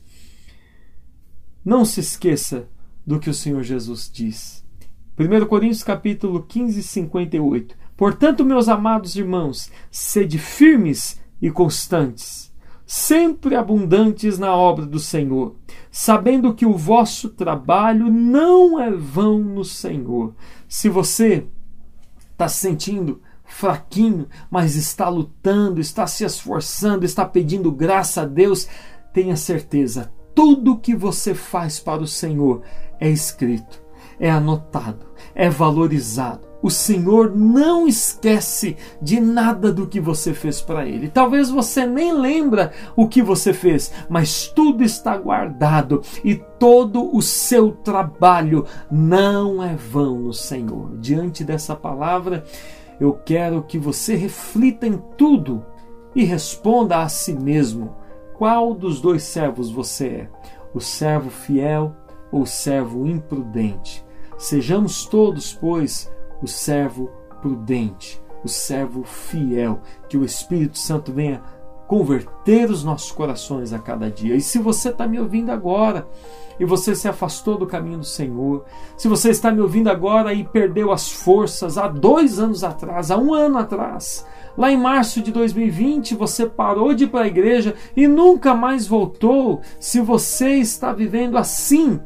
Não 1.65 1.83
se 1.83 2.01
esqueça 2.01 2.69
do 3.03 3.19
que 3.19 3.31
o 3.31 3.33
Senhor 3.33 3.63
Jesus 3.63 4.11
diz. 4.13 4.63
1 5.17 5.47
Coríntios 5.47 5.81
capítulo 5.81 6.43
15, 6.43 6.83
58. 6.83 7.84
Portanto, 7.97 8.43
meus 8.43 8.67
amados 8.67 9.15
irmãos, 9.15 9.71
sede 9.89 10.37
firmes 10.37 11.19
e 11.41 11.49
constantes, 11.49 12.53
sempre 12.85 13.55
abundantes 13.55 14.37
na 14.37 14.53
obra 14.53 14.85
do 14.85 14.99
Senhor, 14.99 15.55
sabendo 15.89 16.53
que 16.53 16.65
o 16.65 16.77
vosso 16.77 17.29
trabalho 17.29 18.11
não 18.11 18.79
é 18.79 18.91
vão 18.91 19.39
no 19.39 19.63
Senhor. 19.63 20.35
Se 20.67 20.89
você 20.89 21.47
está 22.31 22.49
se 22.49 22.59
sentindo 22.59 23.21
fraquinho, 23.45 24.27
mas 24.51 24.75
está 24.75 25.07
lutando, 25.07 25.79
está 25.79 26.05
se 26.05 26.25
esforçando, 26.25 27.05
está 27.05 27.25
pedindo 27.25 27.71
graça 27.71 28.23
a 28.23 28.25
Deus, 28.25 28.67
tenha 29.13 29.37
certeza, 29.37 30.11
tudo 30.33 30.77
que 30.77 30.93
você 30.93 31.33
faz 31.33 31.79
para 31.79 32.01
o 32.01 32.07
Senhor 32.07 32.61
é 32.99 33.09
escrito, 33.09 33.81
é 34.19 34.29
anotado, 34.29 35.05
é 35.33 35.49
valorizado 35.49 36.55
o 36.65 36.69
Senhor 36.71 37.35
não 37.35 37.87
esquece 37.87 38.75
de 38.99 39.19
nada 39.19 39.71
do 39.71 39.85
que 39.85 39.99
você 39.99 40.33
fez 40.33 40.63
para 40.63 40.83
Ele. 40.83 41.07
Talvez 41.07 41.51
você 41.51 41.85
nem 41.85 42.11
lembra 42.11 42.71
o 42.95 43.07
que 43.07 43.21
você 43.21 43.53
fez, 43.53 43.93
mas 44.09 44.47
tudo 44.47 44.83
está 44.83 45.15
guardado 45.15 46.01
e 46.23 46.33
todo 46.33 47.15
o 47.15 47.21
seu 47.21 47.71
trabalho 47.71 48.65
não 48.89 49.63
é 49.63 49.75
vão 49.75 50.17
no 50.17 50.33
Senhor. 50.33 50.97
Diante 50.97 51.43
dessa 51.43 51.75
palavra, 51.75 52.43
eu 52.99 53.13
quero 53.13 53.61
que 53.61 53.77
você 53.77 54.15
reflita 54.15 54.87
em 54.87 54.97
tudo 55.15 55.63
e 56.15 56.23
responda 56.23 56.97
a 56.97 57.07
si 57.07 57.33
mesmo: 57.33 57.95
qual 58.33 58.73
dos 58.73 58.99
dois 58.99 59.21
servos 59.21 59.69
você 59.69 60.07
é? 60.07 60.29
O 60.73 60.79
servo 60.79 61.29
fiel 61.29 61.95
ou 62.31 62.41
o 62.41 62.47
servo 62.47 63.05
imprudente? 63.05 64.04
Sejamos 64.37 65.05
todos, 65.05 65.53
pois, 65.53 66.11
o 66.41 66.47
servo 66.47 67.09
prudente, 67.41 68.21
o 68.43 68.47
servo 68.47 69.03
fiel, 69.03 69.79
que 70.09 70.17
o 70.17 70.25
Espírito 70.25 70.77
Santo 70.77 71.13
venha 71.13 71.41
converter 71.87 72.69
os 72.69 72.83
nossos 72.83 73.11
corações 73.11 73.71
a 73.71 73.79
cada 73.79 74.09
dia. 74.09 74.35
E 74.35 74.41
se 74.41 74.57
você 74.59 74.89
está 74.89 75.07
me 75.07 75.19
ouvindo 75.19 75.51
agora 75.51 76.07
e 76.59 76.65
você 76.65 76.95
se 76.95 77.07
afastou 77.07 77.57
do 77.57 77.67
caminho 77.67 77.99
do 77.99 78.05
Senhor, 78.05 78.65
se 78.97 79.07
você 79.07 79.29
está 79.29 79.51
me 79.51 79.61
ouvindo 79.61 79.89
agora 79.89 80.33
e 80.33 80.43
perdeu 80.43 80.91
as 80.91 81.11
forças 81.11 81.77
há 81.77 81.87
dois 81.87 82.39
anos 82.39 82.63
atrás, 82.63 83.11
há 83.11 83.17
um 83.17 83.33
ano 83.33 83.57
atrás, 83.57 84.25
lá 84.57 84.71
em 84.71 84.77
março 84.77 85.21
de 85.21 85.31
2020 85.31 86.15
você 86.15 86.45
parou 86.45 86.93
de 86.93 87.03
ir 87.03 87.07
para 87.07 87.25
a 87.25 87.27
igreja 87.27 87.75
e 87.95 88.07
nunca 88.07 88.53
mais 88.53 88.87
voltou, 88.87 89.61
se 89.79 90.01
você 90.01 90.55
está 90.55 90.91
vivendo 90.91 91.37
assim, 91.37 91.99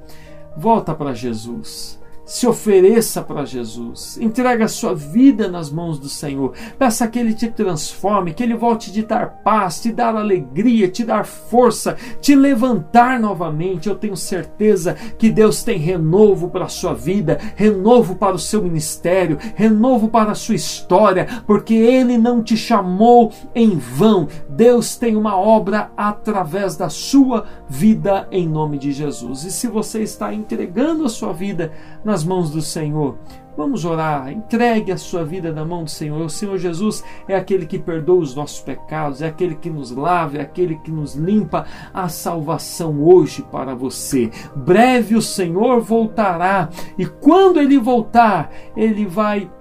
volta 0.57 0.93
para 0.93 1.13
Jesus 1.13 1.98
se 2.29 2.45
ofereça 2.45 3.23
para 3.23 3.43
Jesus, 3.43 4.15
entregue 4.21 4.61
a 4.61 4.67
sua 4.67 4.93
vida 4.93 5.47
nas 5.47 5.71
mãos 5.71 5.97
do 5.97 6.07
Senhor, 6.07 6.53
peça 6.77 7.07
que 7.07 7.17
Ele 7.17 7.33
te 7.33 7.49
transforme, 7.49 8.35
que 8.35 8.43
Ele 8.43 8.53
volte 8.53 8.93
te 8.93 9.01
dar 9.01 9.41
paz, 9.43 9.81
te 9.81 9.91
dar 9.91 10.15
alegria, 10.15 10.87
te 10.87 11.03
dar 11.03 11.25
força, 11.25 11.97
te 12.21 12.35
levantar 12.35 13.19
novamente. 13.19 13.89
Eu 13.89 13.95
tenho 13.95 14.15
certeza 14.15 14.93
que 15.17 15.31
Deus 15.31 15.63
tem 15.63 15.79
renovo 15.79 16.49
para 16.49 16.65
a 16.65 16.69
sua 16.69 16.93
vida, 16.93 17.39
renovo 17.55 18.15
para 18.15 18.35
o 18.35 18.39
seu 18.39 18.61
ministério, 18.61 19.39
renovo 19.55 20.07
para 20.07 20.31
a 20.31 20.35
sua 20.35 20.53
história, 20.53 21.27
porque 21.47 21.73
Ele 21.73 22.15
não 22.15 22.43
te 22.43 22.55
chamou 22.55 23.31
em 23.55 23.75
vão. 23.75 24.27
Deus 24.47 24.95
tem 24.95 25.15
uma 25.15 25.35
obra 25.35 25.91
através 25.97 26.77
da 26.77 26.89
sua 26.89 27.47
vida 27.67 28.27
em 28.31 28.47
nome 28.47 28.77
de 28.77 28.91
Jesus. 28.91 29.45
E 29.45 29.51
se 29.51 29.65
você 29.67 30.03
está 30.03 30.31
entregando 30.31 31.05
a 31.05 31.09
sua 31.09 31.33
vida 31.33 31.71
nas 32.03 32.23
mãos 32.23 32.49
do 32.49 32.61
Senhor. 32.61 33.17
Vamos 33.59 33.83
orar, 33.83 34.31
entregue 34.31 34.89
a 34.89 34.97
sua 34.97 35.25
vida 35.25 35.51
na 35.51 35.65
mão 35.65 35.83
do 35.83 35.89
Senhor. 35.89 36.21
O 36.21 36.29
Senhor 36.29 36.57
Jesus 36.57 37.03
é 37.27 37.35
aquele 37.35 37.65
que 37.65 37.77
perdoa 37.77 38.19
os 38.19 38.33
nossos 38.33 38.61
pecados, 38.61 39.21
é 39.21 39.27
aquele 39.27 39.55
que 39.55 39.69
nos 39.69 39.91
lava, 39.91 40.37
é 40.37 40.41
aquele 40.41 40.75
que 40.77 40.89
nos 40.89 41.13
limpa. 41.13 41.65
A 41.93 42.07
salvação 42.07 43.03
hoje 43.03 43.41
para 43.51 43.75
você. 43.75 44.31
Breve 44.55 45.15
o 45.15 45.21
Senhor 45.21 45.81
voltará 45.81 46.69
e 46.97 47.05
quando 47.05 47.59
ele 47.59 47.77
voltar, 47.77 48.49
ele 48.77 49.05
vai 49.05 49.51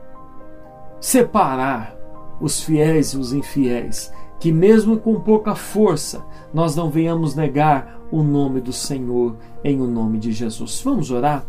separar 1.00 1.96
os 2.40 2.62
fiéis 2.62 3.08
e 3.14 3.18
os 3.18 3.32
infiéis. 3.32 4.12
Que 4.38 4.52
mesmo 4.52 4.98
com 4.98 5.18
pouca 5.20 5.56
força, 5.56 6.24
nós 6.54 6.76
não 6.76 6.88
venhamos 6.88 7.34
negar 7.34 7.98
o 8.12 8.22
nome 8.22 8.60
do 8.60 8.72
Senhor 8.72 9.36
em 9.64 9.80
o 9.80 9.88
nome 9.88 10.18
de 10.18 10.30
Jesus. 10.30 10.80
Vamos 10.84 11.10
orar? 11.10 11.44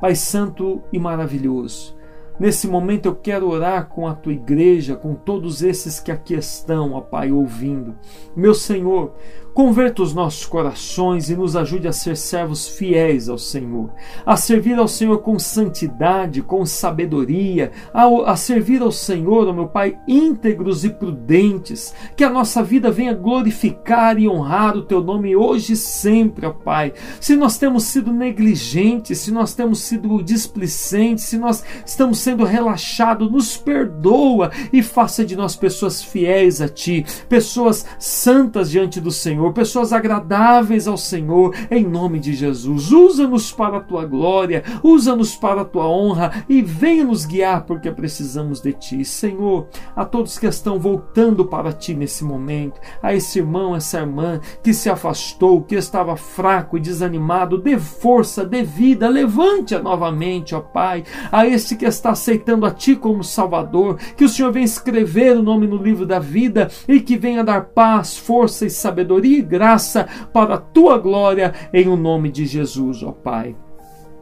Pai 0.00 0.14
Santo 0.14 0.82
e 0.92 0.98
maravilhoso, 0.98 1.96
nesse 2.38 2.68
momento 2.68 3.06
eu 3.06 3.16
quero 3.16 3.48
orar 3.48 3.88
com 3.88 4.06
a 4.06 4.14
tua 4.14 4.32
igreja, 4.32 4.94
com 4.94 5.14
todos 5.14 5.62
esses 5.62 5.98
que 5.98 6.12
aqui 6.12 6.34
estão, 6.34 6.92
ó 6.92 7.00
Pai, 7.00 7.32
ouvindo. 7.32 7.96
Meu 8.36 8.54
Senhor, 8.54 9.14
Converta 9.58 10.04
os 10.04 10.14
nossos 10.14 10.46
corações 10.46 11.28
e 11.28 11.34
nos 11.34 11.56
ajude 11.56 11.88
a 11.88 11.92
ser 11.92 12.16
servos 12.16 12.68
fiéis 12.68 13.28
ao 13.28 13.36
Senhor, 13.36 13.90
a 14.24 14.36
servir 14.36 14.78
ao 14.78 14.86
Senhor 14.86 15.18
com 15.18 15.36
santidade, 15.36 16.42
com 16.42 16.64
sabedoria, 16.64 17.72
a, 17.92 18.04
a 18.30 18.36
servir 18.36 18.82
ao 18.82 18.92
Senhor, 18.92 19.48
ó 19.48 19.52
meu 19.52 19.66
Pai, 19.66 19.98
íntegros 20.06 20.84
e 20.84 20.90
prudentes, 20.90 21.92
que 22.16 22.22
a 22.22 22.30
nossa 22.30 22.62
vida 22.62 22.88
venha 22.88 23.12
glorificar 23.12 24.16
e 24.16 24.28
honrar 24.28 24.76
o 24.76 24.82
Teu 24.82 25.02
nome 25.02 25.34
hoje 25.34 25.72
e 25.72 25.76
sempre, 25.76 26.46
ó 26.46 26.52
Pai. 26.52 26.92
Se 27.20 27.34
nós 27.34 27.58
temos 27.58 27.82
sido 27.82 28.12
negligentes, 28.12 29.18
se 29.18 29.32
nós 29.32 29.54
temos 29.54 29.80
sido 29.80 30.22
displicentes, 30.22 31.24
se 31.24 31.36
nós 31.36 31.64
estamos 31.84 32.20
sendo 32.20 32.44
relaxados, 32.44 33.28
nos 33.28 33.56
perdoa 33.56 34.52
e 34.72 34.84
faça 34.84 35.24
de 35.24 35.34
nós 35.34 35.56
pessoas 35.56 36.00
fiéis 36.00 36.60
a 36.60 36.68
Ti, 36.68 37.04
pessoas 37.28 37.84
santas 37.98 38.70
diante 38.70 39.00
do 39.00 39.10
Senhor 39.10 39.47
Senhor, 39.48 39.52
pessoas 39.52 39.92
agradáveis 39.92 40.86
ao 40.88 40.96
Senhor, 40.96 41.54
em 41.70 41.84
nome 41.84 42.18
de 42.18 42.34
Jesus. 42.34 42.92
Usa-nos 42.92 43.52
para 43.52 43.78
a 43.78 43.80
tua 43.80 44.04
glória, 44.04 44.62
usa-nos 44.82 45.36
para 45.36 45.62
a 45.62 45.64
tua 45.64 45.88
honra 45.88 46.44
e 46.48 46.60
venha 46.60 47.04
nos 47.04 47.24
guiar, 47.24 47.64
porque 47.64 47.90
precisamos 47.90 48.60
de 48.60 48.72
ti. 48.72 49.04
Senhor, 49.04 49.68
a 49.94 50.04
todos 50.04 50.38
que 50.38 50.46
estão 50.46 50.78
voltando 50.78 51.44
para 51.44 51.72
ti 51.72 51.94
nesse 51.94 52.24
momento, 52.24 52.80
a 53.02 53.14
esse 53.14 53.38
irmão, 53.38 53.74
essa 53.74 54.00
irmã 54.00 54.40
que 54.62 54.74
se 54.74 54.90
afastou, 54.90 55.62
que 55.62 55.74
estava 55.74 56.16
fraco 56.16 56.76
e 56.76 56.80
desanimado, 56.80 57.58
dê 57.58 57.78
força, 57.78 58.44
dê 58.44 58.62
vida, 58.62 59.08
levante-a 59.08 59.80
novamente, 59.80 60.54
ó 60.54 60.60
Pai, 60.60 61.04
a 61.30 61.46
esse 61.46 61.76
que 61.76 61.86
está 61.86 62.10
aceitando 62.10 62.66
a 62.66 62.70
ti 62.70 62.96
como 62.96 63.24
Salvador, 63.24 63.98
que 64.16 64.24
o 64.24 64.28
Senhor 64.28 64.52
venha 64.52 64.64
escrever 64.64 65.36
o 65.36 65.42
nome 65.42 65.66
no 65.66 65.76
livro 65.76 66.04
da 66.04 66.18
vida 66.18 66.70
e 66.86 67.00
que 67.00 67.16
venha 67.16 67.44
dar 67.44 67.66
paz, 67.66 68.18
força 68.18 68.66
e 68.66 68.70
sabedoria 68.70 69.37
graça 69.42 70.06
para 70.32 70.54
a 70.54 70.58
tua 70.58 70.98
glória, 70.98 71.52
em 71.72 71.88
o 71.88 71.96
nome 71.96 72.30
de 72.30 72.46
Jesus, 72.46 73.02
ó 73.02 73.12
Pai. 73.12 73.56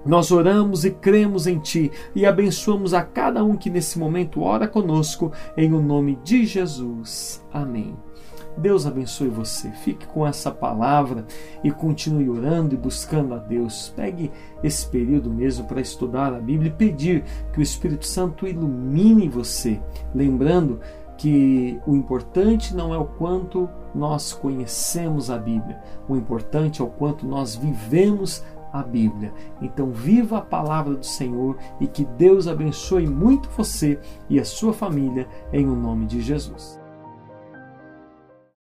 Nós 0.04 0.30
oramos 0.30 0.84
e 0.84 0.90
cremos 0.92 1.48
em 1.48 1.58
Ti 1.58 1.90
e 2.14 2.24
abençoamos 2.24 2.94
a 2.94 3.02
cada 3.02 3.42
um 3.42 3.56
que 3.56 3.68
nesse 3.68 3.98
momento 3.98 4.40
ora 4.40 4.68
conosco, 4.68 5.32
em 5.56 5.72
o 5.72 5.82
nome 5.82 6.16
de 6.22 6.46
Jesus. 6.46 7.44
Amém. 7.52 7.96
Deus 8.56 8.86
abençoe 8.86 9.28
você. 9.28 9.70
Fique 9.70 10.06
com 10.06 10.26
essa 10.26 10.50
palavra 10.50 11.26
e 11.62 11.70
continue 11.70 12.30
orando 12.30 12.74
e 12.74 12.78
buscando 12.78 13.34
a 13.34 13.38
Deus. 13.38 13.92
Pegue 13.94 14.30
esse 14.62 14.86
período 14.86 15.28
mesmo 15.30 15.66
para 15.66 15.80
estudar 15.80 16.32
a 16.32 16.40
Bíblia 16.40 16.70
e 16.70 16.74
pedir 16.74 17.24
que 17.52 17.58
o 17.58 17.62
Espírito 17.62 18.06
Santo 18.06 18.46
ilumine 18.46 19.28
você. 19.28 19.78
Lembrando 20.14 20.80
que 21.16 21.80
o 21.86 21.94
importante 21.94 22.74
não 22.74 22.94
é 22.94 22.98
o 22.98 23.06
quanto 23.06 23.68
nós 23.94 24.32
conhecemos 24.32 25.30
a 25.30 25.38
Bíblia, 25.38 25.80
o 26.08 26.16
importante 26.16 26.82
é 26.82 26.84
o 26.84 26.88
quanto 26.88 27.26
nós 27.26 27.56
vivemos 27.56 28.44
a 28.72 28.82
Bíblia. 28.82 29.32
Então, 29.60 29.90
viva 29.90 30.38
a 30.38 30.42
palavra 30.42 30.94
do 30.94 31.06
Senhor 31.06 31.56
e 31.80 31.86
que 31.86 32.04
Deus 32.04 32.46
abençoe 32.46 33.06
muito 33.06 33.48
você 33.50 33.98
e 34.28 34.38
a 34.38 34.44
sua 34.44 34.72
família, 34.72 35.26
em 35.52 35.66
o 35.66 35.74
nome 35.74 36.06
de 36.06 36.20
Jesus. 36.20 36.85